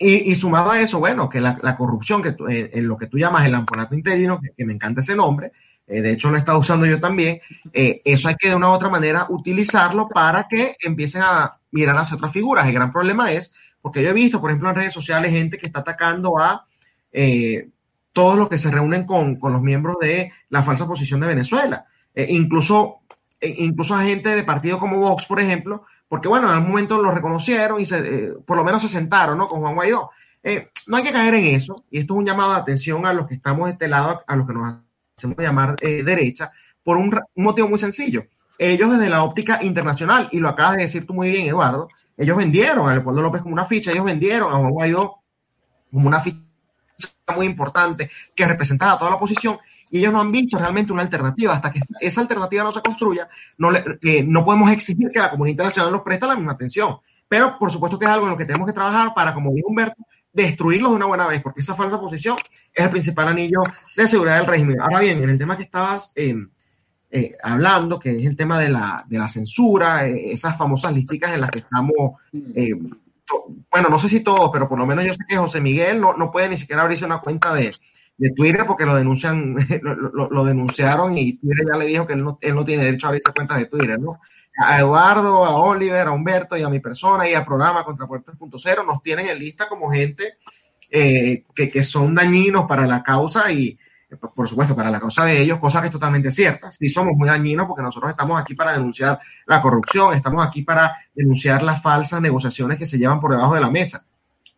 Y, 0.01 0.35
sumado 0.37 0.71
a 0.71 0.81
eso, 0.81 1.01
bueno, 1.01 1.29
que 1.29 1.41
la, 1.41 1.77
corrupción, 1.77 2.23
que 2.23 2.37
eh, 2.49 2.71
en 2.75 2.87
lo 2.87 2.97
que 2.97 3.09
tú 3.09 3.19
llamas 3.19 3.45
el 3.47 3.55
amponato 3.55 3.97
interino, 3.97 4.41
que, 4.41 4.65
me 4.65 4.73
encanta 4.73 5.01
ese 5.01 5.17
nombre, 5.17 5.51
eh, 5.89 6.01
de 6.01 6.13
hecho 6.13 6.31
lo 6.31 6.37
he 6.37 6.39
estado 6.39 6.61
usando 6.61 6.87
yo 6.87 7.01
también, 7.01 7.41
eh, 7.73 8.01
eso 8.05 8.29
hay 8.29 8.37
que 8.37 8.49
de 8.49 8.55
una 8.55 8.69
u 8.69 8.73
otra 8.73 8.89
manera 8.89 9.27
utilizarlo 9.29 10.09
para 10.09 10.47
que 10.47 10.77
empiecen 10.81 11.23
a 11.23 11.53
mirar 11.73 11.97
hacia 11.97 12.17
otras 12.17 12.33
figuras. 12.33 12.67
El 12.67 12.75
gran 12.75 12.93
problema 12.93 13.33
es, 13.33 13.53
porque 13.83 14.03
yo 14.03 14.11
he 14.11 14.13
visto, 14.15 14.41
por 14.41 14.51
ejemplo, 14.51 14.71
en 14.71 14.77
redes 14.77 14.95
sociales 14.95 15.33
gente 15.33 15.59
que 15.59 15.67
está 15.67 15.81
atacando 15.81 16.39
a 16.39 16.65
todos 18.13 18.39
los 18.39 18.49
que 18.49 18.59
se 18.59 18.71
reúnen 18.71 19.05
con, 19.05 19.37
con 19.37 19.53
los 19.53 19.63
miembros 19.63 19.97
de 20.01 20.33
la 20.51 20.63
falsa 20.63 20.87
posición 20.87 21.21
de 21.21 21.29
Venezuela. 21.29 21.87
Eh, 22.19 22.27
incluso, 22.31 23.03
eh, 23.41 23.55
incluso 23.59 23.95
a 23.95 24.03
gente 24.03 24.35
de 24.35 24.43
partidos 24.43 24.81
como 24.81 24.99
Vox, 24.99 25.25
por 25.25 25.39
ejemplo, 25.39 25.85
porque 26.09 26.29
bueno, 26.29 26.49
en 26.49 26.55
algún 26.55 26.71
momento 26.71 27.03
lo 27.03 27.11
reconocieron 27.11 27.81
y 27.81 27.87
se, 27.87 27.99
eh, 27.99 28.33
por 28.47 28.57
lo 28.57 28.65
menos 28.65 28.83
se 28.83 28.89
sentaron, 28.89 29.39
¿no? 29.39 29.47
Con 29.47 29.61
Juan 29.61 29.75
Guaidó. 29.75 30.11
no 30.87 30.97
hay 30.97 31.05
que 31.05 31.13
caer 31.13 31.35
en 31.35 31.47
eso, 31.47 31.77
y 31.91 31.99
esto 32.01 32.15
es 32.15 32.19
un 32.19 32.27
llamado 32.27 32.53
de 32.53 32.61
atención 32.61 33.07
a 33.07 33.13
los 33.13 33.27
que 33.27 33.35
estamos 33.35 33.67
de 33.67 33.73
este 33.73 33.89
lado, 33.89 34.23
a 34.27 34.37
los 34.37 34.47
que 34.47 34.55
nos 34.55 34.77
hacemos 35.17 35.37
llamar 35.39 35.77
derecha, 35.77 36.51
por 36.83 36.97
un, 36.97 37.15
un 37.35 37.45
motivo 37.45 37.69
muy 37.69 37.79
sencillo. 37.79 38.25
Ellos 38.59 38.91
desde 38.91 39.11
la 39.11 39.23
óptica 39.23 39.63
internacional, 39.63 40.29
y 40.33 40.39
lo 40.39 40.49
acabas 40.49 40.77
de 40.77 40.83
decir 40.83 41.07
tú 41.07 41.15
muy 41.15 41.31
bien, 41.31 41.47
Eduardo, 41.47 41.89
ellos 42.17 42.37
vendieron 42.37 42.89
a 42.89 42.95
Leopoldo 42.95 43.23
López 43.23 43.43
como 43.43 43.55
una 43.55 43.67
ficha, 43.67 43.93
ellos 43.93 44.05
vendieron 44.05 44.53
a 44.53 44.57
Juan 44.57 44.71
Guaidó 44.71 45.19
como 45.93 46.09
una 46.09 46.21
ficha 46.21 46.41
muy 47.37 47.47
importante 47.47 48.11
que 48.35 48.47
representaba 48.47 48.93
a 48.93 48.99
toda 48.99 49.11
la 49.11 49.17
oposición 49.17 49.59
y 49.91 49.99
ellos 49.99 50.13
no 50.13 50.21
han 50.21 50.29
visto 50.29 50.59
realmente 50.59 50.93
una 50.93 51.03
alternativa. 51.03 51.55
Hasta 51.55 51.73
que 51.73 51.81
esa 52.01 52.21
alternativa 52.21 52.65
no 52.65 52.73
se 52.73 52.83
construya, 52.83 53.29
no, 53.57 53.71
le, 53.71 53.85
eh, 54.03 54.25
no 54.27 54.45
podemos 54.45 54.71
exigir 54.71 55.11
que 55.11 55.19
la 55.19 55.31
comunidad 55.31 55.53
internacional 55.53 55.93
nos 55.93 56.03
preste 56.03 56.27
la 56.27 56.37
misma 56.37 56.53
atención. 56.53 56.99
Pero 57.29 57.59
por 57.59 57.71
supuesto 57.71 57.99
que 57.99 58.05
es 58.05 58.11
algo 58.11 58.27
en 58.27 58.33
lo 58.33 58.39
que 58.39 58.47
tenemos 58.47 58.67
que 58.67 58.73
trabajar 58.73 59.13
para, 59.15 59.35
como 59.35 59.53
dijo 59.53 59.69
Humberto, 59.69 60.03
destruirlos 60.33 60.93
de 60.93 60.97
una 60.97 61.07
buena 61.07 61.27
vez, 61.27 61.43
porque 61.43 61.61
esa 61.61 61.75
falsa 61.75 62.01
posición 62.01 62.37
es 62.73 62.85
el 62.85 62.91
principal 62.91 63.29
anillo 63.29 63.61
de 63.97 64.09
seguridad 64.09 64.39
del 64.39 64.47
régimen. 64.47 64.81
Ahora 64.81 65.01
bien, 65.01 65.23
en 65.23 65.31
el 65.31 65.39
tema 65.39 65.57
que 65.57 65.65
estabas 65.65 66.13
eh, 66.15 66.35
eh, 67.11 67.37
hablando, 67.43 67.99
que 67.99 68.11
es 68.11 68.27
el 68.27 68.37
tema 68.37 68.59
de 68.59 68.69
la, 68.69 69.05
de 69.07 69.19
la 69.19 69.29
censura, 69.29 70.07
esas 70.07 70.57
famosas 70.57 70.93
listicas 70.93 71.35
en 71.35 71.41
las 71.41 71.51
que 71.51 71.61
estamos 71.61 71.93
bueno, 73.71 73.89
no 73.89 73.99
sé 73.99 74.09
si 74.09 74.21
todos, 74.21 74.51
pero 74.53 74.69
por 74.69 74.79
lo 74.79 74.87
menos 74.87 75.05
yo 75.05 75.13
sé 75.13 75.21
que 75.29 75.37
José 75.37 75.61
Miguel 75.61 76.01
no, 76.01 76.17
no 76.17 76.31
puede 76.31 76.49
ni 76.49 76.57
siquiera 76.57 76.83
abrirse 76.83 77.05
una 77.05 77.21
cuenta 77.21 77.55
de, 77.55 77.71
de 78.19 78.33
Twitter 78.33 78.67
porque 78.67 78.85
lo 78.85 78.97
denuncian, 78.97 79.57
lo, 79.83 80.45
denunciaron 80.45 81.17
y 81.17 81.35
Twitter 81.39 81.67
ya 81.73 81.79
le 81.79 81.87
dijo 81.87 82.07
que 82.07 82.15
él 82.15 82.25
no, 82.25 82.39
él 82.41 82.55
no 82.55 82.65
tiene 82.65 82.85
derecho 82.85 83.07
a 83.07 83.09
abrirse 83.11 83.33
cuenta 83.33 83.57
de 83.57 83.67
Twitter, 83.67 83.99
¿no? 83.99 84.19
A 84.61 84.81
Eduardo, 84.81 85.47
a 85.47 85.57
Oliver, 85.57 86.09
a 86.09 86.11
Humberto 86.11 86.57
y 86.57 86.63
a 86.63 86.69
mi 86.69 86.81
persona 86.81 87.29
y 87.29 87.35
al 87.35 87.47
programa 87.47 87.85
Contrapuerto 87.85 88.33
3.0 88.33 88.85
nos 88.85 89.03
tienen 89.03 89.29
en 89.29 89.39
lista 89.39 89.69
como 89.69 89.91
gente 89.91 90.35
eh, 90.91 91.45
que, 91.55 91.71
que 91.71 91.85
son 91.85 92.13
dañinos 92.13 92.67
para 92.67 92.85
la 92.85 93.05
causa 93.05 93.53
y, 93.53 93.79
por 94.35 94.49
supuesto, 94.49 94.75
para 94.75 94.91
la 94.91 94.99
causa 94.99 95.25
de 95.25 95.41
ellos, 95.41 95.61
cosa 95.61 95.81
que 95.81 95.87
es 95.87 95.93
totalmente 95.93 96.33
cierta. 96.33 96.73
Sí 96.73 96.89
somos 96.89 97.13
muy 97.15 97.29
dañinos 97.29 97.69
porque 97.69 97.83
nosotros 97.83 98.11
estamos 98.11 98.41
aquí 98.41 98.55
para 98.55 98.73
denunciar 98.73 99.21
la 99.47 99.63
corrupción, 99.63 100.15
estamos 100.15 100.45
aquí 100.45 100.63
para 100.63 100.97
denunciar 101.15 101.63
las 101.63 101.81
falsas 101.81 102.21
negociaciones 102.21 102.79
que 102.79 102.87
se 102.87 102.99
llevan 102.99 103.21
por 103.21 103.31
debajo 103.31 103.55
de 103.55 103.61
la 103.61 103.71
mesa. 103.71 104.05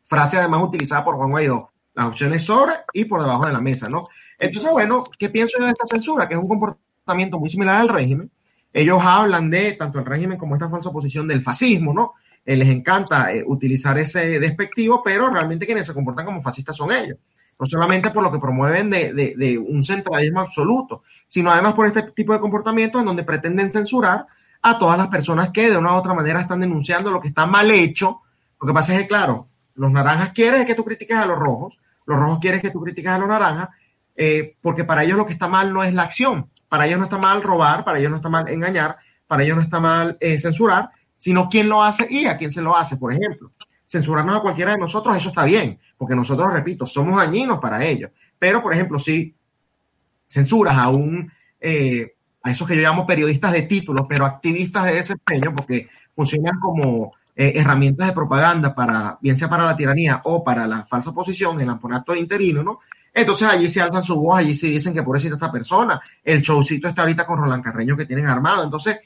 Frase 0.07 0.39
además 0.39 0.63
utilizada 0.63 1.05
por 1.05 1.17
Juan 1.17 1.31
Guaidó. 1.31 1.71
Las 2.01 2.09
opciones 2.09 2.43
sobre 2.43 2.73
y 2.95 3.05
por 3.05 3.21
debajo 3.21 3.45
de 3.45 3.53
la 3.53 3.61
mesa, 3.61 3.91
¿no? 3.91 4.05
Entonces, 4.39 4.71
bueno, 4.71 5.05
¿qué 5.19 5.29
pienso 5.29 5.59
yo 5.59 5.67
de 5.67 5.73
esta 5.73 5.87
censura? 5.87 6.27
Que 6.27 6.33
es 6.33 6.41
un 6.41 6.49
comportamiento 6.49 7.39
muy 7.39 7.51
similar 7.51 7.79
al 7.79 7.91
régimen. 7.91 8.31
Ellos 8.73 9.03
hablan 9.05 9.51
de 9.51 9.73
tanto 9.73 9.99
el 9.99 10.07
régimen 10.07 10.39
como 10.39 10.55
esta 10.55 10.71
falsa 10.71 10.91
posición 10.91 11.29
del 11.29 11.43
fascismo, 11.43 11.93
¿no? 11.93 12.15
Eh, 12.47 12.57
les 12.57 12.69
encanta 12.69 13.35
eh, 13.35 13.45
utilizar 13.47 13.99
ese 13.99 14.41
despectivo, 14.41 15.03
pero 15.05 15.29
realmente 15.29 15.67
quienes 15.67 15.87
se 15.87 15.93
comportan 15.93 16.25
como 16.25 16.41
fascistas 16.41 16.75
son 16.75 16.91
ellos 16.91 17.19
no 17.59 17.67
solamente 17.67 18.11
por 18.11 18.23
lo 18.23 18.33
que 18.33 18.39
promueven 18.39 18.89
de, 18.89 19.59
un 19.59 19.85
centralismo 19.85 20.41
absoluto, 20.41 21.03
sino 21.29 21.53
además 21.53 21.75
por 21.75 21.87
este 21.87 22.03
tipo 22.13 22.33
de 22.33 22.41
comportamientos 22.41 22.99
en 22.99 23.07
donde 23.07 23.23
pretenden 23.23 23.71
censurar 23.71 24.27
a 24.63 24.79
todas 24.79 24.97
las 24.97 25.09
personas 25.09 25.51
que 25.51 25.69
de 25.69 25.77
una 25.77 25.93
u 25.93 25.97
otra 25.97 26.15
manera 26.15 26.41
están 26.41 26.61
denunciando 26.61 27.11
lo 27.11 27.21
que 27.21 27.29
está 27.29 27.45
mal 27.45 27.71
hecho. 27.71 28.23
Lo 28.59 28.67
que 28.67 28.73
pasa 28.73 28.95
es 28.95 29.03
que, 29.03 29.09
claro, 29.09 29.47
los 29.75 29.93
naranjas 29.93 30.33
quieren 30.33 30.67
que 30.67 30.75
tú 30.75 30.85
critiques 30.85 31.17
a 31.17 31.27
los 31.27 31.39
rojos, 31.39 31.79
los 32.07 32.19
rojos 32.19 32.39
quieren 32.41 32.61
que 32.61 32.71
tú 32.71 32.81
critiques 32.81 33.11
a 33.11 33.19
los 33.19 33.29
naranjas, 33.29 33.69
eh, 34.17 34.57
porque 34.61 34.85
para 34.85 35.05
ellos 35.05 35.17
lo 35.17 35.27
que 35.27 35.33
está 35.33 35.49
mal 35.49 35.73
no 35.73 35.83
es 35.83 35.95
la 35.95 36.03
acción, 36.03 36.51
para 36.69 36.87
ellos 36.87 36.99
no 36.99 37.05
está 37.05 37.19
mal 37.19 37.43
robar, 37.43 37.85
para 37.85 37.99
ellos 37.99 38.11
no 38.11 38.17
está 38.17 38.29
mal 38.29 38.49
engañar, 38.49 38.97
para 39.27 39.43
ellos 39.43 39.57
no 39.57 39.63
está 39.63 39.81
mal 39.81 40.17
eh, 40.21 40.39
censurar, 40.39 40.91
sino 41.17 41.49
quién 41.49 41.69
lo 41.69 41.83
hace 41.83 42.07
y 42.11 42.27
a 42.27 42.37
quién 42.37 42.51
se 42.51 42.63
lo 42.63 42.77
hace, 42.77 42.97
por 42.97 43.13
ejemplo. 43.13 43.53
Censurarnos 43.87 44.37
a 44.37 44.41
cualquiera 44.41 44.73
de 44.73 44.79
nosotros, 44.79 45.17
eso 45.17 45.29
está 45.31 45.45
bien, 45.45 45.79
porque 45.97 46.15
nosotros, 46.15 46.53
repito, 46.53 46.87
somos 46.87 47.17
dañinos 47.17 47.61
para 47.61 47.85
ellos. 47.85 48.11
Pero, 48.39 48.63
por 48.63 48.73
ejemplo, 48.73 48.99
si 48.99 49.35
censuras 50.27 50.79
a 50.79 50.91
un, 50.91 51.31
eh, 51.61 52.15
a 52.43 52.51
esos 52.51 52.67
que 52.67 52.77
yo 52.77 52.83
llamo 52.83 53.07
periodistas 53.07 53.53
de 53.53 53.63
títulos, 53.63 54.07
pero 54.09 54.25
activistas 54.25 54.85
de 54.85 54.95
desempeño, 54.95 55.55
porque 55.55 55.89
funcionan 56.15 56.59
como 56.59 57.13
eh, 57.43 57.59
herramientas 57.59 58.07
de 58.07 58.13
propaganda 58.13 58.75
para, 58.75 59.17
bien 59.19 59.35
sea 59.35 59.49
para 59.49 59.65
la 59.65 59.75
tiranía 59.75 60.21
o 60.25 60.45
para 60.45 60.67
la 60.67 60.85
falsa 60.85 61.09
oposición, 61.09 61.59
el 61.59 61.71
amponato 61.71 62.15
interino, 62.15 62.63
¿no? 62.63 62.81
Entonces 63.15 63.49
allí 63.49 63.67
se 63.71 63.81
alzan 63.81 64.03
su 64.03 64.21
voz, 64.21 64.41
allí 64.41 64.55
se 64.55 64.67
dicen 64.67 64.93
que 64.93 65.03
pobrecita 65.03 65.37
esta 65.37 65.51
persona, 65.51 65.99
el 66.23 66.43
showcito 66.43 66.89
está 66.89 67.01
ahorita 67.01 67.25
con 67.25 67.39
Roland 67.39 67.65
Carreño 67.65 67.97
que 67.97 68.05
tienen 68.05 68.27
armado. 68.27 68.63
Entonces, 68.63 69.01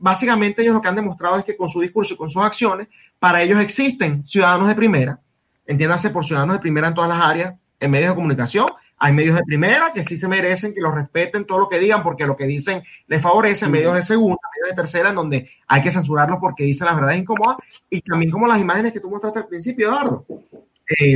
básicamente 0.00 0.62
ellos 0.62 0.74
lo 0.74 0.82
que 0.82 0.88
han 0.88 0.96
demostrado 0.96 1.38
es 1.38 1.44
que 1.44 1.56
con 1.56 1.68
su 1.68 1.80
discurso 1.80 2.14
y 2.14 2.16
con 2.16 2.28
sus 2.28 2.42
acciones, 2.42 2.88
para 3.20 3.40
ellos 3.40 3.60
existen 3.60 4.26
ciudadanos 4.26 4.66
de 4.66 4.74
primera, 4.74 5.20
entiéndase 5.64 6.10
por 6.10 6.24
ciudadanos 6.24 6.56
de 6.56 6.60
primera 6.62 6.88
en 6.88 6.94
todas 6.94 7.10
las 7.10 7.22
áreas, 7.22 7.54
en 7.78 7.90
medios 7.92 8.10
de 8.10 8.16
comunicación. 8.16 8.66
Hay 8.98 9.12
medios 9.12 9.36
de 9.36 9.42
primera 9.42 9.92
que 9.92 10.04
sí 10.04 10.16
se 10.16 10.26
merecen 10.26 10.72
que 10.72 10.80
los 10.80 10.94
respeten 10.94 11.44
todo 11.44 11.58
lo 11.58 11.68
que 11.68 11.78
digan 11.78 12.02
porque 12.02 12.26
lo 12.26 12.36
que 12.36 12.46
dicen 12.46 12.82
les 13.06 13.20
favorece, 13.20 13.68
medios 13.68 13.94
de 13.94 14.02
segunda, 14.02 14.38
medios 14.54 14.74
de 14.74 14.82
tercera, 14.82 15.10
en 15.10 15.16
donde 15.16 15.50
hay 15.66 15.82
que 15.82 15.90
censurarlos 15.90 16.38
porque 16.40 16.64
dicen 16.64 16.86
las 16.86 16.96
verdades 16.96 17.20
incómodas 17.20 17.58
y 17.90 18.00
también 18.00 18.30
como 18.30 18.46
las 18.46 18.60
imágenes 18.60 18.92
que 18.92 19.00
tú 19.00 19.10
mostraste 19.10 19.40
al 19.40 19.48
principio, 19.48 19.88
Eduardo. 19.88 20.24
Eh, 20.98 21.14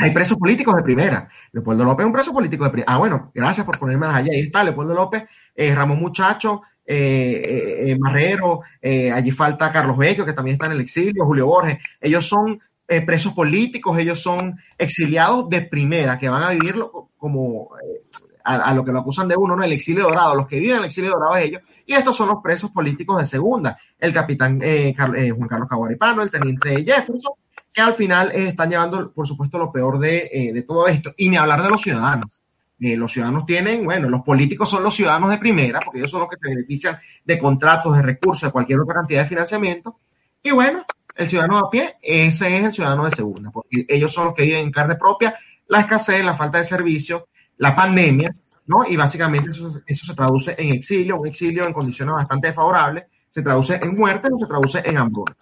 hay 0.00 0.10
presos 0.12 0.36
políticos 0.36 0.74
de 0.74 0.82
primera. 0.82 1.28
Leopoldo 1.52 1.84
López 1.84 2.04
es 2.04 2.06
un 2.06 2.12
preso 2.12 2.32
político 2.32 2.64
de 2.64 2.70
primera. 2.70 2.92
Ah, 2.92 2.98
bueno, 2.98 3.30
gracias 3.32 3.64
por 3.64 3.78
ponerme 3.78 4.06
allá. 4.06 4.32
Ahí 4.32 4.40
está, 4.40 4.64
Leopoldo 4.64 4.94
López, 4.94 5.24
eh, 5.54 5.74
Ramón 5.74 6.00
Muchacho, 6.00 6.62
eh, 6.84 7.96
Marrero, 8.00 8.62
allí 8.82 9.30
falta 9.30 9.70
Carlos 9.70 9.98
Vecchio, 9.98 10.24
que 10.24 10.32
también 10.32 10.54
está 10.54 10.66
en 10.66 10.72
el 10.72 10.80
exilio, 10.80 11.26
Julio 11.26 11.46
Borges. 11.46 11.78
Ellos 12.00 12.26
son 12.26 12.60
eh, 12.90 13.02
presos 13.02 13.34
políticos, 13.34 13.98
ellos 13.98 14.18
son 14.18 14.58
exiliados 14.78 15.46
de 15.50 15.60
primera, 15.60 16.18
que 16.18 16.30
van 16.30 16.42
a 16.42 16.50
vivirlo 16.52 17.10
como 17.18 17.68
eh, 17.84 18.00
a, 18.42 18.72
lo 18.72 18.82
que 18.82 18.92
lo 18.92 19.00
acusan 19.00 19.28
de 19.28 19.36
uno, 19.36 19.54
¿no? 19.54 19.62
El 19.62 19.72
exilio 19.72 20.04
dorado, 20.04 20.34
los 20.34 20.48
que 20.48 20.58
viven 20.58 20.78
el 20.78 20.86
exilio 20.86 21.10
dorado 21.10 21.36
es 21.36 21.44
ellos, 21.44 21.62
y 21.84 21.92
estos 21.92 22.16
son 22.16 22.28
los 22.28 22.42
presos 22.42 22.70
políticos 22.70 23.20
de 23.20 23.26
segunda, 23.26 23.76
el 23.98 24.14
capitán 24.14 24.60
eh, 24.62 24.94
Juan 24.96 25.48
Carlos 25.48 25.68
Caguaripano, 25.68 26.22
el 26.22 26.30
teniente 26.30 26.82
Jefferson, 26.82 27.34
que 27.70 27.82
al 27.82 27.92
final 27.92 28.32
están 28.32 28.70
llevando, 28.70 29.12
por 29.12 29.28
supuesto, 29.28 29.58
lo 29.58 29.70
peor 29.70 29.98
de, 29.98 30.50
de, 30.54 30.62
todo 30.62 30.88
esto, 30.88 31.12
y 31.18 31.28
ni 31.28 31.36
hablar 31.36 31.62
de 31.62 31.68
los 31.68 31.82
ciudadanos. 31.82 32.30
los 32.78 33.12
ciudadanos 33.12 33.44
tienen, 33.44 33.84
bueno, 33.84 34.08
los 34.08 34.22
políticos 34.22 34.70
son 34.70 34.82
los 34.82 34.94
ciudadanos 34.94 35.28
de 35.28 35.36
primera, 35.36 35.78
porque 35.84 35.98
ellos 35.98 36.10
son 36.10 36.20
los 36.20 36.30
que 36.30 36.36
se 36.40 36.48
benefician 36.48 36.98
de 37.22 37.38
contratos, 37.38 37.94
de 37.94 38.00
recursos, 38.00 38.48
de 38.48 38.50
cualquier 38.50 38.80
otra 38.80 38.94
cantidad 38.94 39.24
de 39.24 39.28
financiamiento. 39.28 39.98
Y 40.42 40.52
bueno, 40.52 40.86
el 41.18 41.28
ciudadano 41.28 41.58
a 41.58 41.68
pie, 41.68 41.96
ese 42.00 42.58
es 42.58 42.64
el 42.64 42.72
ciudadano 42.72 43.04
de 43.04 43.10
segunda, 43.10 43.50
porque 43.50 43.84
ellos 43.88 44.12
son 44.12 44.26
los 44.26 44.34
que 44.34 44.44
viven 44.44 44.60
en 44.60 44.70
carne 44.70 44.94
propia 44.94 45.36
la 45.66 45.80
escasez, 45.80 46.24
la 46.24 46.36
falta 46.36 46.58
de 46.58 46.64
servicio, 46.64 47.28
la 47.58 47.74
pandemia, 47.74 48.32
¿no? 48.66 48.86
Y 48.86 48.96
básicamente 48.96 49.50
eso, 49.50 50.06
se 50.06 50.14
traduce 50.14 50.54
en 50.56 50.72
exilio, 50.72 51.16
un 51.20 51.26
exilio 51.26 51.66
en 51.66 51.72
condiciones 51.72 52.14
bastante 52.14 52.46
desfavorables, 52.46 53.04
se 53.30 53.42
traduce 53.42 53.80
en 53.82 53.96
muerte 53.98 54.28
o 54.32 54.38
se 54.38 54.46
traduce 54.46 54.82
en 54.84 54.96
hambruna. 54.96 55.36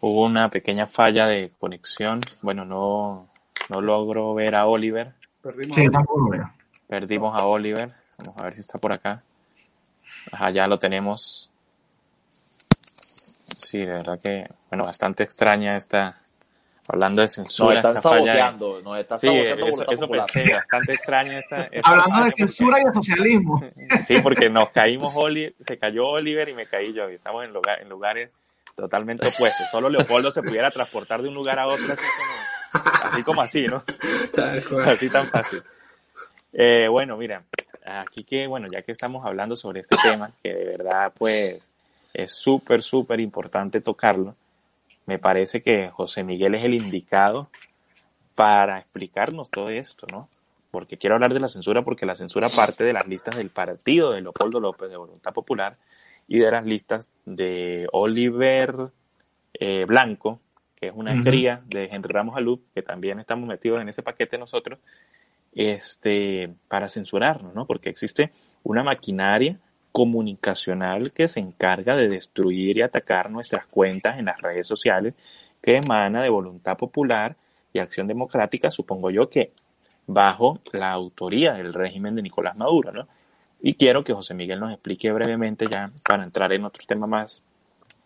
Hubo 0.00 0.26
una 0.26 0.50
pequeña 0.50 0.86
falla 0.86 1.26
de 1.26 1.50
conexión. 1.58 2.20
Bueno, 2.42 2.66
no, 2.66 3.30
no 3.68 3.80
logro 3.80 4.34
ver 4.34 4.54
a 4.54 4.66
Oliver. 4.66 5.12
Perdimos, 5.42 5.76
sí, 5.76 5.86
a, 5.86 6.54
Perdimos 6.88 7.40
a 7.40 7.46
Oliver. 7.46 7.92
Vamos 8.18 8.40
a 8.40 8.44
ver 8.44 8.54
si 8.54 8.60
está 8.60 8.78
por 8.78 8.92
acá. 8.92 9.22
Ajá, 10.32 10.50
ya 10.50 10.66
lo 10.66 10.78
tenemos. 10.78 11.50
Sí, 13.56 13.78
de 13.78 13.86
verdad 13.86 14.18
que, 14.22 14.46
bueno, 14.70 14.84
bastante 14.84 15.22
extraña 15.22 15.76
esta, 15.76 16.20
hablando 16.88 17.22
de 17.22 17.28
censura. 17.28 17.80
Nos 17.80 17.96
están 17.96 18.02
saboteando, 18.02 18.80
nos 18.82 18.98
están 18.98 19.18
sí, 19.18 19.28
eso, 19.28 19.90
eso 19.90 20.08
pensé, 20.08 20.52
bastante 20.52 20.94
extraña 20.94 21.38
esta, 21.40 21.68
Hablando 21.82 22.24
de 22.24 22.30
censura 22.32 22.80
y 22.80 22.84
de 22.84 22.92
socialismo. 22.92 23.62
Sí, 24.04 24.20
porque 24.20 24.48
nos 24.48 24.70
caímos, 24.70 25.14
Oli, 25.16 25.54
se 25.58 25.78
cayó 25.78 26.02
Oliver 26.04 26.48
y 26.48 26.54
me 26.54 26.66
caí 26.66 26.92
yo, 26.92 27.10
y 27.10 27.14
estamos 27.14 27.44
en, 27.44 27.52
lugar, 27.52 27.80
en 27.80 27.88
lugares 27.88 28.30
totalmente 28.74 29.28
opuestos. 29.28 29.68
Solo 29.70 29.88
Leopoldo 29.88 30.30
se 30.30 30.42
pudiera 30.42 30.70
transportar 30.70 31.22
de 31.22 31.28
un 31.28 31.34
lugar 31.34 31.58
a 31.58 31.66
otro, 31.66 31.84
así 31.84 31.96
como 31.96 32.43
Así 32.74 33.22
como 33.22 33.42
así, 33.42 33.66
¿no? 33.66 33.82
Así 34.84 35.08
tan 35.08 35.26
fácil. 35.26 35.62
Eh, 36.52 36.88
bueno, 36.88 37.16
mira, 37.16 37.42
aquí 37.84 38.24
que, 38.24 38.46
bueno, 38.46 38.68
ya 38.70 38.82
que 38.82 38.92
estamos 38.92 39.24
hablando 39.24 39.56
sobre 39.56 39.80
este 39.80 39.96
tema, 40.02 40.30
que 40.42 40.52
de 40.52 40.64
verdad, 40.64 41.12
pues, 41.16 41.70
es 42.12 42.32
súper, 42.32 42.82
súper 42.82 43.20
importante 43.20 43.80
tocarlo, 43.80 44.34
me 45.06 45.18
parece 45.18 45.62
que 45.62 45.90
José 45.90 46.22
Miguel 46.22 46.54
es 46.54 46.64
el 46.64 46.74
indicado 46.74 47.48
para 48.34 48.78
explicarnos 48.78 49.50
todo 49.50 49.68
esto, 49.68 50.06
¿no? 50.10 50.28
Porque 50.70 50.96
quiero 50.96 51.14
hablar 51.14 51.32
de 51.32 51.40
la 51.40 51.48
censura 51.48 51.82
porque 51.82 52.06
la 52.06 52.14
censura 52.14 52.48
parte 52.48 52.84
de 52.84 52.92
las 52.92 53.06
listas 53.06 53.36
del 53.36 53.50
partido 53.50 54.12
de 54.12 54.22
Leopoldo 54.22 54.60
López 54.60 54.90
de 54.90 54.96
Voluntad 54.96 55.32
Popular, 55.32 55.76
y 56.26 56.38
de 56.38 56.50
las 56.50 56.64
listas 56.64 57.12
de 57.24 57.86
Oliver 57.92 58.90
eh, 59.54 59.84
Blanco, 59.86 60.40
que 60.84 60.88
es 60.88 60.94
una 60.94 61.22
cría 61.22 61.62
de 61.66 61.88
Henry 61.90 62.12
Ramos 62.12 62.36
Alú, 62.36 62.60
que 62.74 62.82
también 62.82 63.18
estamos 63.18 63.48
metidos 63.48 63.80
en 63.80 63.88
ese 63.88 64.02
paquete 64.02 64.36
nosotros, 64.36 64.80
este, 65.54 66.52
para 66.68 66.88
censurarnos, 66.88 67.54
¿no? 67.54 67.66
Porque 67.66 67.88
existe 67.88 68.32
una 68.62 68.82
maquinaria 68.82 69.58
comunicacional 69.92 71.12
que 71.12 71.26
se 71.28 71.40
encarga 71.40 71.96
de 71.96 72.08
destruir 72.08 72.76
y 72.76 72.82
atacar 72.82 73.30
nuestras 73.30 73.66
cuentas 73.66 74.18
en 74.18 74.26
las 74.26 74.40
redes 74.42 74.66
sociales, 74.66 75.14
que 75.62 75.76
emana 75.76 76.22
de 76.22 76.28
voluntad 76.28 76.76
popular 76.76 77.36
y 77.72 77.78
acción 77.78 78.06
democrática, 78.06 78.70
supongo 78.70 79.10
yo 79.10 79.30
que 79.30 79.52
bajo 80.06 80.60
la 80.72 80.90
autoría 80.90 81.54
del 81.54 81.72
régimen 81.72 82.14
de 82.14 82.22
Nicolás 82.22 82.56
Maduro, 82.56 82.92
¿no? 82.92 83.08
Y 83.62 83.74
quiero 83.74 84.04
que 84.04 84.12
José 84.12 84.34
Miguel 84.34 84.60
nos 84.60 84.72
explique 84.72 85.10
brevemente 85.12 85.64
ya, 85.66 85.90
para 86.06 86.24
entrar 86.24 86.52
en 86.52 86.66
otro 86.66 86.84
tema 86.86 87.06
más 87.06 87.42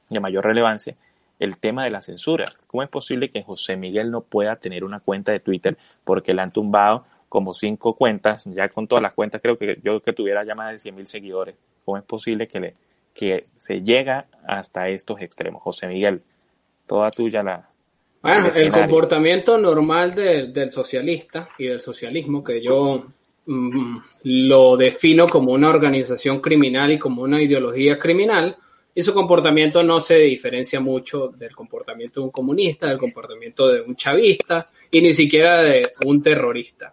de 0.08 0.20
mayor 0.20 0.44
relevancia, 0.44 0.94
el 1.38 1.58
tema 1.58 1.84
de 1.84 1.90
la 1.90 2.00
censura. 2.00 2.44
¿Cómo 2.66 2.82
es 2.82 2.88
posible 2.88 3.30
que 3.30 3.42
José 3.42 3.76
Miguel 3.76 4.10
no 4.10 4.22
pueda 4.22 4.56
tener 4.56 4.84
una 4.84 5.00
cuenta 5.00 5.32
de 5.32 5.40
Twitter 5.40 5.76
porque 6.04 6.34
le 6.34 6.42
han 6.42 6.52
tumbado 6.52 7.04
como 7.28 7.52
cinco 7.52 7.94
cuentas, 7.94 8.44
ya 8.46 8.68
con 8.68 8.88
todas 8.88 9.02
las 9.02 9.12
cuentas 9.12 9.40
creo 9.42 9.58
que 9.58 9.78
yo 9.82 10.00
que 10.00 10.12
tuviera 10.12 10.44
ya 10.44 10.54
más 10.54 10.72
de 10.72 10.78
100 10.78 10.94
mil 10.94 11.06
seguidores? 11.06 11.54
¿Cómo 11.84 11.98
es 11.98 12.04
posible 12.04 12.48
que, 12.48 12.60
le, 12.60 12.74
que 13.14 13.46
se 13.56 13.82
llega 13.82 14.26
hasta 14.46 14.88
estos 14.88 15.20
extremos? 15.20 15.62
José 15.62 15.86
Miguel, 15.86 16.22
toda 16.86 17.10
tuya 17.10 17.42
la... 17.42 17.68
Bueno, 18.20 18.48
el, 18.54 18.72
comportamiento 18.72 19.58
normal 19.58 20.14
del 20.14 20.72
socialista 20.72 21.50
y 21.56 21.66
del 21.66 21.80
socialismo, 21.80 22.42
que 22.42 22.60
yo 22.60 23.06
mm, 23.46 23.96
lo 24.24 24.76
defino 24.76 25.28
como 25.28 25.52
una 25.52 25.68
organización 25.68 26.40
criminal 26.40 26.90
y 26.90 26.98
como 26.98 27.22
una 27.22 27.40
ideología 27.40 27.96
criminal, 27.96 28.56
y 28.98 29.02
su 29.02 29.14
comportamiento 29.14 29.80
no 29.84 30.00
se 30.00 30.16
diferencia 30.16 30.80
mucho 30.80 31.28
del 31.28 31.54
comportamiento 31.54 32.18
de 32.18 32.24
un 32.24 32.32
comunista, 32.32 32.88
del 32.88 32.98
comportamiento 32.98 33.68
de 33.68 33.80
un 33.80 33.94
chavista 33.94 34.66
y 34.90 35.00
ni 35.00 35.12
siquiera 35.12 35.62
de 35.62 35.92
un 36.04 36.20
terrorista. 36.20 36.92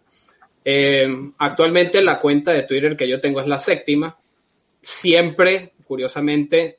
Eh, 0.63 1.07
actualmente 1.39 2.03
la 2.03 2.19
cuenta 2.19 2.51
de 2.51 2.61
Twitter 2.61 2.95
que 2.95 3.09
yo 3.09 3.19
tengo 3.19 3.41
es 3.41 3.47
la 3.47 3.57
séptima. 3.57 4.15
Siempre, 4.79 5.73
curiosamente, 5.83 6.77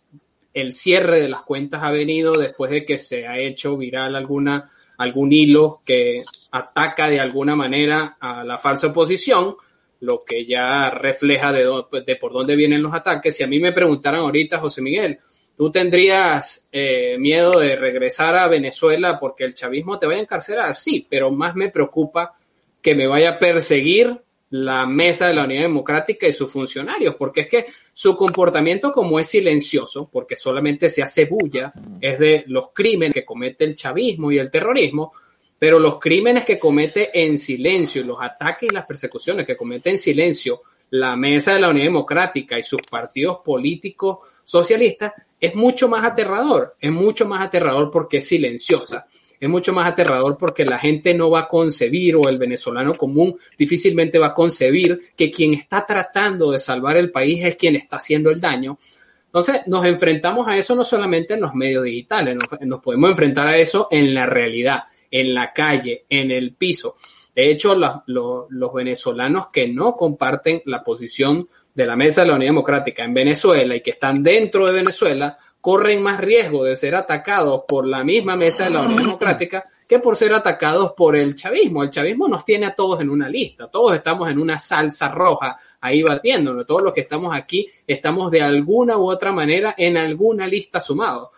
el 0.54 0.72
cierre 0.72 1.20
de 1.20 1.28
las 1.28 1.42
cuentas 1.42 1.82
ha 1.82 1.90
venido 1.90 2.34
después 2.38 2.70
de 2.70 2.84
que 2.84 2.96
se 2.96 3.26
ha 3.26 3.36
hecho 3.36 3.76
viral 3.76 4.14
alguna, 4.14 4.70
algún 4.96 5.32
hilo 5.32 5.82
que 5.84 6.22
ataca 6.52 7.08
de 7.08 7.18
alguna 7.18 7.56
manera 7.56 8.16
a 8.20 8.44
la 8.44 8.58
falsa 8.58 8.86
oposición 8.86 9.56
lo 10.00 10.18
que 10.26 10.46
ya 10.46 10.90
refleja 10.90 11.52
de, 11.52 12.16
por 12.20 12.32
dónde 12.32 12.56
vienen 12.56 12.82
los 12.82 12.94
ataques. 12.94 13.36
Si 13.36 13.42
a 13.42 13.46
mí 13.46 13.58
me 13.58 13.72
preguntaran 13.72 14.20
ahorita, 14.20 14.58
José 14.58 14.82
Miguel, 14.82 15.18
¿tú 15.56 15.70
tendrías 15.70 16.68
eh, 16.72 17.16
miedo 17.18 17.58
de 17.58 17.76
regresar 17.76 18.36
a 18.36 18.48
Venezuela 18.48 19.18
porque 19.18 19.44
el 19.44 19.54
chavismo 19.54 19.98
te 19.98 20.06
vaya 20.06 20.18
a 20.18 20.22
encarcelar? 20.22 20.76
Sí, 20.76 21.06
pero 21.08 21.30
más 21.30 21.54
me 21.56 21.70
preocupa 21.70 22.34
que 22.80 22.94
me 22.94 23.06
vaya 23.06 23.30
a 23.30 23.38
perseguir 23.38 24.20
la 24.50 24.86
mesa 24.86 25.26
de 25.26 25.34
la 25.34 25.44
Unidad 25.44 25.62
Democrática 25.62 26.26
y 26.26 26.32
sus 26.32 26.50
funcionarios, 26.50 27.16
porque 27.16 27.42
es 27.42 27.48
que 27.48 27.66
su 27.92 28.16
comportamiento 28.16 28.92
como 28.92 29.18
es 29.18 29.28
silencioso, 29.28 30.08
porque 30.10 30.36
solamente 30.36 30.88
se 30.88 31.02
hace 31.02 31.24
bulla, 31.24 31.72
es 32.00 32.18
de 32.18 32.44
los 32.46 32.68
crímenes 32.72 33.12
que 33.12 33.24
comete 33.24 33.64
el 33.64 33.74
chavismo 33.74 34.30
y 34.30 34.38
el 34.38 34.50
terrorismo, 34.50 35.12
pero 35.58 35.78
los 35.78 35.98
crímenes 35.98 36.44
que 36.44 36.58
comete 36.58 37.10
en 37.12 37.38
silencio, 37.38 38.04
los 38.04 38.20
ataques 38.20 38.70
y 38.70 38.74
las 38.74 38.86
persecuciones 38.86 39.46
que 39.46 39.56
comete 39.56 39.90
en 39.90 39.98
silencio 39.98 40.62
la 40.90 41.16
Mesa 41.16 41.54
de 41.54 41.60
la 41.60 41.70
Unidad 41.70 41.86
Democrática 41.86 42.58
y 42.58 42.62
sus 42.62 42.80
partidos 42.88 43.38
políticos 43.44 44.18
socialistas, 44.44 45.12
es 45.40 45.54
mucho 45.54 45.88
más 45.88 46.04
aterrador, 46.04 46.76
es 46.80 46.92
mucho 46.92 47.26
más 47.26 47.44
aterrador 47.44 47.90
porque 47.90 48.18
es 48.18 48.28
silenciosa, 48.28 49.06
es 49.38 49.48
mucho 49.48 49.72
más 49.72 49.86
aterrador 49.88 50.36
porque 50.38 50.64
la 50.64 50.78
gente 50.78 51.12
no 51.12 51.30
va 51.30 51.40
a 51.40 51.48
concebir 51.48 52.16
o 52.16 52.28
el 52.28 52.38
venezolano 52.38 52.94
común 52.94 53.36
difícilmente 53.58 54.18
va 54.18 54.28
a 54.28 54.34
concebir 54.34 55.12
que 55.16 55.30
quien 55.30 55.54
está 55.54 55.84
tratando 55.84 56.52
de 56.52 56.58
salvar 56.58 56.96
el 56.96 57.10
país 57.10 57.44
es 57.44 57.56
quien 57.56 57.76
está 57.76 57.96
haciendo 57.96 58.30
el 58.30 58.40
daño. 58.40 58.78
Entonces 59.26 59.66
nos 59.66 59.84
enfrentamos 59.84 60.46
a 60.48 60.56
eso 60.56 60.74
no 60.74 60.84
solamente 60.84 61.34
en 61.34 61.42
los 61.42 61.54
medios 61.54 61.84
digitales, 61.84 62.38
nos 62.60 62.80
podemos 62.80 63.10
enfrentar 63.10 63.48
a 63.48 63.58
eso 63.58 63.88
en 63.90 64.14
la 64.14 64.24
realidad 64.24 64.84
en 65.10 65.34
la 65.34 65.52
calle, 65.52 66.04
en 66.08 66.30
el 66.30 66.54
piso. 66.54 66.96
De 67.34 67.50
hecho, 67.50 67.74
los 68.06 68.72
venezolanos 68.72 69.48
que 69.48 69.68
no 69.68 69.94
comparten 69.94 70.62
la 70.64 70.82
posición 70.82 71.48
de 71.74 71.84
la 71.86 71.94
Mesa 71.94 72.22
de 72.22 72.28
la 72.28 72.34
Unidad 72.36 72.48
Democrática 72.48 73.04
en 73.04 73.12
Venezuela 73.12 73.76
y 73.76 73.82
que 73.82 73.90
están 73.90 74.22
dentro 74.22 74.66
de 74.66 74.72
Venezuela, 74.72 75.36
corren 75.60 76.02
más 76.02 76.18
riesgo 76.18 76.64
de 76.64 76.76
ser 76.76 76.94
atacados 76.94 77.64
por 77.68 77.86
la 77.86 78.04
misma 78.04 78.36
Mesa 78.36 78.64
de 78.64 78.70
la 78.70 78.82
Unidad 78.82 79.02
Democrática 79.02 79.64
que 79.86 79.98
por 79.98 80.16
ser 80.16 80.32
atacados 80.32 80.92
por 80.96 81.16
el 81.16 81.36
chavismo. 81.36 81.82
El 81.82 81.90
chavismo 81.90 82.28
nos 82.28 82.44
tiene 82.44 82.66
a 82.66 82.74
todos 82.74 83.00
en 83.00 83.10
una 83.10 83.28
lista, 83.28 83.68
todos 83.68 83.94
estamos 83.94 84.30
en 84.30 84.38
una 84.38 84.58
salsa 84.58 85.08
roja 85.08 85.56
ahí 85.80 86.02
batiéndonos, 86.02 86.66
todos 86.66 86.82
los 86.82 86.92
que 86.92 87.02
estamos 87.02 87.36
aquí 87.36 87.68
estamos 87.86 88.30
de 88.30 88.42
alguna 88.42 88.96
u 88.96 89.10
otra 89.10 89.32
manera 89.32 89.74
en 89.76 89.96
alguna 89.96 90.46
lista 90.46 90.80
sumados. 90.80 91.28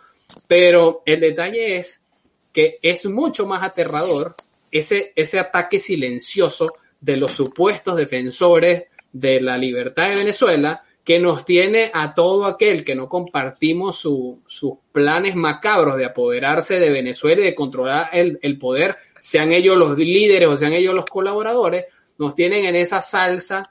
Pero 0.47 1.03
el 1.05 1.19
detalle 1.19 1.77
es 1.77 2.03
que 2.51 2.77
es 2.81 3.05
mucho 3.05 3.45
más 3.45 3.63
aterrador 3.63 4.35
ese, 4.71 5.13
ese 5.15 5.39
ataque 5.39 5.79
silencioso 5.79 6.67
de 6.99 7.17
los 7.17 7.31
supuestos 7.31 7.95
defensores 7.97 8.85
de 9.11 9.41
la 9.41 9.57
libertad 9.57 10.09
de 10.09 10.17
Venezuela 10.17 10.83
que 11.03 11.19
nos 11.19 11.43
tiene 11.43 11.89
a 11.93 12.13
todo 12.13 12.45
aquel 12.45 12.83
que 12.83 12.93
no 12.93 13.09
compartimos 13.09 13.97
sus 13.97 14.73
planes 14.91 15.35
macabros 15.35 15.97
de 15.97 16.05
apoderarse 16.05 16.79
de 16.79 16.91
Venezuela 16.91 17.41
y 17.41 17.45
de 17.45 17.55
controlar 17.55 18.09
el, 18.13 18.37
el, 18.43 18.59
poder, 18.59 18.95
sean 19.19 19.51
ellos 19.51 19.75
los 19.75 19.97
líderes 19.97 20.47
o 20.47 20.55
sean 20.55 20.73
ellos 20.73 20.93
los 20.93 21.05
colaboradores, 21.05 21.85
nos 22.19 22.35
tienen 22.35 22.65
en 22.65 22.75
esa 22.75 23.01
salsa 23.01 23.63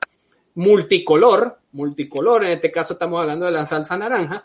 multicolor, 0.56 1.60
multicolor, 1.70 2.44
en 2.44 2.52
este 2.52 2.72
caso 2.72 2.94
estamos 2.94 3.20
hablando 3.20 3.46
de 3.46 3.52
la 3.52 3.64
salsa 3.64 3.96
naranja, 3.96 4.44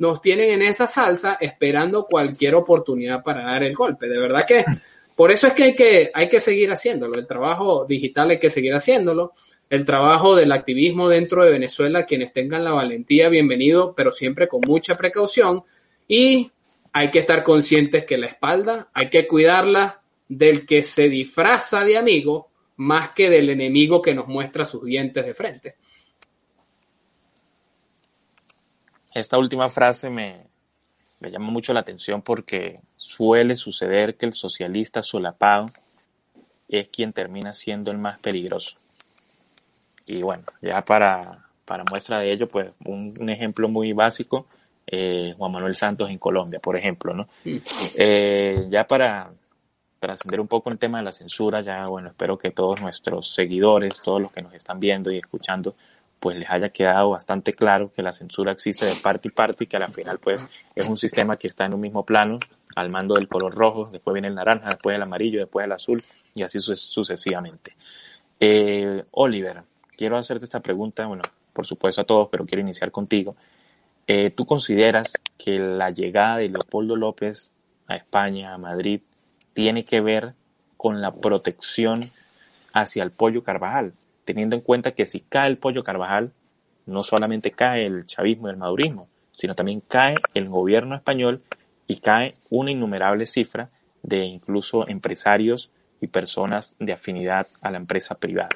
nos 0.00 0.22
tienen 0.22 0.50
en 0.50 0.62
esa 0.62 0.88
salsa 0.88 1.36
esperando 1.40 2.06
cualquier 2.06 2.54
oportunidad 2.54 3.22
para 3.22 3.44
dar 3.44 3.62
el 3.62 3.74
golpe. 3.74 4.08
De 4.08 4.18
verdad 4.18 4.46
que 4.48 4.64
por 5.14 5.30
eso 5.30 5.46
es 5.46 5.52
que 5.52 5.64
hay 5.64 5.74
que, 5.74 6.10
hay 6.14 6.26
que 6.26 6.40
seguir 6.40 6.72
haciéndolo. 6.72 7.18
El 7.18 7.26
trabajo 7.26 7.84
digital 7.84 8.30
hay 8.30 8.38
que 8.38 8.48
seguir 8.48 8.74
haciéndolo. 8.74 9.34
El 9.68 9.84
trabajo 9.84 10.34
del 10.34 10.52
activismo 10.52 11.10
dentro 11.10 11.44
de 11.44 11.50
Venezuela, 11.50 12.06
quienes 12.06 12.32
tengan 12.32 12.64
la 12.64 12.72
valentía, 12.72 13.28
bienvenido, 13.28 13.94
pero 13.94 14.10
siempre 14.10 14.48
con 14.48 14.62
mucha 14.66 14.94
precaución. 14.94 15.64
Y 16.08 16.50
hay 16.94 17.10
que 17.10 17.18
estar 17.18 17.42
conscientes 17.42 18.06
que 18.06 18.16
la 18.16 18.28
espalda 18.28 18.88
hay 18.94 19.10
que 19.10 19.26
cuidarla 19.26 20.00
del 20.26 20.64
que 20.64 20.82
se 20.82 21.10
disfraza 21.10 21.84
de 21.84 21.98
amigo 21.98 22.48
más 22.76 23.14
que 23.14 23.28
del 23.28 23.50
enemigo 23.50 24.00
que 24.00 24.14
nos 24.14 24.28
muestra 24.28 24.64
sus 24.64 24.82
dientes 24.82 25.26
de 25.26 25.34
frente. 25.34 25.76
Esta 29.12 29.38
última 29.38 29.68
frase 29.68 30.08
me, 30.10 30.46
llama 31.20 31.50
mucho 31.50 31.72
la 31.72 31.80
atención 31.80 32.22
porque 32.22 32.80
suele 32.96 33.56
suceder 33.56 34.16
que 34.16 34.26
el 34.26 34.32
socialista 34.32 35.02
solapado 35.02 35.66
es 36.68 36.88
quien 36.88 37.12
termina 37.12 37.52
siendo 37.52 37.90
el 37.90 37.98
más 37.98 38.18
peligroso. 38.20 38.76
Y 40.06 40.22
bueno, 40.22 40.44
ya 40.62 40.82
para, 40.84 41.44
muestra 41.90 42.20
de 42.20 42.32
ello, 42.32 42.48
pues 42.48 42.70
un, 42.84 43.28
ejemplo 43.28 43.68
muy 43.68 43.92
básico, 43.92 44.46
eh, 44.86 45.34
Juan 45.36 45.52
Manuel 45.52 45.74
Santos 45.74 46.10
en 46.10 46.18
Colombia, 46.18 46.60
por 46.60 46.76
ejemplo, 46.76 47.14
¿no? 47.14 47.28
Eh, 47.96 48.66
ya 48.70 48.86
para, 48.86 49.30
para 50.00 50.14
ascender 50.14 50.40
un 50.40 50.48
poco 50.48 50.70
el 50.70 50.78
tema 50.78 50.98
de 50.98 51.04
la 51.04 51.12
censura, 51.12 51.60
ya 51.60 51.86
bueno, 51.86 52.08
espero 52.08 52.38
que 52.38 52.50
todos 52.50 52.80
nuestros 52.80 53.32
seguidores, 53.32 54.00
todos 54.00 54.20
los 54.20 54.32
que 54.32 54.42
nos 54.42 54.54
están 54.54 54.80
viendo 54.80 55.12
y 55.12 55.18
escuchando, 55.18 55.74
pues 56.20 56.36
les 56.36 56.50
haya 56.50 56.68
quedado 56.68 57.10
bastante 57.10 57.54
claro 57.54 57.90
que 57.92 58.02
la 58.02 58.12
censura 58.12 58.52
existe 58.52 58.84
de 58.84 58.94
parte 59.02 59.28
y 59.28 59.30
parte 59.30 59.64
y 59.64 59.66
que 59.66 59.78
al 59.78 59.90
final 59.90 60.18
pues 60.18 60.46
es 60.74 60.86
un 60.86 60.98
sistema 60.98 61.36
que 61.36 61.48
está 61.48 61.64
en 61.64 61.74
un 61.74 61.80
mismo 61.80 62.04
plano, 62.04 62.38
al 62.76 62.90
mando 62.90 63.14
del 63.14 63.26
color 63.26 63.54
rojo, 63.54 63.88
después 63.90 64.12
viene 64.12 64.28
el 64.28 64.34
naranja, 64.34 64.66
después 64.66 64.94
el 64.94 65.02
amarillo, 65.02 65.40
después 65.40 65.64
el 65.64 65.72
azul 65.72 66.02
y 66.34 66.42
así 66.42 66.60
sucesivamente. 66.60 67.74
Eh, 68.38 69.02
Oliver, 69.12 69.62
quiero 69.96 70.18
hacerte 70.18 70.44
esta 70.44 70.60
pregunta, 70.60 71.06
bueno, 71.06 71.22
por 71.54 71.66
supuesto 71.66 72.02
a 72.02 72.04
todos, 72.04 72.28
pero 72.30 72.44
quiero 72.44 72.60
iniciar 72.60 72.90
contigo. 72.90 73.34
Eh, 74.06 74.30
¿Tú 74.30 74.44
consideras 74.44 75.12
que 75.38 75.58
la 75.58 75.90
llegada 75.90 76.36
de 76.36 76.48
Leopoldo 76.48 76.96
López 76.96 77.50
a 77.86 77.96
España, 77.96 78.52
a 78.52 78.58
Madrid, 78.58 79.00
tiene 79.54 79.84
que 79.84 80.00
ver 80.00 80.34
con 80.76 81.00
la 81.00 81.12
protección 81.14 82.10
hacia 82.72 83.02
el 83.02 83.10
pollo 83.10 83.42
Carvajal? 83.42 83.94
Teniendo 84.24 84.56
en 84.56 84.62
cuenta 84.62 84.92
que 84.92 85.06
si 85.06 85.20
cae 85.20 85.48
el 85.48 85.58
pollo 85.58 85.84
Carvajal, 85.84 86.32
no 86.86 87.02
solamente 87.02 87.50
cae 87.50 87.86
el 87.86 88.06
chavismo 88.06 88.48
y 88.48 88.50
el 88.50 88.56
madurismo, 88.56 89.08
sino 89.32 89.54
también 89.54 89.80
cae 89.80 90.14
el 90.34 90.48
gobierno 90.48 90.94
español 90.94 91.42
y 91.86 92.00
cae 92.00 92.36
una 92.50 92.70
innumerable 92.70 93.26
cifra 93.26 93.70
de 94.02 94.24
incluso 94.24 94.88
empresarios 94.88 95.70
y 96.00 96.06
personas 96.06 96.74
de 96.78 96.92
afinidad 96.92 97.46
a 97.60 97.70
la 97.70 97.76
empresa 97.76 98.14
privada. 98.14 98.48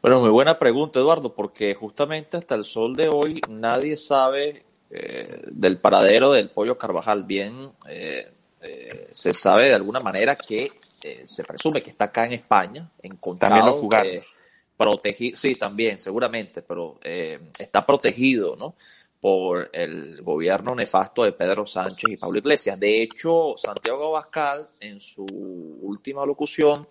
Bueno, 0.00 0.20
muy 0.20 0.30
buena 0.30 0.58
pregunta, 0.58 1.00
Eduardo, 1.00 1.34
porque 1.34 1.74
justamente 1.74 2.36
hasta 2.36 2.54
el 2.54 2.64
sol 2.64 2.94
de 2.94 3.08
hoy 3.08 3.40
nadie 3.50 3.96
sabe 3.96 4.64
eh, 4.90 5.42
del 5.50 5.78
paradero 5.78 6.32
del 6.32 6.50
pollo 6.50 6.78
Carvajal. 6.78 7.24
Bien, 7.24 7.72
eh, 7.88 8.30
eh, 8.60 9.08
se 9.10 9.32
sabe 9.32 9.64
de 9.64 9.74
alguna 9.74 10.00
manera 10.00 10.36
que 10.36 10.70
se 11.24 11.44
presume 11.44 11.82
que 11.82 11.90
está 11.90 12.06
acá 12.06 12.26
en 12.26 12.34
España, 12.34 12.90
encontrado, 13.02 13.54
también 13.54 13.66
lo 13.66 13.80
jugaron. 13.80 14.22
protegido, 14.76 15.36
sí, 15.36 15.54
también, 15.56 15.98
seguramente, 15.98 16.62
pero 16.62 16.98
está 17.02 17.84
protegido, 17.84 18.56
¿no? 18.56 18.74
por 19.20 19.70
el 19.72 20.22
gobierno 20.22 20.74
nefasto 20.74 21.24
de 21.24 21.32
Pedro 21.32 21.66
Sánchez 21.66 22.12
y 22.12 22.16
Pablo 22.16 22.38
Iglesias. 22.38 22.78
De 22.78 23.02
hecho, 23.02 23.54
Santiago 23.56 24.08
Abascal, 24.08 24.68
en 24.78 25.00
su 25.00 25.24
última 25.24 26.24
locución, 26.24 26.86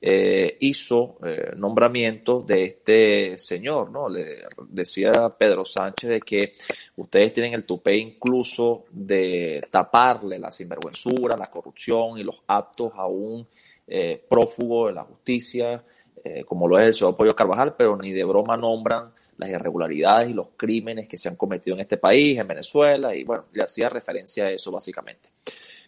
eh, 0.00 0.56
hizo 0.60 1.18
eh, 1.24 1.52
nombramiento 1.56 2.40
de 2.40 2.64
este 2.64 3.38
señor, 3.38 3.90
¿no? 3.90 4.08
Le 4.08 4.42
decía 4.68 5.34
Pedro 5.38 5.64
Sánchez 5.64 6.10
de 6.10 6.20
que 6.20 6.52
ustedes 6.96 7.32
tienen 7.32 7.54
el 7.54 7.64
tupé 7.64 7.96
incluso 7.96 8.84
de 8.90 9.66
taparle 9.70 10.38
la 10.38 10.52
sinvergüenzura, 10.52 11.36
la 11.36 11.50
corrupción 11.50 12.18
y 12.18 12.24
los 12.24 12.42
actos 12.46 12.92
a 12.94 13.06
un 13.06 13.46
eh, 13.86 14.22
prófugo 14.28 14.88
de 14.88 14.94
la 14.94 15.04
justicia, 15.04 15.82
eh, 16.24 16.44
como 16.44 16.66
lo 16.66 16.78
es 16.78 16.86
el 16.86 16.94
señor 16.94 17.16
Pollo 17.16 17.36
Carvajal, 17.36 17.76
pero 17.76 17.96
ni 17.96 18.12
de 18.12 18.24
broma 18.24 18.56
nombran 18.56 19.12
las 19.38 19.50
irregularidades 19.50 20.30
y 20.30 20.32
los 20.32 20.48
crímenes 20.56 21.06
que 21.06 21.16
se 21.16 21.28
han 21.28 21.36
cometido 21.36 21.76
en 21.76 21.82
este 21.82 21.96
país, 21.96 22.38
en 22.38 22.48
Venezuela, 22.48 23.14
y 23.14 23.22
bueno, 23.22 23.44
le 23.52 23.62
hacía 23.62 23.88
referencia 23.88 24.46
a 24.46 24.50
eso 24.50 24.72
básicamente. 24.72 25.28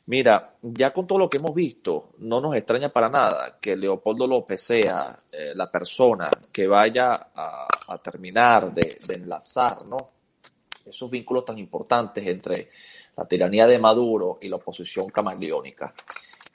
Mira, 0.08 0.54
ya 0.62 0.90
con 0.90 1.06
todo 1.06 1.18
lo 1.18 1.28
que 1.28 1.36
hemos 1.36 1.54
visto, 1.54 2.12
no 2.20 2.40
nos 2.40 2.54
extraña 2.54 2.88
para 2.88 3.10
nada 3.10 3.58
que 3.60 3.76
Leopoldo 3.76 4.26
López 4.26 4.58
sea 4.62 5.14
eh, 5.30 5.52
la 5.54 5.70
persona 5.70 6.26
que 6.50 6.66
vaya 6.66 7.28
a, 7.34 7.68
terminar 8.02 8.72
de, 8.72 8.96
enlazar 9.10 9.84
¿no? 9.84 9.98
esos 10.86 11.10
vínculos 11.10 11.44
tan 11.44 11.58
importantes 11.58 12.26
entre 12.26 12.70
la 13.18 13.26
tiranía 13.26 13.66
de 13.66 13.78
Maduro 13.78 14.38
y 14.40 14.48
la 14.48 14.56
oposición 14.56 15.10
camaleónica. 15.10 15.92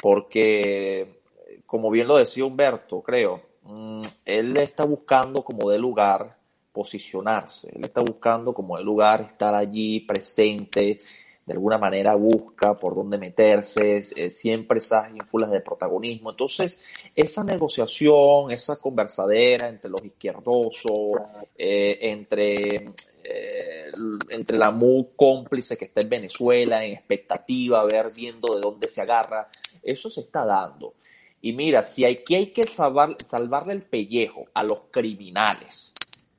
Porque, 0.01 1.21
como 1.67 1.91
bien 1.91 2.07
lo 2.07 2.17
decía 2.17 2.45
Humberto, 2.45 3.03
creo, 3.03 3.39
mm, 3.61 4.01
él 4.25 4.57
está 4.57 4.83
buscando 4.83 5.43
como 5.43 5.69
de 5.69 5.77
lugar 5.77 6.37
posicionarse, 6.71 7.69
él 7.75 7.83
está 7.85 8.01
buscando 8.01 8.51
como 8.51 8.79
de 8.79 8.83
lugar 8.83 9.21
estar 9.21 9.53
allí 9.53 9.99
presente, 9.99 10.97
de 11.45 11.53
alguna 11.53 11.77
manera 11.77 12.15
busca 12.15 12.77
por 12.79 12.95
dónde 12.95 13.17
meterse, 13.17 13.97
eh, 13.97 14.29
siempre 14.29 14.79
esas 14.79 15.09
ínfulas 15.11 15.51
de 15.51 15.59
protagonismo. 15.59 16.31
Entonces, 16.31 16.79
esa 17.15 17.43
negociación, 17.43 18.51
esa 18.51 18.77
conversadera 18.77 19.67
entre 19.67 19.89
los 19.89 20.03
izquierdosos, 20.05 21.11
eh, 21.57 21.97
entre, 22.01 22.93
eh, 23.23 23.91
entre 24.29 24.57
la 24.57 24.71
muy 24.71 25.07
cómplice 25.15 25.77
que 25.77 25.85
está 25.85 25.99
en 26.01 26.09
Venezuela, 26.09 26.85
en 26.85 26.93
expectativa, 26.93 27.81
a 27.81 27.85
ver, 27.85 28.11
viendo 28.15 28.55
de 28.55 28.61
dónde 28.61 28.87
se 28.87 29.01
agarra, 29.01 29.49
eso 29.81 30.09
se 30.09 30.21
está 30.21 30.45
dando. 30.45 30.93
Y 31.41 31.51
mira, 31.51 31.83
si 31.83 32.05
aquí 32.05 32.35
hay 32.35 32.47
que 32.47 32.63
salvar, 32.63 33.17
salvarle 33.21 33.73
el 33.73 33.81
pellejo 33.81 34.45
a 34.53 34.63
los 34.63 34.83
criminales, 34.91 35.91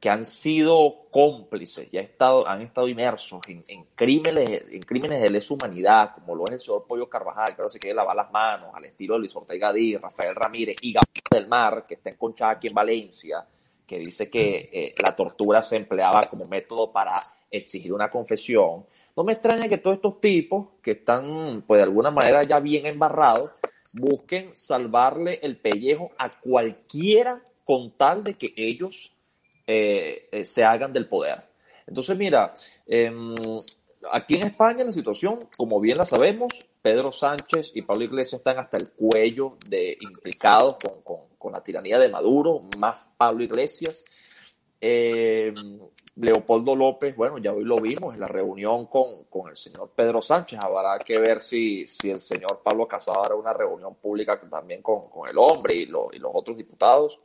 que 0.04 0.10
han 0.10 0.26
sido 0.26 1.06
cómplices 1.10 1.88
y 1.90 1.96
han 1.96 2.04
estado, 2.04 2.46
han 2.46 2.60
estado 2.60 2.88
inmersos 2.88 3.40
en, 3.48 3.86
crímenes, 3.94 4.64
en 4.70 4.80
crímenes 4.80 5.18
de 5.18 5.30
lesa 5.30 5.54
humanidad, 5.54 6.12
como 6.12 6.34
lo 6.34 6.44
es 6.44 6.50
el 6.50 6.60
señor 6.60 6.86
Pollo 6.86 7.08
Carvajal, 7.08 7.56
que 7.56 7.62
ahora 7.62 7.70
se 7.70 7.78
quiere 7.78 7.96
lavar 7.96 8.14
las 8.14 8.30
manos, 8.30 8.68
al 8.74 8.84
estilo 8.84 9.14
de 9.14 9.20
Luis 9.20 9.34
Ortega 9.34 9.72
Díaz, 9.72 10.02
Rafael 10.02 10.34
Ramírez 10.34 10.76
y 10.82 10.92
Gabriel 10.92 11.24
del 11.30 11.48
Mar, 11.48 11.86
que 11.88 11.94
está 11.94 12.10
enconchada 12.10 12.50
aquí 12.50 12.66
en 12.66 12.74
Valencia, 12.74 13.46
que 13.86 13.98
dice 13.98 14.28
que 14.28 14.68
eh, 14.70 14.94
la 15.02 15.16
tortura 15.16 15.62
se 15.62 15.76
empleaba 15.76 16.24
como 16.24 16.46
método 16.46 16.92
para 16.92 17.18
exigir 17.50 17.94
una 17.94 18.10
confesión. 18.10 18.84
No 19.16 19.24
me 19.24 19.32
extraña 19.32 19.70
que 19.70 19.78
todos 19.78 19.96
estos 19.96 20.20
tipos, 20.20 20.66
que 20.82 20.90
están, 20.90 21.64
pues 21.66 21.78
de 21.78 21.84
alguna 21.84 22.10
manera 22.10 22.42
ya 22.42 22.60
bien 22.60 22.84
embarrados, 22.84 23.52
busquen 23.94 24.54
salvarle 24.54 25.40
el 25.42 25.56
pellejo 25.56 26.10
a 26.18 26.30
cualquiera 26.30 27.42
con 27.64 27.92
tal 27.92 28.22
de 28.22 28.34
que 28.34 28.52
ellos 28.54 29.13
eh, 29.66 30.28
eh, 30.30 30.44
se 30.44 30.62
hagan 30.64 30.92
del 30.92 31.08
poder. 31.08 31.42
Entonces, 31.86 32.16
mira, 32.16 32.54
em, 32.86 33.34
aquí 34.12 34.36
en 34.36 34.46
España 34.46 34.84
la 34.84 34.92
situación, 34.92 35.38
como 35.56 35.80
bien 35.80 35.98
la 35.98 36.04
sabemos, 36.04 36.52
Pedro 36.82 37.12
Sánchez 37.12 37.72
y 37.74 37.82
Pablo 37.82 38.04
Iglesias 38.04 38.40
están 38.40 38.58
hasta 38.58 38.76
el 38.76 38.90
cuello 38.90 39.56
de 39.68 39.96
implicados 40.00 40.76
con, 41.02 41.52
la 41.52 41.62
tiranía 41.62 41.98
de 41.98 42.08
Maduro, 42.08 42.64
más 42.80 43.08
Pablo 43.16 43.44
Iglesias. 43.44 44.02
Em, 44.80 45.54
Leopoldo 46.16 46.76
López, 46.76 47.16
bueno, 47.16 47.38
ya 47.38 47.52
hoy 47.52 47.64
lo 47.64 47.76
vimos 47.76 48.14
en 48.14 48.20
la 48.20 48.28
reunión 48.28 48.86
con, 48.86 49.48
el 49.48 49.56
señor 49.56 49.90
Pedro 49.94 50.22
Sánchez. 50.22 50.60
Habrá 50.62 50.98
que 50.98 51.18
ver 51.18 51.40
si, 51.40 51.86
si 51.86 52.10
el 52.10 52.20
señor 52.20 52.60
Pablo 52.62 52.86
Casado 52.86 53.24
hará 53.24 53.34
una 53.34 53.52
reunión 53.52 53.96
pública 53.96 54.40
también 54.40 54.80
con, 54.80 55.02
el 55.28 55.36
hombre 55.38 55.74
y 55.74 55.86
los 55.86 56.10
otros 56.32 56.56
diputados. 56.56 57.20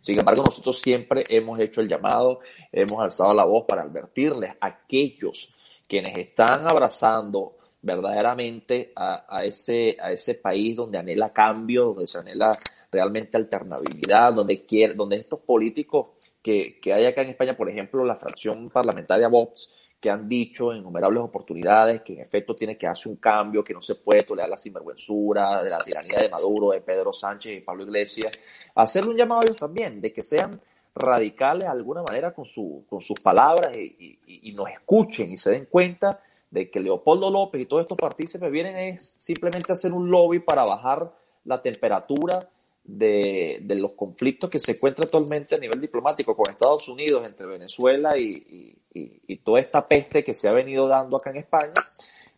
Sin 0.00 0.18
embargo, 0.18 0.42
nosotros 0.44 0.78
siempre 0.78 1.24
hemos 1.28 1.58
hecho 1.58 1.80
el 1.80 1.88
llamado, 1.88 2.40
hemos 2.70 3.02
alzado 3.02 3.32
la 3.32 3.44
voz 3.44 3.64
para 3.66 3.82
advertirles 3.82 4.52
a 4.60 4.66
aquellos 4.66 5.54
quienes 5.88 6.16
están 6.16 6.66
abrazando 6.66 7.56
verdaderamente 7.80 8.92
a, 8.96 9.44
ese, 9.44 9.96
a 10.00 10.10
ese 10.10 10.34
país 10.34 10.74
donde 10.74 10.98
anhela 10.98 11.32
cambio, 11.32 11.86
donde 11.86 12.06
se 12.06 12.18
anhela 12.18 12.56
realmente 12.90 13.36
alternabilidad, 13.36 14.32
donde 14.32 14.64
quiere, 14.64 14.94
donde 14.94 15.16
estos 15.16 15.40
políticos 15.40 16.08
que, 16.40 16.78
que 16.80 16.92
hay 16.92 17.06
acá 17.06 17.22
en 17.22 17.30
España, 17.30 17.56
por 17.56 17.68
ejemplo, 17.68 18.04
la 18.04 18.16
fracción 18.16 18.70
parlamentaria 18.70 19.28
Vox, 19.28 19.70
que 20.04 20.10
han 20.10 20.28
dicho 20.28 20.70
en 20.70 20.80
innumerables 20.80 21.22
oportunidades 21.22 22.02
que 22.02 22.12
en 22.12 22.20
efecto 22.20 22.54
tiene 22.54 22.76
que 22.76 22.86
hacer 22.86 23.10
un 23.10 23.16
cambio, 23.16 23.64
que 23.64 23.72
no 23.72 23.80
se 23.80 23.94
puede 23.94 24.22
tolerar 24.22 24.50
la 24.50 24.58
sinvergüenzura 24.58 25.62
de 25.62 25.70
la 25.70 25.78
tiranía 25.78 26.18
de 26.18 26.28
Maduro, 26.28 26.72
de 26.72 26.82
Pedro 26.82 27.10
Sánchez 27.10 27.56
y 27.56 27.60
Pablo 27.62 27.84
Iglesias. 27.84 28.30
Hacerle 28.74 29.12
un 29.12 29.16
llamado 29.16 29.40
a 29.40 29.44
ellos 29.44 29.56
también, 29.56 30.02
de 30.02 30.12
que 30.12 30.20
sean 30.20 30.60
radicales 30.94 31.62
de 31.62 31.70
alguna 31.70 32.02
manera 32.02 32.34
con, 32.34 32.44
su, 32.44 32.84
con 32.86 33.00
sus 33.00 33.18
palabras 33.18 33.74
y, 33.74 34.18
y, 34.26 34.52
nos 34.52 34.68
escuchen 34.68 35.32
y 35.32 35.38
se 35.38 35.52
den 35.52 35.68
cuenta 35.70 36.20
de 36.50 36.70
que 36.70 36.80
Leopoldo 36.80 37.30
López 37.30 37.62
y 37.62 37.64
todos 37.64 37.80
estos 37.80 37.96
partícipes 37.96 38.50
vienen 38.50 38.76
es 38.76 39.16
simplemente 39.18 39.72
a 39.72 39.74
hacer 39.74 39.94
un 39.94 40.10
lobby 40.10 40.40
para 40.40 40.64
bajar 40.64 41.14
la 41.44 41.62
temperatura 41.62 42.46
de, 42.84 43.60
de, 43.62 43.74
los 43.76 43.92
conflictos 43.92 44.50
que 44.50 44.58
se 44.58 44.72
encuentra 44.72 45.04
actualmente 45.04 45.54
a 45.54 45.58
nivel 45.58 45.80
diplomático 45.80 46.36
con 46.36 46.50
Estados 46.50 46.86
Unidos, 46.88 47.24
entre 47.24 47.46
Venezuela 47.46 48.18
y, 48.18 48.76
y, 48.92 49.36
toda 49.38 49.60
esta 49.60 49.86
peste 49.88 50.22
que 50.22 50.34
se 50.34 50.48
ha 50.48 50.52
venido 50.52 50.86
dando 50.86 51.16
acá 51.16 51.30
en 51.30 51.38
España. 51.38 51.72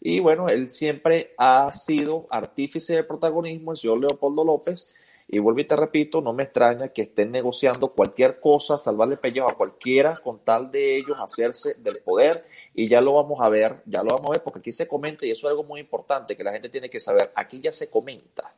Y 0.00 0.20
bueno, 0.20 0.48
él 0.48 0.70
siempre 0.70 1.34
ha 1.36 1.72
sido 1.72 2.26
artífice 2.30 2.94
de 2.94 3.04
protagonismo, 3.04 3.72
el 3.72 3.76
señor 3.76 4.00
Leopoldo 4.00 4.44
López. 4.44 4.96
Y 5.28 5.40
vuelvo 5.40 5.60
y 5.60 5.64
te 5.64 5.74
repito, 5.74 6.20
no 6.20 6.32
me 6.32 6.44
extraña 6.44 6.88
que 6.88 7.02
estén 7.02 7.32
negociando 7.32 7.92
cualquier 7.92 8.38
cosa, 8.38 8.78
salvarle 8.78 9.16
pellejo 9.16 9.50
a 9.50 9.56
cualquiera 9.56 10.12
con 10.22 10.38
tal 10.44 10.70
de 10.70 10.96
ellos 10.96 11.18
hacerse 11.20 11.74
del 11.74 11.98
poder. 11.98 12.46
Y 12.74 12.86
ya 12.86 13.00
lo 13.00 13.14
vamos 13.14 13.40
a 13.40 13.48
ver, 13.48 13.82
ya 13.86 14.04
lo 14.04 14.10
vamos 14.10 14.30
a 14.30 14.32
ver, 14.34 14.42
porque 14.44 14.60
aquí 14.60 14.72
se 14.72 14.86
comenta, 14.86 15.26
y 15.26 15.32
eso 15.32 15.48
es 15.48 15.50
algo 15.50 15.64
muy 15.64 15.80
importante 15.80 16.36
que 16.36 16.44
la 16.44 16.52
gente 16.52 16.68
tiene 16.68 16.88
que 16.88 17.00
saber, 17.00 17.32
aquí 17.34 17.60
ya 17.60 17.72
se 17.72 17.90
comenta 17.90 18.54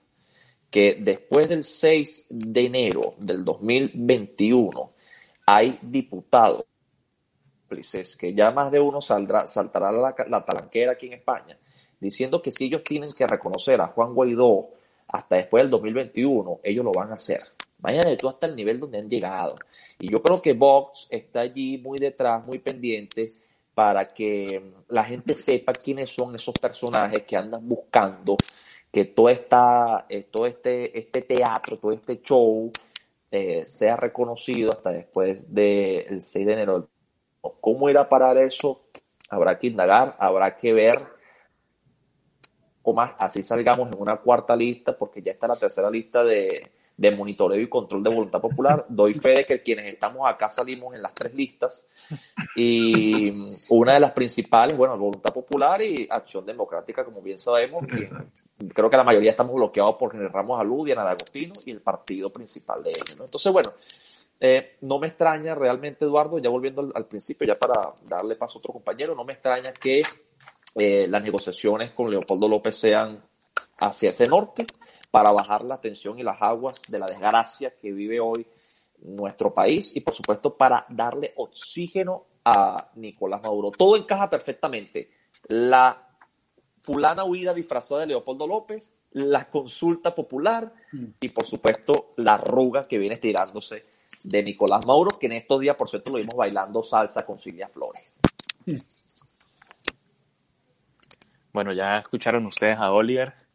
que 0.71 0.99
después 1.01 1.49
del 1.49 1.64
6 1.64 2.27
de 2.31 2.66
enero 2.66 3.14
del 3.19 3.45
2021 3.45 4.93
hay 5.47 5.79
diputados 5.83 6.64
que 8.19 8.35
ya 8.35 8.51
más 8.51 8.71
de 8.71 8.81
uno 8.81 9.01
saldrá, 9.01 9.47
saltará 9.47 9.93
la, 9.93 10.14
la 10.29 10.45
talanquera 10.45 10.93
aquí 10.93 11.07
en 11.07 11.14
España, 11.14 11.59
diciendo 12.01 12.41
que 12.41 12.51
si 12.51 12.64
ellos 12.64 12.83
tienen 12.83 13.12
que 13.12 13.27
reconocer 13.27 13.81
a 13.81 13.89
Juan 13.89 14.14
Guaidó 14.14 14.71
hasta 15.09 15.37
después 15.37 15.64
del 15.64 15.71
2021, 15.71 16.61
ellos 16.62 16.85
lo 16.85 16.93
van 16.93 17.11
a 17.11 17.14
hacer. 17.14 17.43
De 17.81 18.16
todo 18.16 18.31
hasta 18.31 18.47
el 18.47 18.57
nivel 18.57 18.81
donde 18.81 18.99
han 18.99 19.09
llegado. 19.09 19.57
Y 20.01 20.11
yo 20.11 20.21
creo 20.21 20.43
que 20.43 20.53
Vox 20.53 21.07
está 21.11 21.41
allí 21.41 21.79
muy 21.79 21.99
detrás, 21.99 22.45
muy 22.45 22.59
pendiente, 22.59 23.29
para 23.73 24.12
que 24.12 24.73
la 24.89 25.05
gente 25.05 25.33
sepa 25.35 25.73
quiénes 25.73 26.11
son 26.11 26.35
esos 26.35 26.55
personajes 26.55 27.21
que 27.23 27.37
andan 27.37 27.66
buscando 27.69 28.37
que 28.93 29.05
todo, 29.07 29.28
esta, 29.28 30.07
eh, 30.09 30.24
todo 30.24 30.47
este, 30.47 30.99
este 30.99 31.22
teatro, 31.22 31.78
todo 31.78 31.93
este 31.93 32.20
show 32.20 32.70
eh, 33.30 33.64
sea 33.64 33.97
reconocido 33.97 34.72
hasta 34.72 34.91
después 34.91 35.53
del 35.53 36.20
6 36.20 36.47
de 36.47 36.53
enero. 36.53 36.89
¿Cómo 37.61 37.91
irá 37.91 38.03
a 38.03 38.09
parar 38.09 38.36
eso? 38.39 38.86
Habrá 39.28 39.59
que 39.59 39.66
indagar, 39.66 40.16
habrá 40.18 40.57
que 40.57 40.72
ver 40.72 40.99
cómo 42.82 43.03
así 43.03 43.43
salgamos 43.43 43.93
en 43.93 44.01
una 44.01 44.16
cuarta 44.16 44.57
lista, 44.57 44.97
porque 44.97 45.20
ya 45.22 45.32
está 45.32 45.47
la 45.47 45.57
tercera 45.57 45.91
lista 45.91 46.24
de, 46.24 46.72
de 46.99 47.12
monitoreo 47.12 47.61
y 47.61 47.68
control 47.68 48.03
de 48.03 48.11
voluntad 48.11 48.40
popular. 48.40 48.84
Doy 48.88 49.14
fe 49.14 49.30
de 49.30 49.46
que 49.46 49.62
quienes 49.62 49.86
estamos 49.86 50.28
acá 50.28 50.51
salimos 50.51 50.94
en 50.94 51.01
las 51.01 51.14
tres 51.14 51.32
listas. 51.32 51.86
Y 52.57 53.32
una 53.70 53.94
de 53.94 54.01
las 54.01 54.11
principales, 54.11 54.76
bueno, 54.76 54.99
voluntad 54.99 55.32
popular 55.32 55.80
y 55.80 56.09
acción 56.11 56.44
democrática, 56.44 57.05
como 57.05 57.22
bien 57.22 57.38
sabemos. 57.38 57.84
creo 58.74 58.90
que 58.90 58.96
la 58.96 59.05
mayoría 59.05 59.30
estamos 59.30 59.55
bloqueados 59.55 59.94
por 59.94 60.11
General 60.11 60.32
Ramos 60.32 60.61
Alú, 60.61 60.84
Diana 60.84 61.09
Agostino 61.09 61.55
y 61.64 61.70
el 61.70 61.80
partido 61.80 62.30
principal 62.30 62.82
de 62.82 62.90
ellos. 62.90 63.16
Entonces, 63.20 63.53
bueno, 63.53 63.72
Eh, 64.40 64.76
no 64.82 65.01
me 65.01 65.09
extraña 65.09 65.57
realmente, 65.57 66.05
Eduardo, 66.05 66.38
ya 66.38 66.49
volviendo 66.49 66.80
al, 66.80 66.92
al, 66.94 67.07
principio, 67.07 67.44
ya 67.44 67.59
para 67.59 67.92
darle 68.05 68.36
paso 68.36 68.59
a 68.59 68.61
otro 68.61 68.72
compañero, 68.72 69.16
no 69.16 69.24
me 69.24 69.32
extraña 69.32 69.72
que 69.72 70.03
eh, 70.76 71.09
las 71.09 71.22
negociaciones 71.24 71.90
con 71.90 72.09
Leopoldo 72.09 72.46
López 72.46 72.76
sean 72.76 73.18
hacia 73.80 74.11
ese 74.11 74.26
norte 74.26 74.64
para 75.11 75.32
bajar 75.32 75.64
la 75.64 75.80
tensión 75.80 76.18
y 76.18 76.22
las 76.22 76.40
aguas 76.40 76.82
de 76.88 76.98
la 76.98 77.06
desgracia 77.06 77.74
que 77.80 77.92
vive 77.92 78.20
hoy 78.20 78.46
nuestro 79.02 79.54
país 79.54 79.96
y 79.96 80.00
por 80.00 80.14
supuesto 80.14 80.56
para 80.56 80.84
darle 80.88 81.32
oxígeno 81.36 82.24
a 82.44 82.84
Nicolás 82.96 83.42
Maduro. 83.42 83.70
Todo 83.70 83.96
encaja 83.96 84.28
perfectamente. 84.28 85.11
La 85.48 86.09
fulana 86.80 87.24
huida 87.24 87.54
disfrazada 87.54 88.02
de 88.02 88.09
Leopoldo 88.09 88.46
López, 88.46 88.94
la 89.12 89.48
consulta 89.50 90.14
popular 90.14 90.72
y 91.20 91.28
por 91.28 91.46
supuesto 91.46 92.12
la 92.16 92.34
arruga 92.34 92.82
que 92.84 92.98
viene 92.98 93.16
tirándose 93.16 93.84
de 94.24 94.42
Nicolás 94.42 94.86
Maduro, 94.86 95.11
que 95.18 95.26
en 95.26 95.32
estos 95.32 95.61
días 95.61 95.76
por 95.76 95.88
cierto 95.88 96.11
lo 96.11 96.18
vimos 96.18 96.34
bailando 96.36 96.82
salsa 96.82 97.24
con 97.24 97.38
Silvia 97.38 97.68
Flores. 97.68 98.12
Bueno, 101.52 101.72
ya 101.72 101.98
escucharon 101.98 102.46
ustedes 102.46 102.78
a 102.78 102.92
Oliver. 102.92 103.47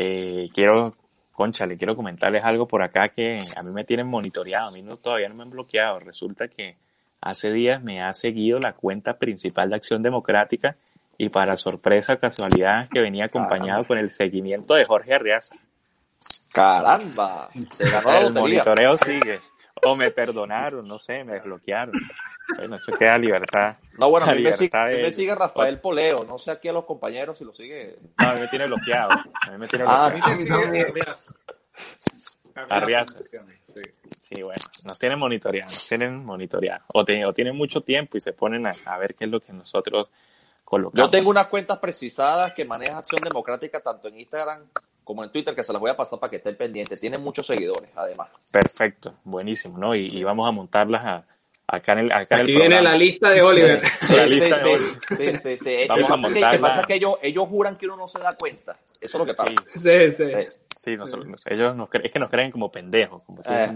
Eh, 0.00 0.48
quiero, 0.54 0.94
concha, 1.32 1.66
le 1.66 1.76
quiero 1.76 1.96
comentarles 1.96 2.44
algo 2.44 2.68
por 2.68 2.82
acá 2.82 3.08
que 3.08 3.38
a 3.56 3.62
mí 3.64 3.72
me 3.72 3.82
tienen 3.82 4.06
monitoreado, 4.06 4.68
a 4.68 4.70
mí 4.70 4.80
no, 4.80 4.96
todavía 4.96 5.28
no 5.28 5.34
me 5.34 5.42
han 5.42 5.50
bloqueado. 5.50 5.98
Resulta 5.98 6.46
que 6.46 6.76
hace 7.20 7.50
días 7.50 7.82
me 7.82 8.00
ha 8.00 8.12
seguido 8.12 8.60
la 8.60 8.74
cuenta 8.74 9.18
principal 9.18 9.70
de 9.70 9.76
Acción 9.76 10.00
Democrática 10.04 10.76
y 11.18 11.30
para 11.30 11.56
sorpresa 11.56 12.16
casualidad 12.16 12.88
que 12.90 13.00
venía 13.00 13.24
acompañado 13.24 13.84
con 13.84 13.98
el 13.98 14.10
seguimiento 14.10 14.74
de 14.74 14.84
Jorge 14.84 15.14
Arriaza. 15.14 15.56
Caramba, 16.52 17.50
se 17.76 17.90
ganó 17.90 18.12
la 18.12 18.20
el 18.20 18.32
monitoreo 18.32 18.96
sigue. 18.96 19.40
O 19.84 19.96
me 19.96 20.10
perdonaron, 20.10 20.86
no 20.86 20.98
sé, 20.98 21.24
me 21.24 21.34
desbloquearon. 21.34 21.94
Bueno, 22.56 22.76
eso 22.76 22.92
queda 22.92 23.18
libertad. 23.18 23.76
No, 23.98 24.08
bueno, 24.10 24.26
a 24.26 24.34
mí 24.34 24.42
me, 24.42 24.52
sigue, 24.52 24.70
libertad 24.70 24.82
a 24.82 24.96
mí 24.96 25.02
me 25.02 25.12
sigue 25.12 25.34
Rafael 25.34 25.80
Poleo, 25.80 26.24
no 26.26 26.38
sé 26.38 26.50
aquí 26.50 26.68
a 26.68 26.72
los 26.72 26.84
compañeros 26.84 27.38
si 27.38 27.44
lo 27.44 27.52
sigue. 27.52 27.96
No, 28.18 28.28
a 28.28 28.34
mí 28.34 28.40
me 28.40 28.48
tiene 28.48 28.66
bloqueado. 28.66 29.10
A 29.12 29.50
mí 29.50 29.58
me 29.58 29.66
tiene 29.66 29.84
Ah, 29.88 30.06
A 30.06 30.10
mí 30.10 30.20
bloqueado. 30.20 30.58
me 30.58 30.64
sigue 30.64 30.80
Arriaza. 30.90 31.32
Arriaza. 32.70 33.18
Sí. 33.74 33.82
Sí, 34.34 34.42
bueno, 34.42 34.60
nos 34.84 34.98
tienen 34.98 35.18
monitoreado, 35.18 35.70
nos 35.70 35.86
tienen 35.88 36.24
monitoreado. 36.24 36.84
O, 36.88 37.04
te- 37.04 37.24
o 37.24 37.32
tienen 37.32 37.56
mucho 37.56 37.80
tiempo 37.82 38.16
y 38.16 38.20
se 38.20 38.32
ponen 38.32 38.66
a, 38.66 38.72
a 38.84 38.98
ver 38.98 39.14
qué 39.14 39.24
es 39.24 39.30
lo 39.30 39.40
que 39.40 39.52
nosotros 39.52 40.10
colocamos. 40.64 41.06
Yo 41.06 41.10
tengo 41.10 41.30
unas 41.30 41.46
cuentas 41.46 41.78
precisadas 41.78 42.52
que 42.52 42.64
maneja 42.64 42.98
Acción 42.98 43.22
Democrática 43.22 43.80
tanto 43.80 44.08
en 44.08 44.20
Instagram 44.20 44.64
como 45.08 45.24
en 45.24 45.32
Twitter, 45.32 45.54
que 45.54 45.64
se 45.64 45.72
las 45.72 45.80
voy 45.80 45.90
a 45.90 45.96
pasar 45.96 46.18
para 46.20 46.28
que 46.28 46.36
estén 46.36 46.54
pendientes. 46.54 47.00
Tienen 47.00 47.22
muchos 47.22 47.46
seguidores, 47.46 47.90
además. 47.96 48.28
Perfecto, 48.52 49.14
buenísimo, 49.24 49.78
¿no? 49.78 49.94
Y, 49.94 50.06
y 50.18 50.22
vamos 50.22 50.46
a 50.46 50.50
montarlas 50.52 51.02
a- 51.02 51.24
acá 51.66 51.92
en 51.92 51.98
el, 52.00 52.12
acá 52.12 52.34
en 52.34 52.40
el 52.40 52.44
Aquí 52.46 52.52
viene 52.52 52.66
programa. 52.76 52.90
la 52.90 52.96
lista 52.98 53.30
de 53.30 53.40
Oliver. 53.40 53.82
La 54.10 54.24
Sí, 54.24 54.28
lista 54.28 54.56
sí, 54.58 54.64
de 54.64 54.70
hoy. 54.74 54.80
sí, 55.16 55.34
sí, 55.38 55.56
sí. 55.56 55.76
Lo 55.88 55.94
Vamos 55.94 56.06
que 56.08 56.12
a 56.12 56.40
pasa 56.42 56.50
que- 56.50 56.58
pasa 56.58 56.80
es 56.82 56.86
que 56.86 56.94
ellos, 56.94 57.14
ellos 57.22 57.44
juran 57.48 57.74
que 57.74 57.86
uno 57.86 57.96
no 57.96 58.06
se 58.06 58.18
da 58.20 58.28
cuenta. 58.38 58.76
Eso 59.00 59.00
es 59.00 59.14
lo 59.14 59.24
que 59.24 59.32
pasa. 59.32 59.52
Sí, 59.74 60.10
sí. 60.10 60.24
Sí. 60.76 60.96
Nos- 60.98 61.14
ellos 61.46 61.74
nos 61.74 61.88
es 61.94 62.12
que 62.12 62.18
nos 62.18 62.28
creen 62.28 62.50
como 62.50 62.70
pendejos, 62.70 63.22
como 63.24 63.42
si 63.42 63.50
Eh. 63.50 63.68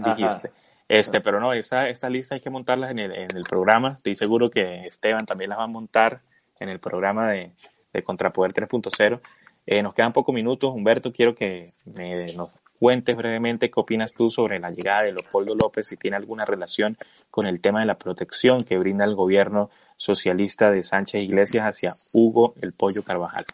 Este, 0.87 1.19
pero 1.21 1.39
no, 1.39 1.51
esa, 1.53 1.89
esta 1.89 2.09
lista 2.11 2.35
hay 2.35 2.41
que 2.41 2.51
montarlas 2.51 2.91
en 2.91 2.99
el, 2.99 3.11
en 3.11 3.35
el 3.35 3.43
programa. 3.49 3.93
Estoy 3.97 4.13
seguro 4.15 4.51
que 4.51 4.85
Esteban 4.85 5.25
también 5.25 5.49
las 5.49 5.57
va 5.57 5.63
a 5.63 5.67
montar 5.67 6.19
en 6.59 6.69
el 6.69 6.79
programa 6.79 7.31
de, 7.31 7.51
de 7.91 8.03
Contrapoder 8.03 8.53
3.0. 8.53 9.19
Eh, 9.65 9.81
nos 9.81 9.93
quedan 9.93 10.13
pocos 10.13 10.33
minutos. 10.33 10.73
Humberto, 10.73 11.11
quiero 11.11 11.35
que 11.35 11.73
me, 11.85 12.25
nos 12.33 12.51
cuentes 12.79 13.15
brevemente 13.15 13.71
qué 13.71 13.79
opinas 13.79 14.11
tú 14.11 14.29
sobre 14.29 14.59
la 14.59 14.71
llegada 14.71 15.03
de 15.03 15.13
Leopoldo 15.13 15.55
López, 15.55 15.87
si 15.87 15.97
tiene 15.97 16.17
alguna 16.17 16.45
relación 16.45 16.97
con 17.31 17.45
el 17.45 17.61
tema 17.61 17.79
de 17.79 17.85
la 17.85 17.97
protección 17.97 18.63
que 18.63 18.77
brinda 18.77 19.05
el 19.05 19.15
gobierno 19.15 19.69
socialista 19.95 20.69
de 20.69 20.83
Sánchez 20.83 21.21
Iglesias 21.23 21.65
hacia 21.65 21.93
Hugo 22.11 22.55
el 22.61 22.73
Pollo 22.73 23.03
Carvajal. 23.03 23.45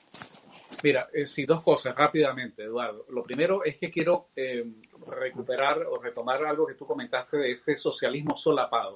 Mira, 0.84 1.06
eh, 1.14 1.28
sí, 1.28 1.46
dos 1.46 1.62
cosas 1.62 1.96
rápidamente, 1.96 2.64
Eduardo. 2.64 3.06
Lo 3.10 3.24
primero 3.24 3.64
es 3.64 3.78
que 3.78 3.88
quiero 3.88 4.30
eh, 4.36 4.66
recuperar 5.08 5.84
o 5.84 6.02
retomar 6.02 6.44
algo 6.46 6.66
que 6.66 6.76
tú 6.76 6.86
comentaste 6.86 7.38
de 7.38 7.52
ese 7.52 7.78
socialismo 7.78 8.38
solapado. 8.38 8.96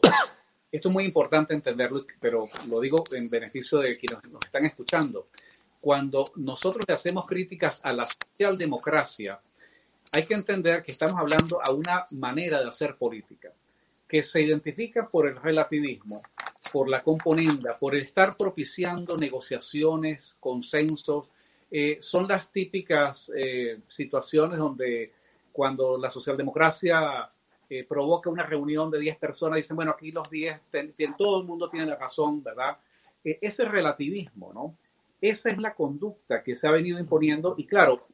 Esto 0.72 0.89
es 0.89 0.93
muy 0.93 1.03
importante 1.03 1.53
entenderlo, 1.53 2.03
pero 2.20 2.45
lo 2.70 2.80
digo 2.80 3.03
en 3.11 3.30
beneficio 3.30 3.78
de 3.78 3.95
quienes 3.97 4.24
nos 4.32 4.43
están 4.43 4.66
escuchando. 4.66 5.28
Cuando 5.88 6.23
nosotros 6.38 6.86
le 6.88 6.93
hacemos 6.93 7.25
críticas 7.25 7.84
a 7.84 7.91
la 7.91 8.07
socialdemocracia, 8.07 9.38
hay 10.13 10.23
que 10.23 10.34
entender 10.34 10.81
que 10.81 10.93
estamos 10.93 11.19
hablando 11.19 11.59
a 11.61 11.73
una 11.73 12.05
manera 12.11 12.61
de 12.61 12.69
hacer 12.69 12.95
política 12.95 13.51
que 14.07 14.23
se 14.23 14.41
identifica 14.41 15.09
por 15.09 15.27
el 15.27 15.36
relativismo, 15.36 16.21
por 16.71 16.88
la 16.88 17.03
componenda, 17.03 17.77
por 17.77 17.95
el 17.95 18.03
estar 18.03 18.29
propiciando 18.38 19.17
negociaciones, 19.17 20.38
consensos. 20.39 21.27
Eh, 21.69 21.97
son 21.99 22.29
las 22.29 22.49
típicas 22.49 23.17
eh, 23.36 23.79
situaciones 23.89 24.59
donde 24.59 25.11
cuando 25.51 25.97
la 25.97 26.11
socialdemocracia 26.11 27.29
eh, 27.69 27.84
provoca 27.84 28.29
una 28.29 28.43
reunión 28.43 28.89
de 28.89 28.99
10 28.99 29.17
personas, 29.17 29.57
dicen, 29.57 29.75
bueno, 29.75 29.91
aquí 29.91 30.13
los 30.13 30.29
10, 30.29 30.61
ten- 30.71 30.93
ten- 30.93 31.17
todo 31.17 31.41
el 31.41 31.45
mundo 31.45 31.67
tiene 31.69 31.88
la 31.88 31.97
razón, 31.97 32.41
¿verdad? 32.41 32.77
Eh, 33.21 33.38
ese 33.41 33.65
relativismo, 33.65 34.53
¿no? 34.53 34.77
Esa 35.24 35.51
es 35.51 35.57
la 35.57 35.74
conducta 35.74 36.43
que 36.43 36.57
se 36.57 36.67
ha 36.67 36.71
venido 36.71 36.99
imponiendo 36.99 37.55
y 37.57 37.65
claro, 37.65 38.07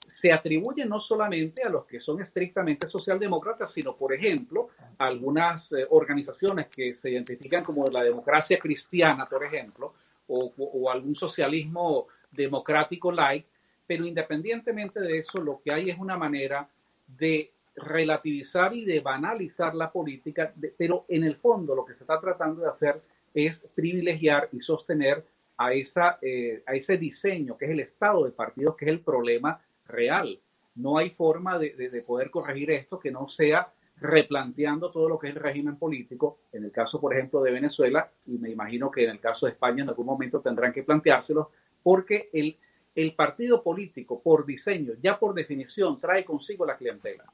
se 0.00 0.32
atribuye 0.32 0.84
no 0.84 0.98
solamente 0.98 1.62
a 1.62 1.68
los 1.68 1.86
que 1.86 2.00
son 2.00 2.20
estrictamente 2.20 2.88
socialdemócratas, 2.88 3.72
sino, 3.72 3.94
por 3.94 4.12
ejemplo, 4.12 4.70
a 4.98 5.06
algunas 5.06 5.70
eh, 5.70 5.86
organizaciones 5.90 6.68
que 6.68 6.96
se 6.96 7.12
identifican 7.12 7.62
como 7.62 7.84
la 7.86 8.02
democracia 8.02 8.58
cristiana, 8.58 9.26
por 9.26 9.44
ejemplo, 9.44 9.94
o, 10.26 10.90
algún 10.90 11.14
socialismo 11.14 12.08
democrático 12.32 13.12
like, 13.12 13.46
pero 13.86 14.04
independientemente 14.04 14.98
de 14.98 15.18
eso, 15.20 15.40
lo 15.40 15.60
que 15.62 15.72
hay 15.72 15.90
es 15.90 15.98
una 16.00 16.16
manera 16.16 16.68
de 17.06 17.52
relativizar 17.76 18.74
y 18.74 18.84
de 18.84 18.98
banalizar 18.98 19.72
la 19.76 19.92
política, 19.92 20.52
pero 20.76 21.04
en 21.06 21.22
el 21.22 21.36
fondo 21.36 21.76
lo 21.76 21.84
que 21.84 21.94
se 21.94 22.00
está 22.00 22.18
tratando 22.18 22.62
de 22.62 22.70
hacer 22.70 23.00
es 23.32 23.56
privilegiar 23.76 24.48
y 24.50 24.58
sostener 24.58 25.22
a, 25.58 25.72
esa, 25.72 26.18
eh, 26.22 26.62
a 26.66 26.74
ese 26.74 26.96
diseño 26.98 27.56
que 27.56 27.64
es 27.66 27.70
el 27.72 27.80
estado 27.80 28.24
de 28.24 28.30
partidos, 28.32 28.76
que 28.76 28.84
es 28.86 28.90
el 28.90 29.00
problema 29.00 29.60
real. 29.86 30.38
No 30.74 30.98
hay 30.98 31.10
forma 31.10 31.58
de, 31.58 31.70
de- 31.74 31.90
de 31.90 32.02
poder 32.02 32.30
corregir 32.30 32.70
esto 32.70 32.98
que 32.98 33.10
no 33.10 33.28
sea 33.28 33.72
replanteando 33.98 34.90
todo 34.90 35.08
lo 35.08 35.18
que 35.18 35.28
es 35.28 35.36
el 35.36 35.40
régimen 35.42 35.76
político, 35.76 36.40
en 36.52 36.64
el 36.64 36.70
caso, 36.70 37.00
por 37.00 37.14
ejemplo, 37.14 37.40
de 37.42 37.50
Venezuela, 37.50 38.10
y 38.26 38.32
me 38.38 38.50
imagino 38.50 38.90
que 38.90 39.04
en 39.04 39.10
el 39.10 39.20
caso 39.20 39.46
de 39.46 39.52
España 39.52 39.82
en 39.84 39.88
algún 39.88 40.04
momento 40.06 40.40
tendrán 40.40 40.72
que 40.72 40.82
planteárselo, 40.82 41.50
porque 41.82 42.28
el, 42.34 42.56
el 42.94 43.14
partido 43.14 43.62
político, 43.62 44.20
por 44.22 44.44
diseño, 44.44 44.92
ya 45.02 45.18
por 45.18 45.32
definición, 45.34 45.98
trae 45.98 46.24
consigo 46.26 46.66
la 46.66 46.76
clientela. 46.76 47.24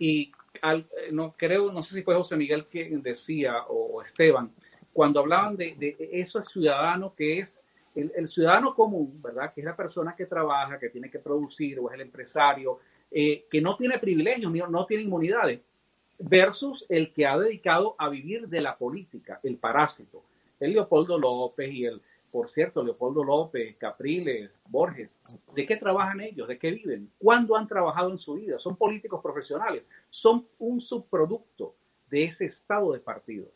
Y 0.00 0.32
al- 0.60 0.88
eh, 1.06 1.10
no 1.12 1.34
creo, 1.36 1.72
no 1.72 1.84
sé 1.84 1.94
si 1.94 2.02
fue 2.02 2.16
José 2.16 2.36
Miguel 2.36 2.64
quien 2.64 3.00
decía, 3.00 3.62
o, 3.68 4.02
Esteban, 4.02 4.50
cuando 4.92 5.20
hablaban 5.20 5.56
de, 5.56 5.76
de 5.76 5.96
eso 6.10 6.42
ciudadano 6.44 7.14
que 7.14 7.38
es 7.38 7.64
el, 7.94 8.28
ciudadano 8.28 8.74
común, 8.74 9.20
¿verdad? 9.22 9.52
Que 9.52 9.60
es 9.60 9.64
la 9.64 9.76
persona 9.76 10.14
que 10.16 10.26
trabaja, 10.26 10.78
que 10.78 10.90
tiene 10.90 11.10
que 11.10 11.18
producir, 11.18 11.78
o 11.80 11.88
es 11.88 11.94
el 11.94 12.02
empresario, 12.02 12.78
eh, 13.10 13.46
que 13.50 13.60
no 13.60 13.76
tiene 13.76 13.98
privilegios, 13.98 14.52
no 14.70 14.86
tiene 14.86 15.04
inmunidades, 15.04 15.60
versus 16.18 16.84
el 16.88 17.12
que 17.12 17.26
ha 17.26 17.38
dedicado 17.38 17.94
a 17.98 18.08
vivir 18.08 18.48
de 18.48 18.60
la 18.60 18.76
política, 18.76 19.40
el 19.42 19.56
parásito. 19.56 20.22
El 20.60 20.72
Leopoldo 20.72 21.18
López 21.18 21.72
y 21.72 21.84
el, 21.84 22.00
por 22.30 22.50
cierto, 22.50 22.82
Leopoldo 22.82 23.24
López, 23.24 23.76
Capriles, 23.76 24.50
Borges, 24.68 25.08
¿de 25.54 25.66
qué 25.66 25.76
trabajan 25.76 26.20
ellos? 26.20 26.48
¿De 26.48 26.58
qué 26.58 26.70
viven? 26.70 27.10
¿Cuándo 27.18 27.56
han 27.56 27.68
trabajado 27.68 28.10
en 28.10 28.18
su 28.18 28.34
vida? 28.34 28.58
Son 28.58 28.76
políticos 28.76 29.20
profesionales, 29.22 29.84
son 30.10 30.46
un 30.58 30.80
subproducto 30.80 31.74
de 32.10 32.24
ese 32.24 32.46
estado 32.46 32.92
de 32.92 33.00
partidos. 33.00 33.48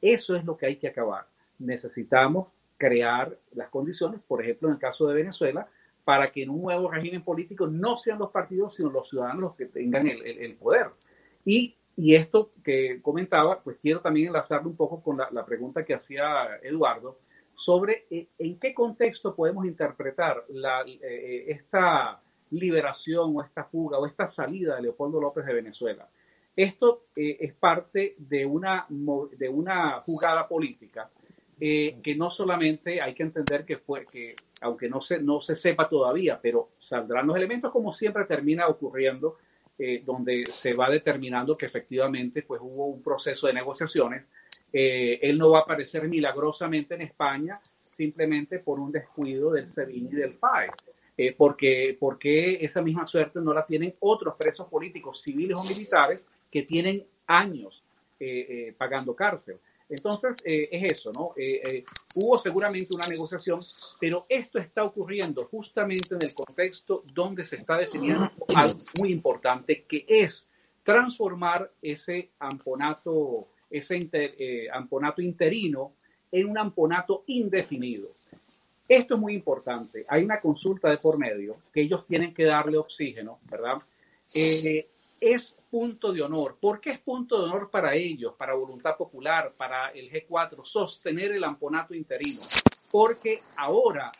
Eso 0.00 0.36
es 0.36 0.44
lo 0.44 0.56
que 0.56 0.66
hay 0.66 0.76
que 0.76 0.88
acabar. 0.88 1.26
Necesitamos 1.58 2.48
crear 2.82 3.38
las 3.52 3.68
condiciones, 3.68 4.20
por 4.26 4.42
ejemplo, 4.42 4.66
en 4.66 4.74
el 4.74 4.80
caso 4.80 5.06
de 5.06 5.14
Venezuela, 5.14 5.68
para 6.02 6.32
que 6.32 6.42
en 6.42 6.50
un 6.50 6.62
nuevo 6.62 6.90
régimen 6.90 7.22
político 7.22 7.68
no 7.68 7.96
sean 7.96 8.18
los 8.18 8.32
partidos, 8.32 8.74
sino 8.74 8.90
los 8.90 9.08
ciudadanos 9.08 9.40
los 9.40 9.54
que 9.54 9.66
tengan 9.66 10.08
el, 10.08 10.56
poder. 10.56 10.88
Y, 11.44 11.76
esto 11.96 12.50
que 12.64 13.00
comentaba, 13.00 13.62
pues 13.62 13.76
quiero 13.80 14.00
también 14.00 14.28
enlazarlo 14.28 14.68
un 14.68 14.74
poco 14.74 15.00
con 15.00 15.16
la, 15.16 15.46
pregunta 15.46 15.84
que 15.84 15.94
hacía 15.94 16.58
Eduardo 16.60 17.20
sobre 17.54 18.06
eh, 18.10 18.26
en 18.38 18.58
qué 18.58 18.74
contexto 18.74 19.36
podemos 19.36 19.64
interpretar 19.64 20.44
eh, 20.50 21.44
esta 21.46 22.20
liberación 22.50 23.36
o 23.36 23.42
esta 23.42 23.62
fuga 23.64 23.98
o 23.98 24.06
esta 24.06 24.28
salida 24.28 24.74
de 24.74 24.82
Leopoldo 24.82 25.20
López 25.20 25.46
de 25.46 25.54
Venezuela. 25.54 26.08
Esto 26.56 27.04
eh, 27.14 27.36
es 27.38 27.54
parte 27.54 28.16
de 28.18 28.44
una, 28.44 28.86
de 28.88 29.48
una 29.48 30.00
jugada 30.00 30.48
política 30.48 31.08
eh, 31.64 31.98
que 32.02 32.16
no 32.16 32.28
solamente 32.32 33.00
hay 33.00 33.14
que 33.14 33.22
entender 33.22 33.64
que 33.64 33.76
fue, 33.76 34.04
que 34.04 34.34
aunque 34.62 34.88
no 34.88 35.00
se, 35.00 35.22
no 35.22 35.40
se 35.40 35.54
sepa 35.54 35.88
todavía, 35.88 36.40
pero 36.42 36.70
saldrán 36.80 37.28
los 37.28 37.36
elementos 37.36 37.70
como 37.70 37.94
siempre 37.94 38.24
termina 38.24 38.66
ocurriendo, 38.66 39.36
eh, 39.78 40.02
donde 40.04 40.44
se 40.44 40.74
va 40.74 40.90
determinando 40.90 41.54
que 41.54 41.66
efectivamente 41.66 42.42
pues 42.42 42.60
hubo 42.60 42.86
un 42.86 43.00
proceso 43.00 43.46
de 43.46 43.52
negociaciones. 43.52 44.24
Eh, 44.72 45.20
él 45.22 45.38
no 45.38 45.50
va 45.50 45.60
a 45.60 45.62
aparecer 45.62 46.08
milagrosamente 46.08 46.96
en 46.96 47.02
España 47.02 47.60
simplemente 47.96 48.58
por 48.58 48.80
un 48.80 48.90
descuido 48.90 49.52
del 49.52 49.70
SEBIN 49.70 50.08
y 50.10 50.16
del 50.16 50.34
FAE. 50.34 50.68
Eh, 51.16 51.32
porque, 51.36 51.96
porque 52.00 52.64
esa 52.64 52.82
misma 52.82 53.06
suerte 53.06 53.40
no 53.40 53.54
la 53.54 53.64
tienen 53.64 53.94
otros 54.00 54.34
presos 54.36 54.66
políticos, 54.66 55.22
civiles 55.24 55.56
o 55.56 55.62
militares, 55.62 56.26
que 56.50 56.62
tienen 56.62 57.04
años 57.28 57.84
pagando 58.78 59.16
cárcel. 59.16 59.58
Entonces, 59.92 60.36
eh, 60.44 60.68
es 60.72 60.94
eso, 60.94 61.12
¿no? 61.12 61.32
Eh, 61.36 61.60
eh, 61.70 61.84
hubo 62.14 62.38
seguramente 62.38 62.94
una 62.94 63.06
negociación, 63.06 63.60
pero 64.00 64.24
esto 64.26 64.58
está 64.58 64.84
ocurriendo 64.84 65.44
justamente 65.44 66.14
en 66.14 66.20
el 66.22 66.34
contexto 66.34 67.04
donde 67.12 67.44
se 67.44 67.56
está 67.56 67.76
definiendo 67.76 68.30
algo 68.54 68.78
muy 68.98 69.12
importante, 69.12 69.82
que 69.82 70.06
es 70.08 70.48
transformar 70.82 71.70
ese 71.82 72.30
amponato, 72.38 73.48
ese 73.70 73.98
amponato 74.72 75.20
interino 75.20 75.92
en 76.30 76.48
un 76.48 76.56
amponato 76.56 77.24
indefinido. 77.26 78.08
Esto 78.88 79.14
es 79.14 79.20
muy 79.20 79.34
importante. 79.34 80.06
Hay 80.08 80.24
una 80.24 80.40
consulta 80.40 80.88
de 80.88 80.96
por 80.96 81.18
medio 81.18 81.56
que 81.72 81.82
ellos 81.82 82.06
tienen 82.06 82.32
que 82.32 82.44
darle 82.44 82.78
oxígeno, 82.78 83.40
¿verdad? 83.50 83.76
Es 85.22 85.56
punto 85.70 86.12
de 86.12 86.20
honor. 86.20 86.56
¿Por 86.60 86.80
qué 86.80 86.90
es 86.90 86.98
punto 86.98 87.38
de 87.38 87.44
honor 87.44 87.70
para 87.70 87.94
ellos, 87.94 88.34
para 88.36 88.54
Voluntad 88.54 88.96
Popular, 88.96 89.54
para 89.56 89.90
el 89.90 90.10
G4, 90.10 90.64
sostener 90.64 91.30
el 91.30 91.44
amponato 91.44 91.94
interino? 91.94 92.40
Porque 92.90 93.38
ahora 93.56 94.10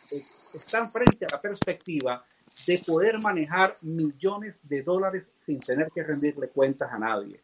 están 0.53 0.89
frente 0.89 1.25
a 1.25 1.35
la 1.35 1.41
perspectiva 1.41 2.25
de 2.65 2.79
poder 2.79 3.19
manejar 3.19 3.75
millones 3.81 4.55
de 4.63 4.81
dólares 4.81 5.25
sin 5.45 5.59
tener 5.59 5.89
que 5.93 6.03
rendirle 6.03 6.47
cuentas 6.47 6.89
a 6.89 6.97
nadie. 6.97 7.37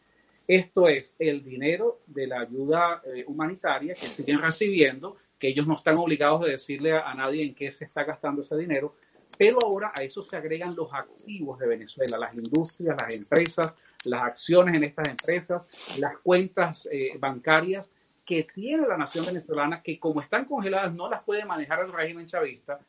Esto 0.47 0.87
es 0.87 1.11
el 1.19 1.43
dinero 1.43 1.99
de 2.07 2.27
la 2.27 2.39
ayuda 2.39 3.01
eh, 3.05 3.25
humanitaria 3.27 3.93
que 3.93 4.07
siguen 4.07 4.41
recibiendo, 4.41 5.17
que 5.37 5.49
ellos 5.49 5.67
no 5.67 5.75
están 5.75 5.95
obligados 5.99 6.43
a 6.43 6.47
decirle 6.47 6.93
a 6.93 7.13
nadie 7.13 7.43
en 7.43 7.53
qué 7.53 7.71
se 7.73 7.83
está 7.83 8.05
gastando 8.05 8.41
ese 8.41 8.55
dinero, 8.55 8.95
pero 9.37 9.57
ahora 9.63 9.91
a 9.97 10.03
eso 10.03 10.23
se 10.23 10.35
agregan 10.35 10.75
los 10.75 10.93
activos 10.93 11.59
de 11.59 11.67
Venezuela, 11.67 12.17
las 12.17 12.33
industrias, 12.33 12.95
las 12.99 13.15
empresas, 13.15 13.73
las 14.05 14.23
acciones 14.23 14.75
en 14.75 14.83
estas 14.83 15.09
empresas, 15.09 15.97
las 15.99 16.17
cuentas 16.17 16.87
eh, 16.91 17.17
bancarias 17.19 17.85
que 18.25 18.47
tiene 18.53 18.87
la 18.87 18.97
nación 18.97 19.25
venezolana, 19.25 19.81
que 19.81 19.99
como 19.99 20.21
están 20.21 20.45
congeladas 20.45 20.93
no 20.93 21.09
las 21.09 21.23
puede 21.23 21.45
manejar 21.45 21.79
el 21.79 21.91
régimen 21.91 22.27
chavista, 22.27 22.79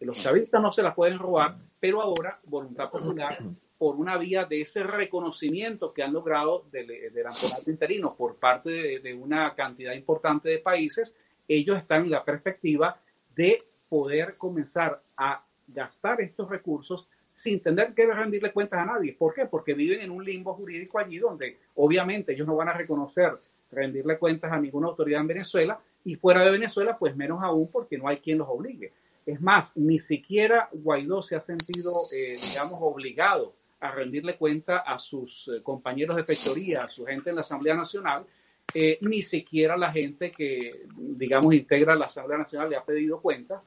los 0.00 0.22
chavistas 0.22 0.60
no 0.62 0.72
se 0.72 0.82
las 0.82 0.94
pueden 0.94 1.18
robar, 1.18 1.56
pero 1.78 2.00
ahora 2.00 2.38
Voluntad 2.44 2.90
Popular, 2.90 3.34
por 3.78 3.96
una 3.96 4.16
vía 4.18 4.44
de 4.44 4.62
ese 4.62 4.82
reconocimiento 4.82 5.92
que 5.92 6.02
han 6.02 6.12
logrado 6.12 6.64
del, 6.70 6.86
del 6.86 7.26
interino 7.66 8.14
por 8.14 8.36
parte 8.36 8.70
de, 8.70 8.98
de 9.00 9.14
una 9.14 9.54
cantidad 9.54 9.92
importante 9.94 10.48
de 10.48 10.58
países, 10.58 11.14
ellos 11.48 11.78
están 11.78 12.04
en 12.04 12.10
la 12.10 12.24
perspectiva 12.24 13.00
de 13.34 13.58
poder 13.88 14.36
comenzar 14.36 15.02
a 15.16 15.42
gastar 15.72 16.20
estos 16.20 16.48
recursos 16.48 17.06
sin 17.34 17.60
tener 17.60 17.94
que 17.94 18.06
rendirle 18.06 18.52
cuentas 18.52 18.80
a 18.80 18.84
nadie. 18.84 19.14
¿Por 19.14 19.32
qué? 19.32 19.46
Porque 19.46 19.74
viven 19.74 20.00
en 20.00 20.10
un 20.10 20.24
limbo 20.24 20.54
jurídico 20.54 20.98
allí 20.98 21.18
donde 21.18 21.58
obviamente 21.76 22.32
ellos 22.32 22.46
no 22.46 22.56
van 22.56 22.68
a 22.68 22.74
reconocer 22.74 23.32
rendirle 23.72 24.18
cuentas 24.18 24.52
a 24.52 24.58
ninguna 24.58 24.88
autoridad 24.88 25.20
en 25.20 25.28
Venezuela 25.28 25.80
y 26.04 26.16
fuera 26.16 26.44
de 26.44 26.50
Venezuela 26.50 26.98
pues 26.98 27.16
menos 27.16 27.42
aún 27.42 27.68
porque 27.70 27.96
no 27.96 28.08
hay 28.08 28.18
quien 28.18 28.38
los 28.38 28.48
obligue. 28.48 28.92
Es 29.24 29.40
más, 29.40 29.70
ni 29.76 30.00
siquiera 30.00 30.68
Guaidó 30.72 31.22
se 31.22 31.36
ha 31.36 31.40
sentido, 31.40 32.02
eh, 32.12 32.36
digamos, 32.48 32.78
obligado 32.80 33.54
a 33.80 33.90
rendirle 33.92 34.36
cuenta 34.36 34.78
a 34.78 34.98
sus 34.98 35.48
eh, 35.48 35.62
compañeros 35.62 36.16
de 36.16 36.24
fechoría, 36.24 36.84
a 36.84 36.88
su 36.88 37.04
gente 37.04 37.30
en 37.30 37.36
la 37.36 37.42
Asamblea 37.42 37.74
Nacional, 37.74 38.20
eh, 38.74 38.98
ni 39.02 39.22
siquiera 39.22 39.76
la 39.76 39.92
gente 39.92 40.30
que, 40.32 40.84
digamos, 40.96 41.54
integra 41.54 41.94
la 41.94 42.06
Asamblea 42.06 42.38
Nacional 42.38 42.70
le 42.70 42.76
ha 42.76 42.84
pedido 42.84 43.20
cuentas. 43.20 43.62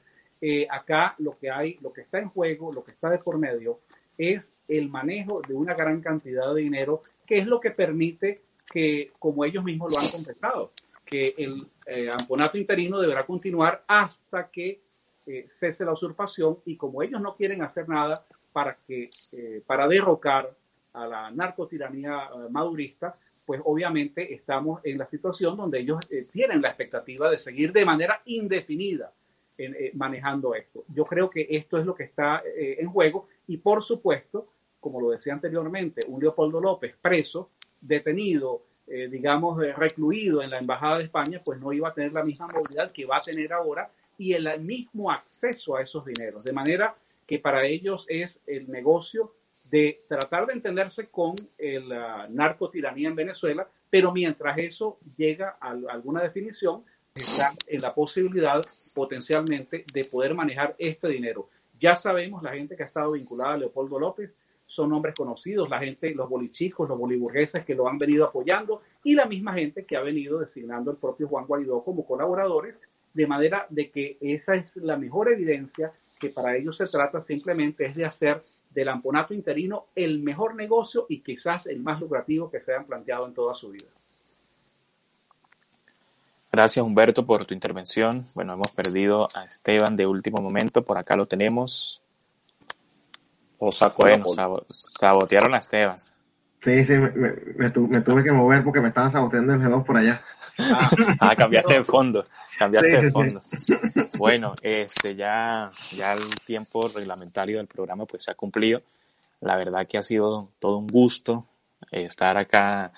Eh, 0.46 0.68
acá 0.70 1.16
lo 1.20 1.38
que 1.40 1.50
hay, 1.50 1.78
lo 1.80 1.94
que 1.94 2.02
está 2.02 2.20
en 2.20 2.28
juego, 2.28 2.70
lo 2.74 2.84
que 2.84 2.92
está 2.92 3.10
de 3.10 3.18
por 3.18 3.38
medio, 3.38 3.80
es 4.18 4.44
el 4.68 4.90
manejo 4.90 5.40
de 5.48 5.54
una 5.54 5.74
gran 5.74 6.02
cantidad 6.02 6.54
de 6.54 6.60
dinero, 6.64 7.02
que 7.26 7.38
es 7.38 7.48
lo 7.48 7.62
que 7.62 7.72
permite 7.72 8.42
que, 8.70 9.14
como 9.20 9.46
ellos 9.46 9.64
mismos 9.64 9.94
lo 9.94 10.02
han 10.02 10.10
contestado, 10.10 10.74
que 11.06 11.34
el 11.38 11.66
eh, 11.88 12.10
amponato 12.12 12.58
interino 12.58 13.00
deberá 13.00 13.26
continuar 13.26 13.86
hasta 13.88 14.50
que 14.50 14.82
eh, 15.26 15.48
cese 15.56 15.86
la 15.86 15.94
usurpación 15.94 16.58
y 16.66 16.76
como 16.76 17.02
ellos 17.02 17.22
no 17.22 17.36
quieren 17.36 17.62
hacer 17.62 17.88
nada 17.88 18.26
para 18.52 18.76
que 18.86 19.10
para 19.66 19.88
derrocar 19.88 20.54
a 20.92 21.08
la 21.08 21.32
narcotiranía 21.32 22.30
madurista, 22.50 23.16
pues 23.46 23.62
obviamente 23.64 24.34
estamos 24.34 24.82
en 24.84 24.98
la 24.98 25.08
situación 25.08 25.56
donde 25.56 25.80
ellos 25.80 26.02
tienen 26.34 26.62
la 26.62 26.68
expectativa 26.68 27.32
de 27.32 27.40
seguir 27.40 27.72
de 27.72 27.86
manera 27.86 28.22
indefinida 28.26 29.14
eh, 29.56 29.92
manejando 29.94 30.56
esto. 30.56 30.84
Yo 30.88 31.06
creo 31.06 31.30
que 31.30 31.46
esto 31.48 31.78
es 31.78 31.86
lo 31.86 31.94
que 31.94 32.06
está 32.06 32.42
eh, 32.44 32.78
en 32.80 32.90
juego 32.90 33.28
y 33.48 33.58
por 33.58 33.84
supuesto, 33.84 34.48
como 34.80 35.00
lo 35.00 35.12
decía 35.12 35.34
anteriormente, 35.34 36.02
un 36.08 36.20
Leopoldo 36.20 36.60
López 36.60 36.96
preso, 37.00 37.52
detenido, 37.80 38.64
eh, 38.88 39.08
digamos, 39.12 39.60
recluido 39.76 40.42
en 40.42 40.50
la 40.50 40.58
Embajada 40.58 40.98
de 40.98 41.04
España, 41.04 41.40
pues 41.46 41.60
no 41.60 41.72
iba 41.72 41.90
a 41.90 41.94
tener 41.94 42.14
la 42.14 42.24
misma 42.24 42.48
movilidad 42.52 42.92
que 42.92 43.06
va 43.06 43.18
a 43.18 43.22
tener 43.22 43.54
ahora 43.54 43.92
y 44.18 44.34
el 44.34 44.60
mismo 44.60 45.12
acceso 45.12 45.76
a 45.76 45.84
esos 45.84 46.04
dineros. 46.04 46.44
De 46.44 46.52
manera 46.52 46.96
que 47.28 47.38
para 47.38 47.64
ellos 47.64 48.08
es 48.10 48.40
el 48.48 48.72
negocio 48.72 49.36
de 49.70 50.02
tratar 50.08 50.48
de 50.48 50.54
entenderse 50.54 51.10
con 51.10 51.36
el 51.60 51.90
narcotiranía 52.30 53.08
en 53.08 53.16
Venezuela, 53.16 53.68
pero 53.92 54.12
mientras 54.12 54.58
eso 54.58 54.98
llega 55.16 55.58
a 55.62 55.70
alguna 55.70 56.24
definición, 56.24 56.84
están 57.16 57.56
en 57.68 57.82
la 57.82 57.94
posibilidad 57.94 58.62
potencialmente 58.94 59.86
de 59.94 60.06
poder 60.06 60.34
manejar 60.34 60.76
este 60.80 61.08
dinero. 61.10 61.50
Ya 61.80 61.96
sabemos, 61.96 62.42
la 62.42 62.54
gente 62.54 62.76
que 62.76 62.84
ha 62.84 62.88
estado 62.88 63.12
vinculada 63.12 63.54
a 63.54 63.58
Leopoldo 63.58 64.00
López 64.00 64.32
son 64.66 64.90
nombres 64.90 65.14
conocidos, 65.16 65.70
la 65.70 65.80
gente, 65.80 66.16
los 66.16 66.28
bolichicos, 66.28 66.90
los 66.90 66.98
boliburgueses 66.98 67.64
que 67.66 67.76
lo 67.76 67.88
han 67.88 68.00
venido 68.00 68.26
apoyando 68.26 68.82
y 69.04 69.14
la 69.14 69.26
misma 69.26 69.54
gente 69.54 69.86
que 69.86 69.96
ha 69.96 70.02
venido 70.02 70.40
designando 70.40 70.90
el 70.90 70.98
propio 70.98 71.28
Juan 71.28 71.46
Guaidó 71.46 71.84
como 71.84 72.06
colaboradores, 72.06 72.76
de 73.14 73.28
manera 73.28 73.68
de 73.70 73.92
que 73.92 74.18
esa 74.20 74.56
es 74.56 74.76
la 74.78 74.98
mejor 74.98 75.32
evidencia 75.32 75.94
que 76.20 76.30
para 76.30 76.56
ellos 76.56 76.78
se 76.78 76.88
trata 76.88 77.24
simplemente 77.24 77.86
es 77.86 77.96
de 77.96 78.06
hacer 78.06 78.42
del 78.72 78.90
amponato 78.90 79.36
interino 79.36 79.88
el 79.94 80.24
mejor 80.24 80.56
negocio 80.56 81.06
y 81.10 81.22
quizás 81.22 81.68
el 81.68 81.82
más 81.82 82.00
lucrativo 82.00 82.50
que 82.50 82.62
se 82.62 82.74
han 82.74 82.86
planteado 82.86 83.28
en 83.28 83.34
toda 83.36 83.54
su 83.54 83.70
vida. 83.70 83.90
Gracias 86.54 86.86
Humberto 86.86 87.26
por 87.26 87.46
tu 87.46 87.56
intervención. 87.56 88.26
Bueno, 88.36 88.54
hemos 88.54 88.70
perdido 88.70 89.28
a 89.36 89.46
Esteban 89.46 89.96
de 89.96 90.06
último 90.06 90.40
momento, 90.40 90.84
por 90.84 91.00
acá 91.00 91.16
lo 91.16 91.26
tenemos. 91.26 92.04
O 93.58 93.72
sacó 93.72 94.04
bueno, 94.04 94.24
sabotearon 94.70 95.56
a 95.56 95.58
Esteban. 95.58 95.98
Sí, 96.62 96.86
sí, 96.86 96.94
me, 96.94 97.70
tuve 97.72 98.24
que 98.24 98.32
mover 98.32 98.64
porque 98.64 98.82
me 98.82 98.90
estaban 98.90 99.12
saboteando 99.12 99.54
el 99.54 99.62
G2 99.62 99.84
por 99.84 99.98
allá. 99.98 100.22
Ah, 101.20 101.36
cambiaste 101.36 101.74
de 101.74 101.84
fondo, 101.84 102.24
cambiaste 102.60 103.02
de 103.02 103.12
fondo. 103.12 103.42
Bueno, 104.20 104.54
este 104.62 105.16
ya, 105.16 105.72
ya 105.92 106.14
el 106.14 106.36
tiempo 106.46 106.88
reglamentario 106.94 107.58
del 107.58 107.66
programa 107.66 108.06
pues 108.06 108.26
se 108.26 108.30
ha 108.30 108.36
cumplido. 108.36 108.84
La 109.42 109.56
verdad 109.56 109.88
que 109.88 109.98
ha 109.98 110.04
sido 110.04 110.50
todo 110.60 110.78
un 110.78 110.86
gusto 110.86 111.48
estar 111.90 112.38
acá 112.38 112.92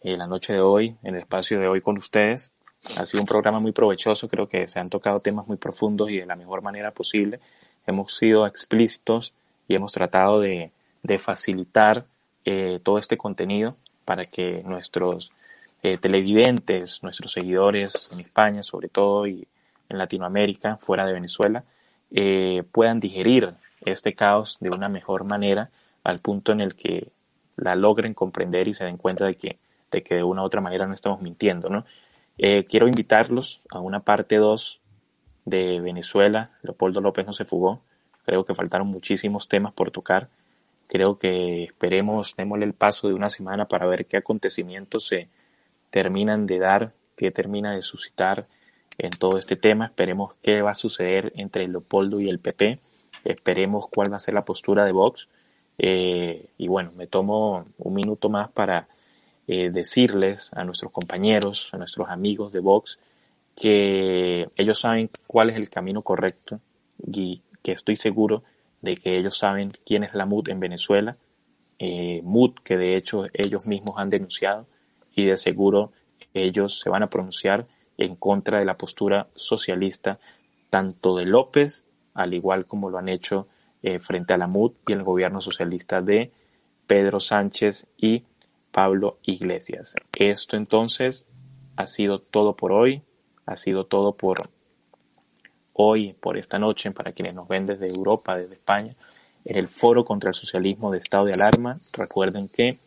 en 0.00 0.18
la 0.18 0.26
noche 0.26 0.54
de 0.54 0.60
hoy, 0.60 0.96
en 1.04 1.14
el 1.14 1.20
espacio 1.20 1.60
de 1.60 1.68
hoy 1.68 1.80
con 1.80 1.96
ustedes. 1.96 2.50
Ha 2.96 3.06
sido 3.06 3.22
un 3.22 3.26
programa 3.26 3.60
muy 3.60 3.72
provechoso, 3.72 4.28
creo 4.28 4.48
que 4.48 4.68
se 4.68 4.78
han 4.78 4.88
tocado 4.88 5.20
temas 5.20 5.48
muy 5.48 5.56
profundos 5.56 6.10
y 6.10 6.18
de 6.18 6.26
la 6.26 6.36
mejor 6.36 6.62
manera 6.62 6.92
posible. 6.92 7.40
Hemos 7.86 8.14
sido 8.14 8.46
explícitos 8.46 9.34
y 9.66 9.74
hemos 9.74 9.92
tratado 9.92 10.40
de, 10.40 10.70
facilitar 11.18 12.04
eh, 12.44 12.80
todo 12.82 12.98
este 12.98 13.16
contenido 13.16 13.76
para 14.04 14.24
que 14.24 14.62
nuestros 14.64 15.32
eh, 15.82 15.96
televidentes, 15.96 17.02
nuestros 17.02 17.32
seguidores 17.32 18.08
en 18.12 18.20
España 18.20 18.62
sobre 18.62 18.88
todo 18.88 19.26
y 19.26 19.46
en 19.88 19.98
Latinoamérica, 19.98 20.76
fuera 20.76 21.06
de 21.06 21.14
Venezuela, 21.14 21.64
eh, 22.10 22.62
puedan 22.72 23.00
digerir 23.00 23.54
este 23.84 24.14
caos 24.14 24.58
de 24.60 24.70
una 24.70 24.88
mejor 24.88 25.24
manera 25.24 25.70
al 26.04 26.18
punto 26.18 26.52
en 26.52 26.60
el 26.60 26.74
que 26.74 27.08
la 27.56 27.74
logren 27.74 28.14
comprender 28.14 28.68
y 28.68 28.74
se 28.74 28.84
den 28.84 28.96
cuenta 28.96 29.26
de 29.26 29.36
que, 29.36 29.58
de 29.90 30.02
que 30.02 30.16
de 30.16 30.22
una 30.22 30.42
u 30.42 30.44
otra 30.44 30.60
manera 30.60 30.86
no 30.86 30.94
estamos 30.94 31.20
mintiendo, 31.20 31.68
¿no? 31.68 31.84
Eh, 32.38 32.64
quiero 32.64 32.86
invitarlos 32.86 33.60
a 33.68 33.80
una 33.80 34.00
parte 34.00 34.36
2 34.36 34.80
de 35.44 35.80
Venezuela. 35.80 36.52
Leopoldo 36.62 37.00
López 37.00 37.26
no 37.26 37.32
se 37.32 37.44
fugó. 37.44 37.80
Creo 38.24 38.44
que 38.44 38.54
faltaron 38.54 38.86
muchísimos 38.86 39.48
temas 39.48 39.72
por 39.72 39.90
tocar. 39.90 40.28
Creo 40.86 41.18
que 41.18 41.64
esperemos, 41.64 42.34
démosle 42.36 42.64
el 42.64 42.72
paso 42.72 43.08
de 43.08 43.14
una 43.14 43.28
semana 43.28 43.66
para 43.66 43.86
ver 43.86 44.06
qué 44.06 44.16
acontecimientos 44.16 45.06
se 45.06 45.28
terminan 45.90 46.46
de 46.46 46.58
dar, 46.58 46.92
qué 47.16 47.30
termina 47.30 47.74
de 47.74 47.82
suscitar 47.82 48.46
en 48.96 49.10
todo 49.10 49.38
este 49.38 49.56
tema. 49.56 49.86
Esperemos 49.86 50.34
qué 50.42 50.62
va 50.62 50.70
a 50.70 50.74
suceder 50.74 51.32
entre 51.36 51.66
Leopoldo 51.68 52.20
y 52.20 52.28
el 52.28 52.38
PP. 52.38 52.78
Esperemos 53.24 53.86
cuál 53.88 54.12
va 54.12 54.16
a 54.16 54.20
ser 54.20 54.34
la 54.34 54.44
postura 54.44 54.84
de 54.84 54.92
Vox. 54.92 55.28
Eh, 55.78 56.46
y 56.56 56.68
bueno, 56.68 56.92
me 56.96 57.06
tomo 57.06 57.66
un 57.78 57.94
minuto 57.94 58.28
más 58.28 58.50
para 58.50 58.88
eh, 59.50 59.70
decirles 59.70 60.50
a 60.52 60.62
nuestros 60.62 60.92
compañeros, 60.92 61.70
a 61.72 61.78
nuestros 61.78 62.10
amigos 62.10 62.52
de 62.52 62.60
Vox, 62.60 62.98
que 63.56 64.46
ellos 64.56 64.78
saben 64.78 65.08
cuál 65.26 65.48
es 65.48 65.56
el 65.56 65.70
camino 65.70 66.02
correcto 66.02 66.60
y 67.04 67.40
que 67.62 67.72
estoy 67.72 67.96
seguro 67.96 68.44
de 68.82 68.98
que 68.98 69.16
ellos 69.16 69.38
saben 69.38 69.72
quién 69.86 70.04
es 70.04 70.12
la 70.12 70.26
MUD 70.26 70.50
en 70.50 70.60
Venezuela, 70.60 71.16
eh, 71.78 72.20
MUD 72.24 72.56
que 72.62 72.76
de 72.76 72.96
hecho 72.96 73.24
ellos 73.32 73.66
mismos 73.66 73.94
han 73.96 74.10
denunciado 74.10 74.66
y 75.14 75.24
de 75.24 75.38
seguro 75.38 75.92
ellos 76.34 76.78
se 76.78 76.90
van 76.90 77.02
a 77.02 77.10
pronunciar 77.10 77.66
en 77.96 78.16
contra 78.16 78.58
de 78.58 78.66
la 78.66 78.76
postura 78.76 79.28
socialista 79.34 80.18
tanto 80.68 81.16
de 81.16 81.24
López, 81.24 81.84
al 82.12 82.34
igual 82.34 82.66
como 82.66 82.90
lo 82.90 82.98
han 82.98 83.08
hecho 83.08 83.48
eh, 83.82 83.98
frente 83.98 84.34
a 84.34 84.36
la 84.36 84.46
MUD 84.46 84.72
y 84.86 84.92
el 84.92 85.04
gobierno 85.04 85.40
socialista 85.40 86.02
de 86.02 86.32
Pedro 86.86 87.18
Sánchez 87.18 87.86
y 87.96 88.24
Pablo 88.70 89.18
Iglesias. 89.22 89.94
Esto 90.16 90.56
entonces 90.56 91.26
ha 91.76 91.86
sido 91.86 92.20
todo 92.20 92.56
por 92.56 92.72
hoy, 92.72 93.02
ha 93.46 93.56
sido 93.56 93.86
todo 93.86 94.12
por 94.12 94.50
hoy, 95.72 96.12
por 96.14 96.36
esta 96.36 96.58
noche, 96.58 96.90
para 96.90 97.12
quienes 97.12 97.34
nos 97.34 97.48
ven 97.48 97.66
desde 97.66 97.86
Europa, 97.86 98.36
desde 98.36 98.54
España, 98.54 98.96
en 99.44 99.56
el 99.56 99.68
Foro 99.68 100.04
contra 100.04 100.30
el 100.30 100.34
Socialismo 100.34 100.90
de 100.90 100.98
Estado 100.98 101.24
de 101.24 101.34
Alarma. 101.34 101.78
Recuerden 101.92 102.48
que 102.48 102.80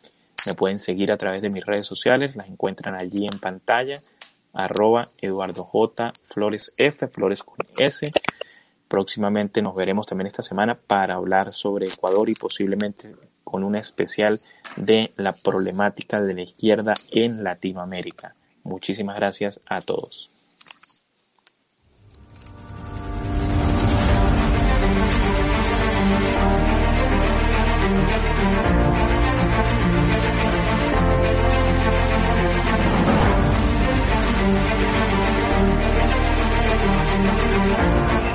me 0.46 0.54
pueden 0.54 0.78
seguir 0.78 1.10
a 1.10 1.16
través 1.16 1.42
de 1.42 1.50
mis 1.50 1.64
redes 1.64 1.86
sociales, 1.86 2.36
las 2.36 2.48
encuentran 2.48 2.94
allí 2.94 3.24
en 3.24 3.38
pantalla, 3.38 4.00
arroba 4.52 5.08
Eduardo 5.20 5.64
J. 5.64 6.12
Flores 6.24 6.74
F, 6.76 7.08
Flores 7.08 7.42
con 7.42 7.56
S. 7.78 8.10
Próximamente 8.88 9.62
nos 9.62 9.74
veremos 9.74 10.06
también 10.06 10.26
esta 10.26 10.42
semana 10.42 10.74
para 10.74 11.14
hablar 11.14 11.52
sobre 11.52 11.86
Ecuador 11.86 12.28
y 12.28 12.34
posiblemente 12.34 13.14
con 13.44 13.64
una 13.64 13.78
especial 13.78 14.40
de 14.76 15.12
la 15.16 15.32
problemática 15.32 16.20
de 16.20 16.34
la 16.34 16.42
izquierda 16.42 16.94
en 17.12 17.44
Latinoamérica. 17.44 18.34
Muchísimas 18.64 19.16
gracias 19.16 19.60
a 19.66 19.80
todos. 19.80 20.31